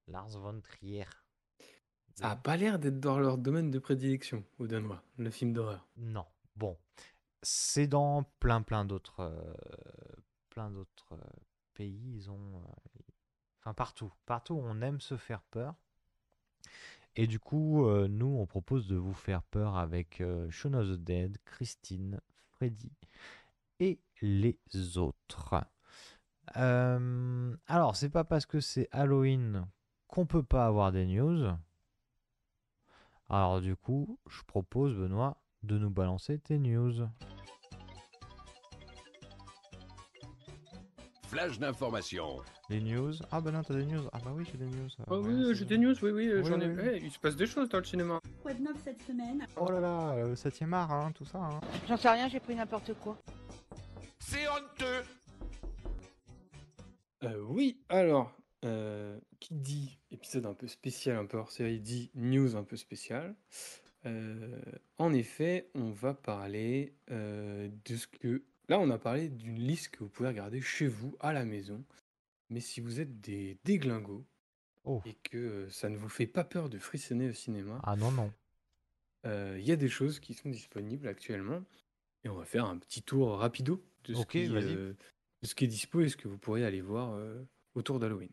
[0.07, 1.05] Lars von Trier.
[2.15, 5.87] Ça a pas l'air d'être dans leur domaine de prédilection aux Danois, le film d'horreur.
[5.97, 6.25] Non.
[6.55, 6.77] Bon.
[7.43, 9.53] C'est dans plein, plein d'autres euh,
[10.49, 11.39] plein d'autres euh,
[11.77, 12.15] pays.
[12.15, 12.55] Ils ont.
[12.55, 13.03] euh,
[13.61, 14.13] Enfin, partout.
[14.25, 15.75] Partout, on aime se faire peur.
[17.15, 20.87] Et du coup, euh, nous, on propose de vous faire peur avec euh, Shaun of
[20.87, 22.21] the Dead, Christine,
[22.53, 22.91] Freddy
[23.79, 24.57] et les
[24.97, 25.65] autres.
[26.55, 29.67] Euh, alors, c'est pas parce que c'est Halloween
[30.07, 31.47] qu'on peut pas avoir des news.
[33.29, 37.09] Alors, du coup, je propose, Benoît, de nous balancer tes news.
[41.37, 42.39] Flash d'information.
[42.67, 44.87] Les news Ah, bah non, t'as des news Ah, bah oui, j'ai des news.
[44.97, 46.65] Ah, Oh ouais, oui, j'ai des news, oui, oui, Oui, j'en ai.
[46.67, 46.81] oui.
[46.93, 48.19] Eh, il se passe des choses dans le cinéma.
[48.41, 49.45] Quoi de neuf cette semaine?
[49.55, 51.37] Oh là là, euh, 7ème art, hein, tout ça.
[51.37, 51.59] hein.
[51.87, 53.21] J'en sais rien, j'ai pris n'importe quoi.
[54.19, 55.03] C'est honteux.
[57.23, 58.35] Euh, oui, alors,
[58.65, 62.77] euh, qui dit épisode un peu spécial, un peu hors série, dit news un peu
[62.77, 63.35] spécial.
[64.07, 64.59] Euh,
[64.97, 68.43] en effet, on va parler euh, de ce que.
[68.69, 71.83] Là, on a parlé d'une liste que vous pouvez regarder chez vous, à la maison.
[72.49, 74.25] Mais si vous êtes des déglingos
[74.89, 75.01] Oh.
[75.05, 78.09] et que euh, ça ne vous fait pas peur de frissonner au cinéma, Ah non,
[78.11, 78.31] non.
[79.25, 81.61] euh, il y a des choses qui sont disponibles actuellement.
[82.23, 84.93] Et on va faire un petit tour rapido de ce, qui, euh,
[85.41, 87.43] de ce qui est dispo et ce que vous pourrez aller voir euh,
[87.75, 88.29] autour d'Halloween.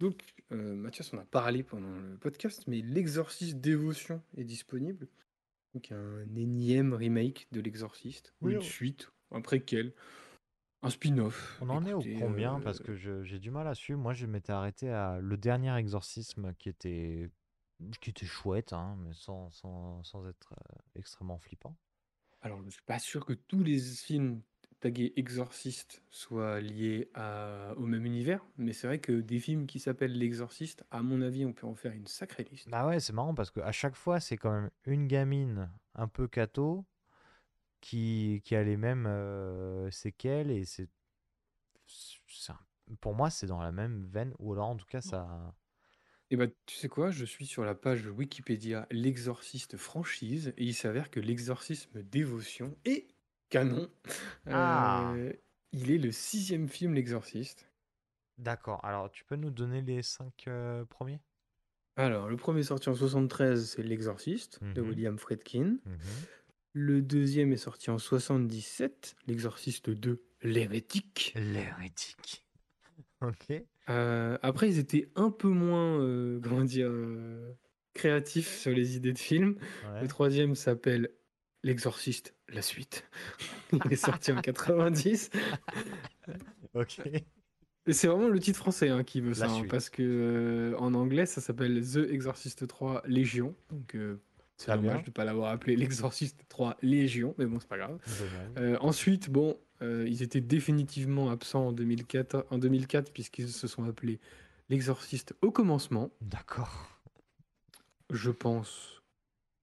[0.00, 0.22] Donc,
[0.52, 5.06] euh, Mathias, on a parlé pendant le podcast, mais l'Exorciste Dévotion est disponible.
[5.74, 9.94] Donc, un énième remake de l'Exorciste, ou une on- suite, un préquel,
[10.82, 11.60] un spin-off.
[11.60, 12.56] On en est au combien?
[12.56, 13.98] euh, Parce que j'ai du mal à suivre.
[14.00, 17.30] Moi, je m'étais arrêté à le dernier exorcisme qui était,
[18.00, 21.76] qui était chouette, hein, mais sans, sans, sans être euh, extrêmement flippant.
[22.42, 24.42] Alors, je suis pas sûr que tous les films
[24.80, 29.80] taguer Exorciste soit lié à- au même univers, mais c'est vrai que des films qui
[29.80, 32.68] s'appellent L'Exorciste, à mon avis, on peut en faire une sacrée liste.
[32.68, 36.28] Bah ouais, c'est marrant parce qu'à chaque fois, c'est quand même une gamine un peu
[36.28, 36.84] cato
[37.84, 40.88] qui, qui a les mêmes euh, séquelles et c'est,
[43.00, 45.54] pour moi, c'est dans la même veine ou alors en tout cas, ça.
[46.30, 50.74] Et bah, tu sais quoi, je suis sur la page Wikipédia L'Exorciste franchise et il
[50.74, 53.06] s'avère que l'exorcisme dévotion est
[53.50, 53.90] canon.
[54.46, 55.12] Ah.
[55.14, 55.32] Euh,
[55.72, 57.70] il est le sixième film L'Exorciste.
[58.38, 58.82] D'accord.
[58.84, 61.20] Alors, tu peux nous donner les cinq euh, premiers?
[61.96, 64.88] Alors, le premier sorti en 73, c'est L'Exorciste de Mhm.
[64.88, 65.78] William Friedkin.
[65.84, 65.98] Mhm.
[66.76, 71.32] Le deuxième est sorti en 77, L'Exorciste 2, L'Hérétique.
[71.36, 72.44] L'hérétique.
[73.20, 73.62] Ok.
[73.88, 77.54] Euh, après, ils étaient un peu moins, euh, comment dire, euh,
[77.94, 79.56] créatifs sur les idées de films.
[79.84, 80.02] Ouais.
[80.02, 81.10] Le troisième s'appelle
[81.62, 83.08] L'Exorciste, la suite.
[83.72, 85.30] Il est sorti en 90.
[86.74, 87.00] Ok.
[87.88, 91.24] C'est vraiment le titre français hein, qui veut La ça, hein, parce que en anglais,
[91.24, 93.54] ça s'appelle The Exorcist 3 Légion.
[93.70, 93.96] Donc,
[94.56, 95.00] c'est dommage bien.
[95.02, 97.98] de ne pas l'avoir appelé L'Exorciste 3 Légion, mais bon, c'est pas grave.
[98.58, 103.84] Euh, ensuite, bon, euh, ils étaient définitivement absents en 2004, en 2004 puisqu'ils se sont
[103.84, 104.20] appelés
[104.70, 106.10] L'Exorciste au commencement.
[106.22, 107.00] D'accord.
[108.10, 109.02] Je pense,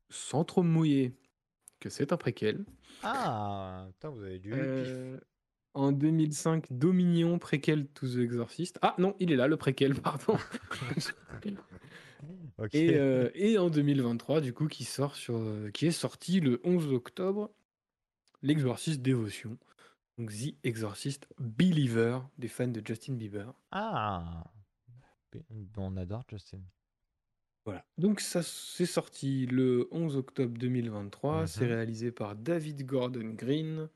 [0.10, 1.14] sans trop me mouiller,
[1.80, 2.66] que c'est un préquel.
[3.04, 4.54] Ah, putain, vous avez pif.
[4.56, 5.18] Euh,
[5.74, 8.78] en 2005, Dominion, préquel to the Exorcist.
[8.82, 10.38] Ah non, il est là, le préquel, pardon.
[12.74, 16.60] Et, euh, et en 2023, du coup, qui, sort sur, euh, qui est sorti le
[16.64, 17.52] 11 octobre,
[18.44, 19.58] L'Exorciste Dévotion.
[20.18, 23.54] Donc The Exorcist Believer, des fans de Justin Bieber.
[23.72, 24.44] Ah.
[25.78, 26.60] On adore Justin.
[27.66, 27.86] Voilà.
[27.98, 31.48] Donc ça c'est sorti le 11 octobre 2023.
[31.48, 31.72] C'est Mhm.
[31.72, 33.88] réalisé par David Gordon Green.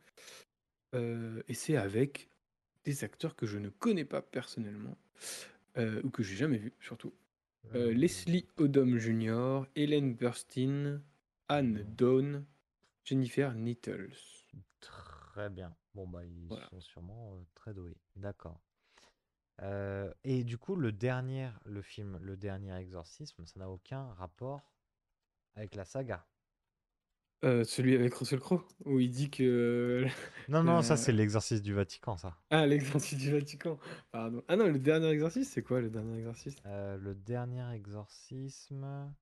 [0.93, 2.29] Euh, et c'est avec
[2.85, 4.97] des acteurs que je ne connais pas personnellement.
[5.77, 7.13] euh, ou que j'ai jamais vus surtout.
[7.73, 11.01] Euh, Leslie Odom Jr., Helen Burstyn,
[11.49, 12.45] Anne Dawn,
[13.03, 14.15] Jennifer Nettles.
[14.79, 15.75] Très bien.
[15.93, 16.67] Bon, bah, ils Voilà.
[16.69, 17.97] sont sûrement euh, très doués.
[18.15, 18.61] D'accord.
[19.61, 24.73] Euh, et du coup, le dernier, le film Le Dernier Exorcisme, ça n'a aucun rapport
[25.55, 26.25] avec la saga.
[27.43, 30.05] Euh, celui avec Russell Crowe, où il dit que...
[30.49, 32.37] Non, non, ça c'est l'exorcisme du Vatican, ça.
[32.49, 33.77] Ah, l'exorcisme du Vatican.
[34.11, 34.43] Pardon.
[34.47, 39.13] Ah non, le dernier exorcisme, c'est quoi le dernier exorcisme Euh, le dernier exorcisme.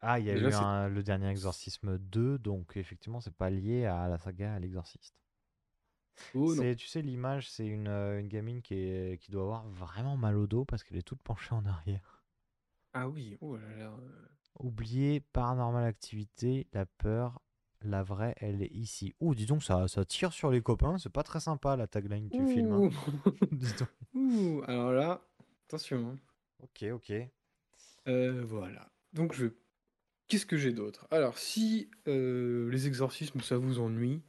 [0.00, 3.34] Ah, il y a Déjà, eu c'est- un- le dernier exorcisme 2, donc effectivement, c'est
[3.34, 5.14] pas lié à la saga à l'exorciste.
[6.34, 6.62] Oh non.
[6.62, 10.16] C'est, tu sais, l'image, c'est une, euh, une gamine qui, est, qui doit avoir vraiment
[10.16, 12.24] mal au dos parce qu'elle est toute penchée en arrière.
[12.94, 13.86] Ah oui, oh là là.
[14.00, 14.26] euh,
[14.58, 17.40] Oubliez Paranormal Activité, la peur,
[17.82, 19.14] la vraie, elle est ici.
[19.20, 22.28] Ouh, dis donc, ça, ça tire sur les copains, c'est pas très sympa la tagline
[22.28, 22.72] du film.
[22.72, 22.80] hein.
[22.80, 22.90] Ouh.
[23.52, 23.88] Dis donc.
[24.14, 25.22] Ouh, alors là,
[25.68, 26.10] attention.
[26.10, 26.16] hein.
[26.62, 27.12] Ok, ok.
[28.08, 28.90] Euh, voilà.
[29.12, 29.46] Donc je.
[30.28, 31.06] Qu'est-ce que j'ai d'autre?
[31.10, 34.22] Alors, si euh, les exorcismes ça vous ennuie,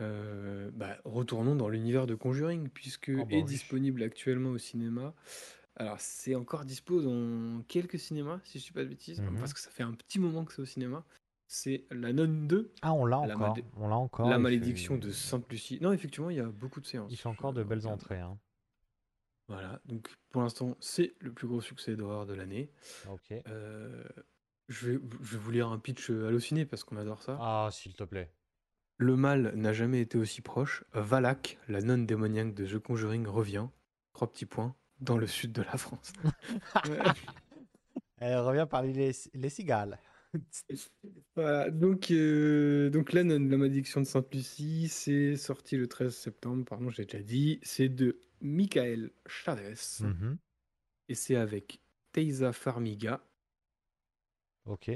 [0.00, 3.44] euh, bah, retournons dans l'univers de Conjuring, puisque Ah bah est oui.
[3.44, 5.14] disponible actuellement au cinéma.
[5.76, 9.38] Alors, c'est encore dispo dans quelques cinémas, si je ne dis pas de bêtises, Mhm.
[9.38, 11.04] parce que ça fait un petit moment que c'est au cinéma.
[11.46, 13.56] C'est La Nonne 2, Ah, on l'a encore.
[13.76, 14.28] On l'a encore.
[14.28, 15.78] La fait- malédiction de Sainte-Lucie.
[15.80, 17.10] Non, effectivement, il y a beaucoup de séances.
[17.10, 18.20] Il fait encore de belles entrées.
[18.20, 18.38] Hein.
[19.48, 22.70] Voilà, donc pour l'instant, c'est le plus gros succès d'horreur de l'année.
[23.10, 23.32] Ok.
[23.48, 24.04] Euh,
[24.68, 27.36] je, vais, je vais vous lire un pitch halluciné parce qu'on adore ça.
[27.40, 28.32] Ah, s'il te plaît.
[28.98, 30.84] Le mal n'a jamais été aussi proche.
[30.92, 33.66] Valak, la nonne démoniaque de The Conjuring, revient.
[34.12, 34.76] Trois petits points.
[35.00, 36.12] Dans le sud de la France.
[38.18, 39.98] Elle revient parler les, les cigales.
[41.34, 46.64] voilà, donc, euh, donc la nonne, la malédiction de Sainte-Lucie, c'est sorti le 13 septembre,
[46.64, 47.58] pardon, j'ai déjà dit.
[47.62, 49.74] C'est de Michael Chavez.
[50.00, 50.38] Mhm.
[51.08, 51.80] Et c'est avec
[52.12, 53.20] Teiza Farmiga,
[54.64, 54.90] Ok.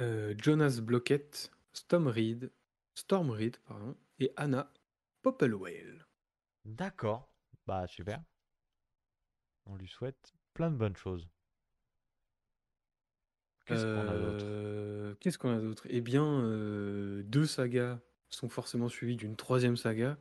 [0.00, 2.52] euh, Jonas Blockett, Storm Reed,
[2.94, 4.72] Storm Reed pardon, et Anna
[5.22, 6.06] Popplewell.
[6.64, 7.33] D'accord.
[7.66, 8.22] Bah, super.
[9.66, 11.28] On lui souhaite plein de bonnes choses.
[13.66, 14.44] Qu'est-ce qu'on a d'autre?
[14.46, 15.86] Euh, Qu'est-ce qu'on a d'autre?
[15.88, 20.18] Eh bien, euh, deux sagas sont forcément suivies d'une troisième saga,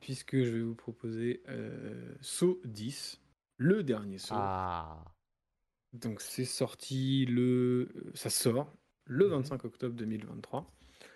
[0.00, 3.20] puisque je vais vous proposer euh, Saw 10,
[3.56, 4.34] le dernier Saw.
[4.36, 5.04] Ah.
[5.94, 7.88] Donc c'est sorti le...
[8.14, 8.70] Ça sort
[9.04, 9.32] le Mhm.
[9.32, 10.70] 25 octobre 2023.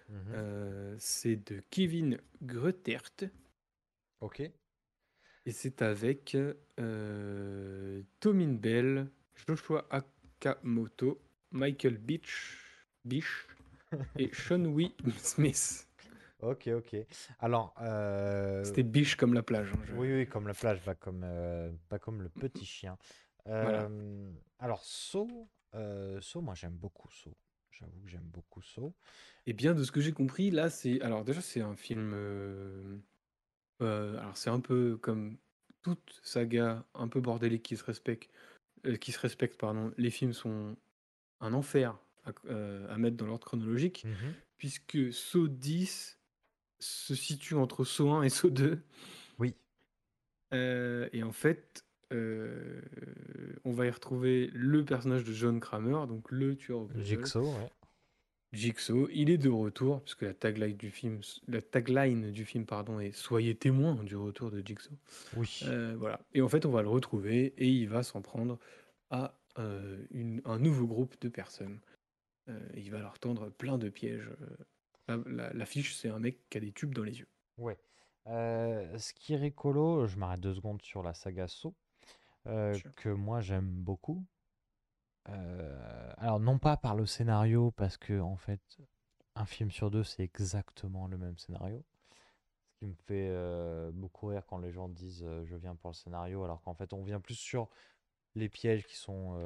[0.09, 0.17] Mhm.
[0.31, 3.03] Euh, c'est de Kevin Grutert.
[4.21, 4.43] Ok.
[5.47, 6.37] Et c'est avec
[6.81, 9.09] euh, Tomin Bell,
[9.47, 11.21] Joshua Akamoto,
[11.53, 12.59] Michael Beach,
[13.05, 13.47] Beach
[14.19, 15.89] et Sean Wee Smith.
[16.41, 16.97] Ok, ok.
[17.39, 19.73] Alors, euh, C'était biche comme la plage.
[19.73, 22.99] hein, je- oui, oui, comme la plage, pas comme, euh, pas comme le petit chien.
[23.47, 23.85] Voilà.
[23.85, 24.85] Euh, alors,
[25.75, 27.31] euh, Saw, moi j'aime beaucoup Saw.
[27.71, 28.93] J'avoue que j'aime beaucoup Saw.
[29.47, 31.01] Et bien, de ce que j'ai compris, là, c'est.
[31.03, 32.13] Alors, déjà, c'est un film.
[33.83, 35.37] Euh, alors, c'est un peu comme
[35.83, 38.31] toute saga un peu bordélique qui se respecte.
[38.87, 39.93] euh, qui se respecte, pardon.
[39.97, 40.77] Les films sont
[41.41, 44.35] un enfer à, euh, à mettre dans l'ordre chronologique, Mhm.
[44.59, 46.19] puisque Saw 10
[46.79, 48.83] se situe entre Saw 1 et Saw 2.
[49.39, 49.55] Oui.
[50.53, 56.81] Et en fait, on va y retrouver le personnage de John Kramer, donc le tueur
[56.81, 56.89] au.
[56.97, 57.71] Jigsaw, ouais.
[58.57, 62.99] Jigsaw, il est de retour, puisque la tagline du film, la tagline du film pardon,
[62.99, 64.93] est Soyez témoins du retour de Jigsaw.
[65.37, 65.61] Oui.
[65.65, 66.21] Euh, voilà.
[66.35, 68.59] Et en fait, on va le retrouver et il va s'en prendre
[69.11, 71.79] à euh, une- un nouveau groupe de personnes.
[72.49, 74.29] Euh, et il va leur tendre plein de pièges.
[75.09, 77.29] La- la- L'affiche, c'est un mec qui a des tubes dans les yeux.
[77.59, 77.79] Ouais.
[78.27, 81.73] Ce qui est rigolo, je m'arrête deux secondes sur la saga Saw,
[82.45, 82.95] Sûr.
[82.97, 84.25] que moi j'aime beaucoup.
[85.29, 88.61] Euh, alors non pas par le scénario, parce que en fait,
[89.35, 91.85] un film sur deux, c'est exactement le même scénario.
[92.75, 95.91] Ce qui me fait euh, beaucoup rire quand les gens disent euh, je viens pour
[95.91, 97.69] le scénario, alors qu'en fait on vient plus sur
[98.35, 99.39] les pièges qui sont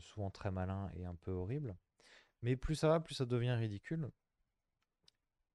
[0.00, 1.74] souvent très malins et un peu horribles.
[2.42, 4.10] Mais plus ça va, plus ça devient ridicule.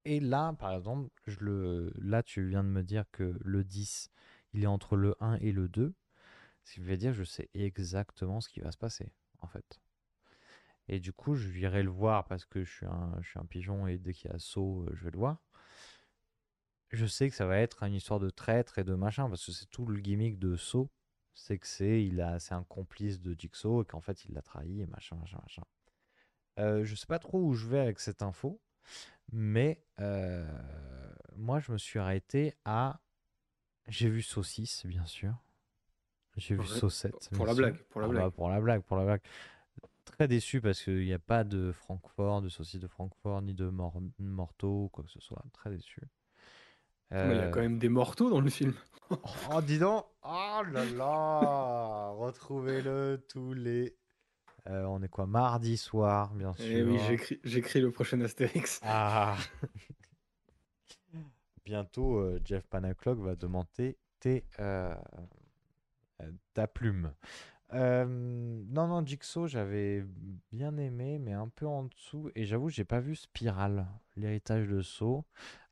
[0.06, 1.94] Et là, par exemple, je le...
[2.02, 4.10] là, tu viens de me dire que le 10,
[4.54, 5.94] il est entre le 1 et le 2.
[6.64, 9.12] Ce qui veut dire je sais exactement ce qui va se passer,
[9.44, 9.80] en fait.
[10.88, 13.98] Et du coup, je irai le voir parce que je suis un, un pigeon et
[13.98, 15.42] dès qu'il y a saut, euh, je vais le voir.
[16.92, 19.52] Je sais que ça va être une histoire de traître et de machin parce que
[19.52, 20.90] c'est tout le gimmick de Saw.
[21.34, 24.44] C'est que c'est il a, c'est un complice de Jigsaw et qu'en fait il l'a
[24.44, 25.64] trahi et machin, machin, machin.
[26.60, 28.62] Euh, je sais pas trop où je vais avec cette info.
[29.32, 30.46] Mais euh,
[31.36, 33.00] moi, je me suis arrêté à.
[33.88, 35.36] J'ai vu Saucisse, bien sûr.
[36.38, 37.30] J'ai vu Saucette.
[37.34, 38.24] pour la blague, pour la Ah blague.
[38.26, 39.22] bah, pour la blague, pour la blague.
[40.06, 43.70] Très déçu parce qu'il n'y a pas de Francfort, de saucisse de Francfort, ni de
[43.70, 45.44] mor morteau, quoi que ce soit.
[45.54, 46.02] Très déçu.
[47.12, 48.74] Mais il y a Euh, quand même des mortaux dans le film.
[49.52, 53.96] Oh, dis donc Oh là là Retrouvez-le tous les...
[54.70, 56.66] Euh, on est quoi Mardi soir, bien sûr.
[56.66, 58.80] Eh oui, j'écris- j'écris le prochain Astérix.
[58.84, 59.38] Ah
[61.66, 64.44] Bientôt, euh, Jeff Panaclock va demander tes,
[66.24, 67.14] euh, ta plume.
[67.74, 70.06] Euh, non, non, Jigsaw, j'avais
[70.52, 72.30] bien aimé, mais un peu en dessous.
[72.36, 75.24] Et j'avoue, j'ai pas vu Spiral, l'héritage de Saw.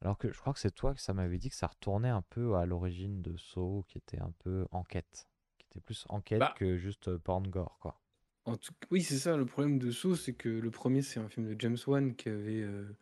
[0.01, 2.23] Alors que je crois que c'est toi que ça m'avait dit que ça retournait un
[2.23, 5.27] peu à l'origine de Saw, qui était un peu enquête.
[5.59, 6.55] Qui était plus enquête Bah.
[6.57, 8.01] que juste euh, porn gore, quoi.
[8.45, 8.73] En tout...
[8.89, 11.59] Oui, c'est ça, le problème de Saw, c'est que le premier, c'est un film de
[11.59, 12.61] James Wan qui avait...
[12.61, 12.97] euh,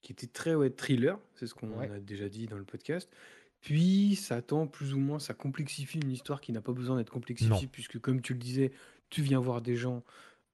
[0.00, 1.90] qui était très ouais, thriller, c'est ce qu'on Ouais.
[1.90, 3.12] a déjà dit dans le podcast.
[3.60, 7.10] Puis ça tend plus ou moins, ça complexifie une histoire qui n'a pas besoin d'être
[7.10, 8.72] complexifiée, puisque comme tu le disais,
[9.10, 10.04] tu viens voir des gens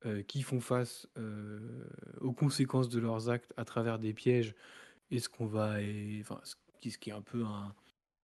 [0.07, 1.85] euh, qui font face euh,
[2.21, 4.55] aux conséquences de leurs actes à travers des pièges,
[5.11, 7.75] et ce qu'on va, et, enfin, ce qui, ce qui est un peu un,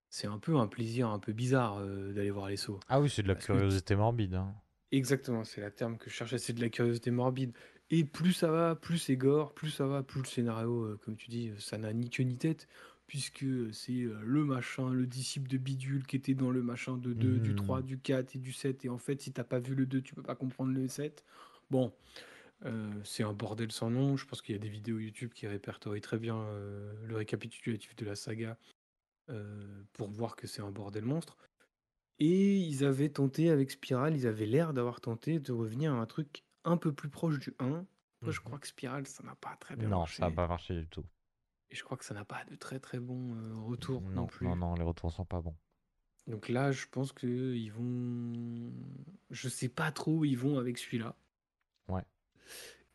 [0.09, 2.81] c'est un peu un plaisir un peu bizarre euh, d'aller voir les sauts.
[2.89, 4.35] Ah oui, c'est de la Parce que- curiosité morbide.
[4.35, 4.55] hein.
[4.93, 7.53] Exactement, c'est la terme que je cherchais, c'est de la curiosité morbide.
[7.91, 11.17] Et plus ça va, plus c'est gore, plus ça va, plus le scénario, euh, comme
[11.17, 12.67] tu dis, euh, ça n'a ni queue ni tête,
[13.11, 17.13] puisque c'est euh, le machin, le disciple de Bidule qui était dans le machin de
[17.13, 17.57] 2, du Mhm.
[17.57, 18.85] 3, du 4 et du 7.
[18.85, 21.25] Et en fait, si t'as pas vu le 2, tu peux pas comprendre le 7.
[21.71, 21.93] Bon,
[22.65, 24.17] euh, c'est un bordel sans nom.
[24.17, 27.97] Je pense qu'il y a des vidéos YouTube qui répertorient très bien euh, le récapitulatif
[27.97, 28.59] de la saga
[29.31, 31.37] euh, pour voir que c'est un bordel monstre.
[32.21, 36.07] Et ils avaient tenté avec Spiral, ils avaient l'air d'avoir tenté de revenir à un
[36.07, 37.87] truc un peu plus proche du 1.
[38.25, 38.41] Moi, je Mhm.
[38.41, 40.23] crois que Spiral, ça n'a pas très bien Non, marché.
[40.23, 41.05] ça n'a pas marché du tout.
[41.71, 44.27] Et je crois que ça n'a pas de très très bons euh, retours non, Non,
[44.27, 44.47] plus.
[44.47, 45.55] non, non, les retours sont pas bons.
[46.27, 48.73] Donc là, je pense que ils vont.
[49.31, 51.17] Je sais pas trop où ils vont avec celui-là.
[51.89, 52.05] Ouais.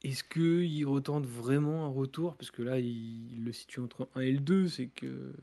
[0.03, 2.35] Est-ce qu'ils retentent vraiment un retour?
[2.38, 5.34] Parce que là, ils le situent entre 1 et le 2, c'est que.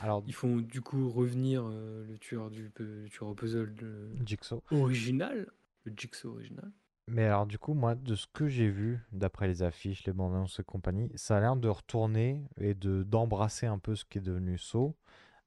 [0.00, 4.10] Alors, Ils font du coup revenir euh, le tueur du le tueur au puzzle de-
[4.24, 4.62] Jigsaw.
[4.70, 5.50] original,
[5.84, 6.70] le Jigsaw original.
[7.08, 10.34] Mais alors, du coup, moi, de ce que j'ai vu, d'après les affiches, les bandes
[10.34, 14.18] annonces et compagnie, ça a l'air de retourner et de d'embrasser un peu ce qui
[14.18, 14.94] est devenu Saw,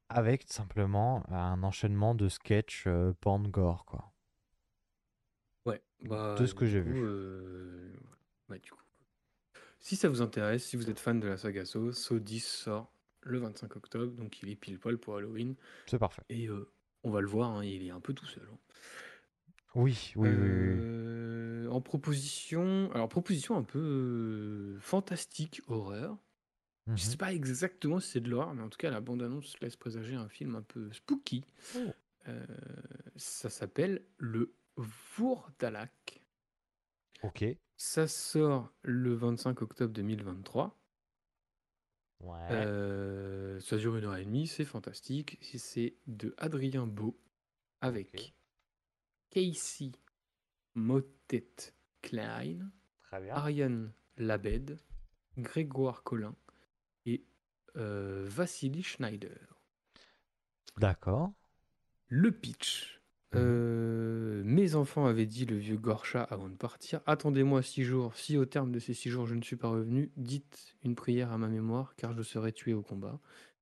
[0.09, 4.11] avec simplement un enchaînement de sketchs euh, gore, quoi.
[5.65, 7.01] Ouais, bah, De ce que j'ai coup, vu.
[7.03, 7.93] euh,
[8.49, 8.79] ouais, du coup.
[9.79, 12.91] Si ça vous intéresse, si vous êtes fan de la saga Saw, Saw 10 sort
[13.21, 15.55] le 25 octobre, donc il est pile poil pour Halloween.
[15.85, 16.23] C'est parfait.
[16.29, 16.71] Et euh,
[17.03, 18.47] on va le voir, hein, il est un peu tout seul.
[18.51, 18.57] hein.
[19.73, 20.79] Oui, oui, oui, oui, oui.
[20.79, 26.17] Euh, En proposition, alors proposition un peu euh, fantastique, horreur.
[26.87, 26.97] Je Mhm.
[26.97, 30.15] sais pas exactement si c'est de l'horreur, mais en tout cas, la bande-annonce laisse présager
[30.15, 31.45] un film un peu spooky.
[31.77, 31.79] Oh.
[32.27, 32.45] Euh,
[33.15, 36.21] ça s'appelle Le Vourdalak.
[37.23, 37.45] Ok.
[37.77, 40.77] Ça sort le 25 octobre 2023.
[42.19, 42.37] Ouais.
[42.51, 45.37] Euh, ça dure une heure et demie, c'est fantastique.
[45.57, 47.19] C'est de Adrien Beau
[47.79, 48.33] avec Ok.
[49.31, 49.91] Casey
[50.75, 52.71] Motet Klein.
[53.11, 54.77] Ariane Labed,
[55.37, 56.35] Grégoire Collin
[57.05, 57.25] et
[57.77, 59.61] euh, Vassili Schneider.
[60.77, 61.33] D'accord.
[62.07, 63.01] Le pitch.
[63.33, 63.39] Mhm.
[63.41, 67.01] Euh, mes enfants avaient dit le vieux Gorcha avant de partir.
[67.05, 68.15] Attendez-moi six jours.
[68.15, 71.31] Si au terme de ces six jours je ne suis pas revenu, dites une prière
[71.31, 73.19] à ma mémoire, car je serai tué au combat.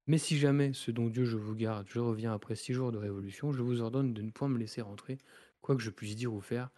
[0.08, 2.98] Mais si jamais, ce dont Dieu je vous garde, je reviens après six jours de
[2.98, 5.20] révolution, je vous ordonne de ne point me laisser rentrer,
[5.62, 6.72] quoi que je puisse dire ou faire,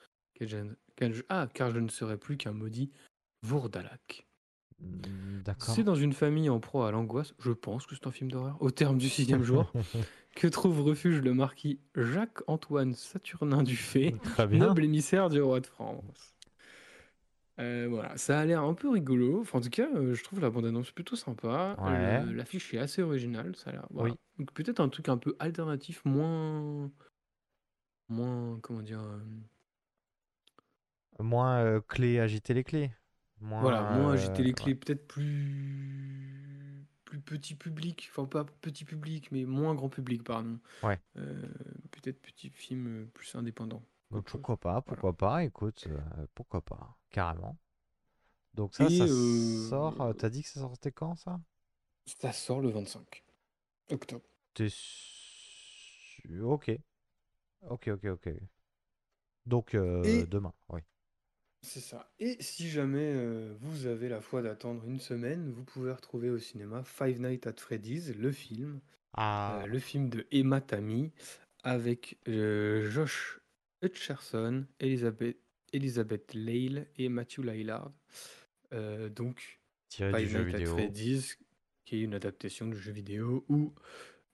[0.47, 2.91] je, ah, car je ne serai plus qu'un maudit
[3.43, 4.27] Vourdalak.
[4.79, 5.73] Mm, D'accord.
[5.75, 8.57] C'est dans une famille en proie à l'angoisse, je pense que c'est un film d'horreur,
[8.61, 9.71] au terme du sixième jour,
[10.35, 14.15] que trouve refuge le marquis Jacques-Antoine Saturnin Dufay,
[14.51, 16.35] noble émissaire du roi de France.
[17.59, 19.41] Euh, voilà, ça a l'air un peu rigolo.
[19.41, 21.75] Enfin, en tout cas, euh, je trouve la bande-annonce plutôt sympa.
[21.79, 22.23] Ouais.
[22.25, 23.55] Le- L'affiche est assez originale.
[23.55, 23.87] Ça a l'air.
[23.91, 24.13] voilà.
[24.13, 24.17] Oui.
[24.39, 26.89] Donc peut-être un truc un peu alternatif, moins,
[28.09, 29.19] moins, comment dire, euh,
[31.21, 32.91] Moins euh, clés, agiter les clés.
[33.39, 38.07] Moins, voilà, moins agiter euh, les clés, peut-être plus, plus petit public.
[38.11, 40.59] Enfin, pas petit public, mais moins grand public, pardon.
[40.83, 40.99] Ouais.
[41.17, 41.47] Euh,
[41.91, 43.83] peut-être petit film plus indépendant.
[44.25, 45.87] Pourquoi pas, pourquoi pas, écoute,
[46.35, 47.57] pourquoi pas, carrément.
[48.53, 51.39] Donc ça, Et, ça euh, sort, t'as dit que ça sortait quand ça?
[52.05, 53.23] Ça sort le 25
[53.89, 54.23] octobre.
[54.53, 54.71] T'es?
[56.41, 56.69] Ok.
[57.61, 58.27] Ok, ok, ok.
[59.45, 60.81] Donc euh, Et- demain, oui.
[61.63, 62.11] C'est ça.
[62.19, 66.39] Et si jamais euh, vous avez la foi d'attendre une semaine, vous pouvez retrouver au
[66.39, 68.79] cinéma Five Nights at Freddy's, le film,
[69.13, 71.11] Ah, euh, le film de Emma Tammy,
[71.63, 73.39] avec euh, Josh
[73.83, 75.37] Hutcherson, Elizabeth,
[75.73, 76.35] Elizabeth
[76.97, 77.91] et Matthew Lillard.
[78.73, 79.59] Euh, donc,
[79.89, 80.73] tiré du Five jeu Nights at vidéo.
[80.73, 81.37] Freddy's,
[81.85, 83.73] qui est une adaptation du jeu vidéo où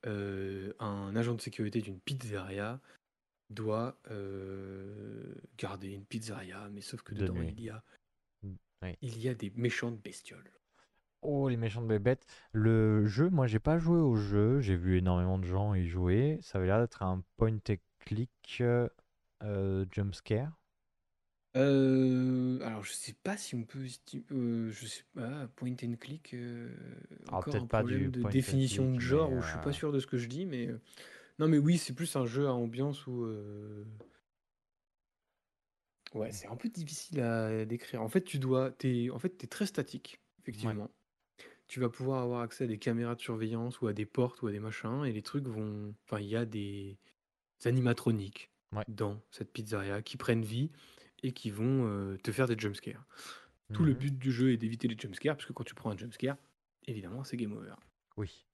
[0.05, 2.79] euh, un agent de sécurité d'une pizzeria
[3.49, 7.83] doit euh, garder une pizzeria, mais sauf que De dedans il y a
[8.43, 8.97] Mm, oui.
[9.01, 10.51] il y a des méchantes bestioles.
[11.21, 12.25] Oh, les méchantes bébêtes.
[12.51, 14.61] Le jeu, moi, j'ai pas joué au jeu.
[14.61, 16.39] J'ai vu énormément de gens y jouer.
[16.41, 18.63] Ça avait l'air d'être un point and click
[19.43, 20.51] euh, jumpscare.
[21.55, 23.79] Euh, alors je sais pas si on peut
[24.31, 26.35] euh, je sais pas point and click
[27.27, 29.91] Alors, encore un pas du problème de définition de genre où je suis pas sûr
[29.91, 30.69] de ce que je dis mais
[31.39, 33.85] non mais oui c'est plus un jeu à ambiance où euh,
[36.13, 39.47] ouais c'est un peu difficile à décrire en fait tu dois t'es en fait t'es
[39.47, 40.89] très statique effectivement
[41.67, 44.47] tu vas pouvoir avoir accès à des caméras de surveillance ou à des portes ou
[44.47, 46.99] à des machins et les trucs vont enfin il y a des
[47.65, 48.85] animatroniques Ouais.
[48.87, 50.71] dans cette pizzeria qui prennent vie
[51.23, 53.05] et qui vont euh, te faire des jumpscares.
[53.73, 53.97] Tout le Mhm.
[53.97, 56.37] but du jeu est d'éviter les jumpscares, parce que quand tu prends un jumpscare,
[56.87, 57.75] évidemment, c'est game over.
[58.17, 58.45] Oui.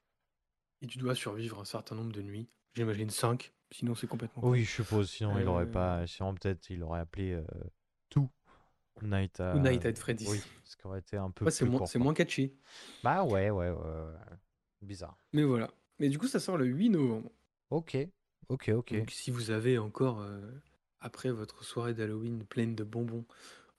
[0.82, 2.50] Et tu dois survivre un certain nombre de nuits.
[2.76, 4.44] J'imagine 5, sinon c'est complètement.
[4.48, 5.10] Oui, je suppose.
[5.12, 6.08] Sinon, il aurait Euh, pas.
[6.08, 7.44] Sinon, peut-être, il aurait appelé euh,
[8.10, 8.30] tout
[9.02, 9.56] Night à...
[9.56, 10.30] Ou Night at Freddy's.
[10.30, 12.04] Oui, ce qui aurait été un peu Ouais, c'est plus moins, court, c'est quoi.
[12.06, 12.54] moins catchy.
[13.04, 14.38] Bah ouais, ouais, ouais, ouais.
[14.82, 15.18] Bizarre.
[15.34, 15.72] Mais voilà.
[16.00, 17.30] Mais du coup, ça sort le 8 novembre.
[17.70, 17.98] Ok,
[18.50, 18.94] ok, ok.
[18.98, 20.42] Donc si vous avez encore, euh,
[21.00, 23.26] après votre soirée d'Halloween pleine de bonbons,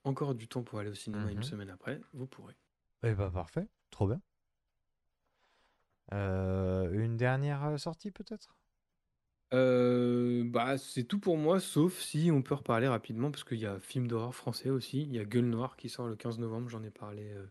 [0.05, 1.43] encore du temps pour aller au cinéma une Mhm.
[1.43, 2.55] semaine après, vous pourrez.
[3.03, 4.21] Eh bah parfait, trop bien.
[6.13, 8.57] Euh, une dernière euh, sortie peut-être?
[9.55, 13.67] Euh, bah, c'est tout pour moi, sauf si on peut reparler rapidement, parce qu'il y
[13.67, 15.03] a un film d'horreur français aussi.
[15.03, 17.47] Il y a Gueule Noire qui sort le 15 novembre, j'en ai parlé, euh,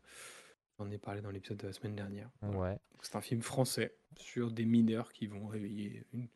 [0.79, 2.29] j'en ai parlé dans l'épisode de la semaine dernière.
[2.41, 2.59] Voilà.
[2.59, 2.71] Ouais.
[2.91, 6.27] Donc, C'est un film français sur des mineurs qui vont réveiller, une-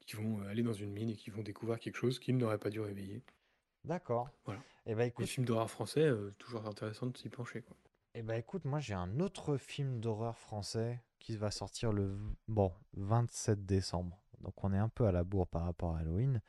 [0.00, 2.58] qui vont euh, aller dans une mine et qui vont découvrir quelque chose qu'ils n'auraient
[2.58, 3.22] pas dû réveiller.
[3.84, 4.28] D'accord.
[4.46, 4.60] Voilà.
[4.86, 7.62] Eh bah Les écoute, films d'horreur français, toujours intéressant de s'y pencher.
[7.62, 7.76] Quoi.
[8.14, 12.16] eh bah écoute, moi j'ai un autre film d'horreur français qui va sortir le v-
[12.48, 14.21] bon 27 décembre.
[14.42, 16.40] Donc on est un peu à la bourre par rapport à Halloween,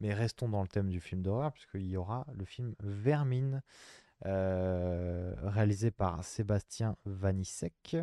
[0.00, 3.62] mais restons dans le thème du film d'horreur puisqu'il y aura le film Vermine
[4.26, 7.96] euh, réalisé par Sébastien Vanissek,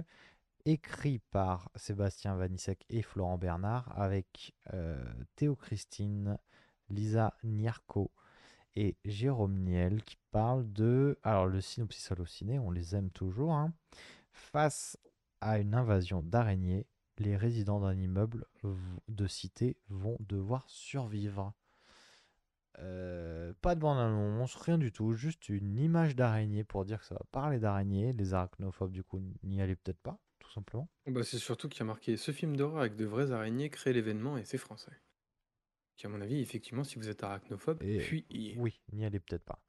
[0.65, 5.01] écrit par Sébastien Vanissek et Florent Bernard avec euh,
[5.35, 6.37] Théo Christine,
[6.89, 8.11] Lisa Niarco
[8.75, 11.17] et Jérôme Niel qui parle de.
[11.23, 13.53] Alors, le synopsis halluciné, on les aime toujours.
[13.53, 13.73] hein.
[14.31, 14.97] Face
[15.41, 16.85] à une invasion d'araignées,
[17.19, 18.45] les résidents d'un immeuble
[19.07, 21.53] de cité vont devoir survivre.
[22.79, 27.15] Euh, pas de bande-annonce, rien du tout, juste une image d'araignée pour dire que ça
[27.15, 28.13] va parler d'araignée.
[28.13, 30.87] Les arachnophobes, du coup, n'y allaient peut-être pas, tout simplement.
[31.07, 33.91] Bah, c'est surtout qu'il y a marqué ce film d'horreur avec de vraies araignées crée
[33.91, 34.93] l'événement et c'est français.
[35.97, 38.55] Qui, à mon avis, effectivement, si vous êtes arachnophobe, Et- puis y.
[38.57, 39.61] Oui, n'y allait peut-être pas.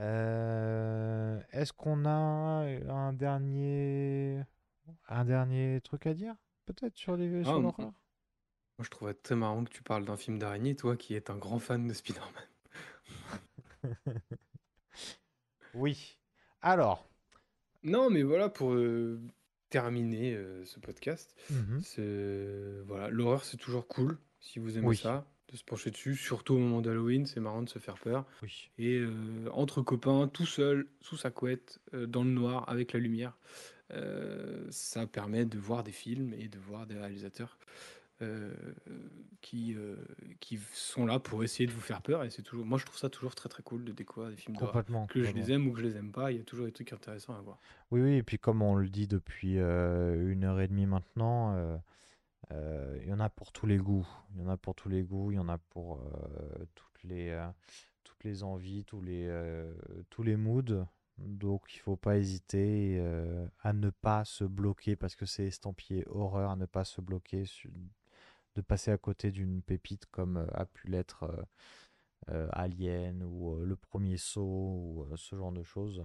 [0.00, 4.42] Euh, Est-ce qu'on a un dernier,
[5.08, 6.34] un dernier truc à dire,
[6.66, 7.92] peut-être sur les sur Ah, l'horreur
[8.78, 11.36] Moi, je trouverais très marrant que tu parles d'un film d'araignée, toi qui es un
[11.38, 12.44] grand fan de Spider-Man.
[15.74, 16.16] Oui.
[16.62, 17.06] Alors,
[17.82, 19.20] Non, mais voilà, pour euh,
[19.68, 24.96] terminer euh, ce podcast, mhm, c'est voilà, l'horreur c'est toujours cool si vous aimez Oui.
[24.96, 28.24] ça, de se pencher dessus, surtout au moment d'Halloween, c'est marrant de se faire peur.
[28.42, 28.70] oui.
[28.78, 29.12] Et euh,
[29.52, 33.75] entre copains, tout seul, sous sa couette, euh, dans le noir, avec la lumière, euh,
[34.70, 37.58] ça permet de voir des films et de voir des réalisateurs
[38.22, 38.54] euh,
[39.42, 39.96] qui, euh,
[40.40, 42.24] qui sont là pour essayer de vous faire peur.
[42.24, 44.56] Et c'est toujours, moi, je trouve ça toujours très très cool de découvrir des films.
[44.56, 45.06] Complètement.
[45.06, 46.72] Que je les aime ou que je les aime pas, il y a toujours des
[46.72, 47.58] trucs intéressants à voir.
[47.90, 51.54] Oui, oui, et puis comme on le dit depuis euh, une heure et demie maintenant,
[51.56, 51.76] euh,
[52.52, 54.08] euh, il y en a pour tous les goûts.
[54.34, 57.02] Il y en a pour tous les goûts, il y en a pour euh, toutes
[57.04, 57.46] les, euh,
[58.02, 59.72] toutes les envies, tous les, euh,
[60.10, 60.86] tous les moods.
[61.18, 66.04] Donc il faut pas hésiter euh, à ne pas se bloquer parce que c'est estampillé
[66.08, 67.44] horreur, à ne pas se bloquer,
[68.54, 71.24] de passer à côté d'une pépite comme euh, a pu l'être
[72.30, 76.04] euh, Alien ou le premier saut ou ce genre de choses.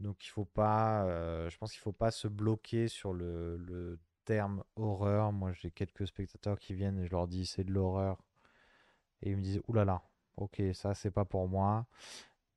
[0.00, 5.32] Donc il faut je pense qu'il faut pas se bloquer sur le, le terme horreur.
[5.32, 8.18] Moi j'ai quelques spectateurs qui viennent et je leur dis c'est de l'horreur
[9.22, 10.02] et ils me disent oulala,
[10.36, 11.86] ok ça c'est pas pour moi.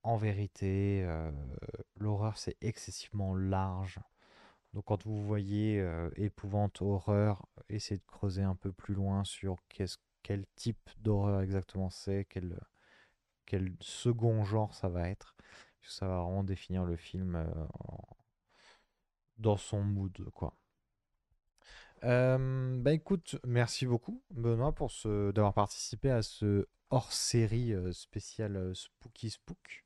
[0.04, 1.32] En vérité, euh,
[1.96, 4.00] l'horreur c'est excessivement large.
[4.74, 9.58] Donc quand vous voyez euh, épouvante, horreur, essayez de creuser un peu plus loin sur
[10.24, 12.58] quel type d'horreur exactement c'est, quel,
[13.82, 15.36] second genre ça va être.
[15.84, 17.46] Ça va vraiment définir le film euh,
[19.38, 20.56] dans son mood, quoi.
[22.04, 29.86] Bah écoute, merci beaucoup Benoît pour d'avoir participé à ce hors-série euh, spécial Spooky Spook.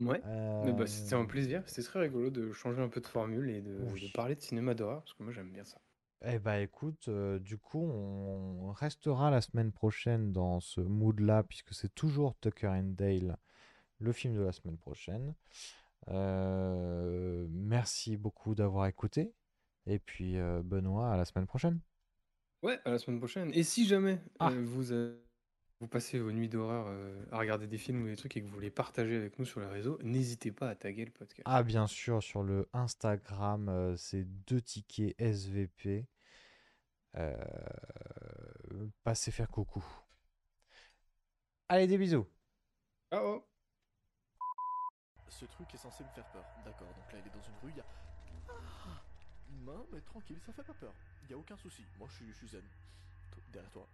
[0.00, 0.20] Ouais.
[0.24, 1.62] Mais bah, Euh, c'était un plaisir.
[1.66, 4.06] C'était très rigolo de changer un peu de formule et de, Oui.
[4.08, 5.78] de parler de cinéma d'horreur parce que moi j'aime bien ça.
[6.24, 11.72] Eh bah écoute, euh, du coup, on restera la semaine prochaine dans ce mood-là, puisque
[11.74, 13.36] c'est toujours Tucker and Dale,
[14.00, 15.34] le film de la semaine prochaine.
[16.08, 19.32] Euh, merci beaucoup d'avoir écouté.
[19.86, 21.80] Et puis, euh, Benoît, à la semaine prochaine.
[22.62, 23.50] Ouais, à la semaine prochaine.
[23.54, 24.50] Et si jamais Ah.
[24.50, 25.20] euh, vous, euh,
[25.80, 28.46] vous passez vos nuits d'horreur euh, à regarder des films ou des trucs et que
[28.46, 31.42] vous voulez partager avec nous sur les réseaux, n'hésitez pas à taguer le podcast.
[31.44, 36.06] Ah, bien sûr, sur le Instagram, euh, c'est deux tickets SVP.
[37.16, 37.36] Euh,
[39.04, 39.84] passez faire coucou.
[41.68, 42.26] Allez, des bisous.
[43.12, 43.44] Ciao
[45.28, 46.44] Ce truc est censé me faire peur.
[46.64, 47.86] D'accord, donc là il est dans une rue, il y a.
[48.48, 49.02] Ah
[49.64, 50.94] Non, mais tranquille, ça fait pas peur.
[51.24, 51.84] Il y a aucun souci.
[51.98, 52.64] Moi je suis, je suis zen.
[53.52, 53.88] Derrière toi.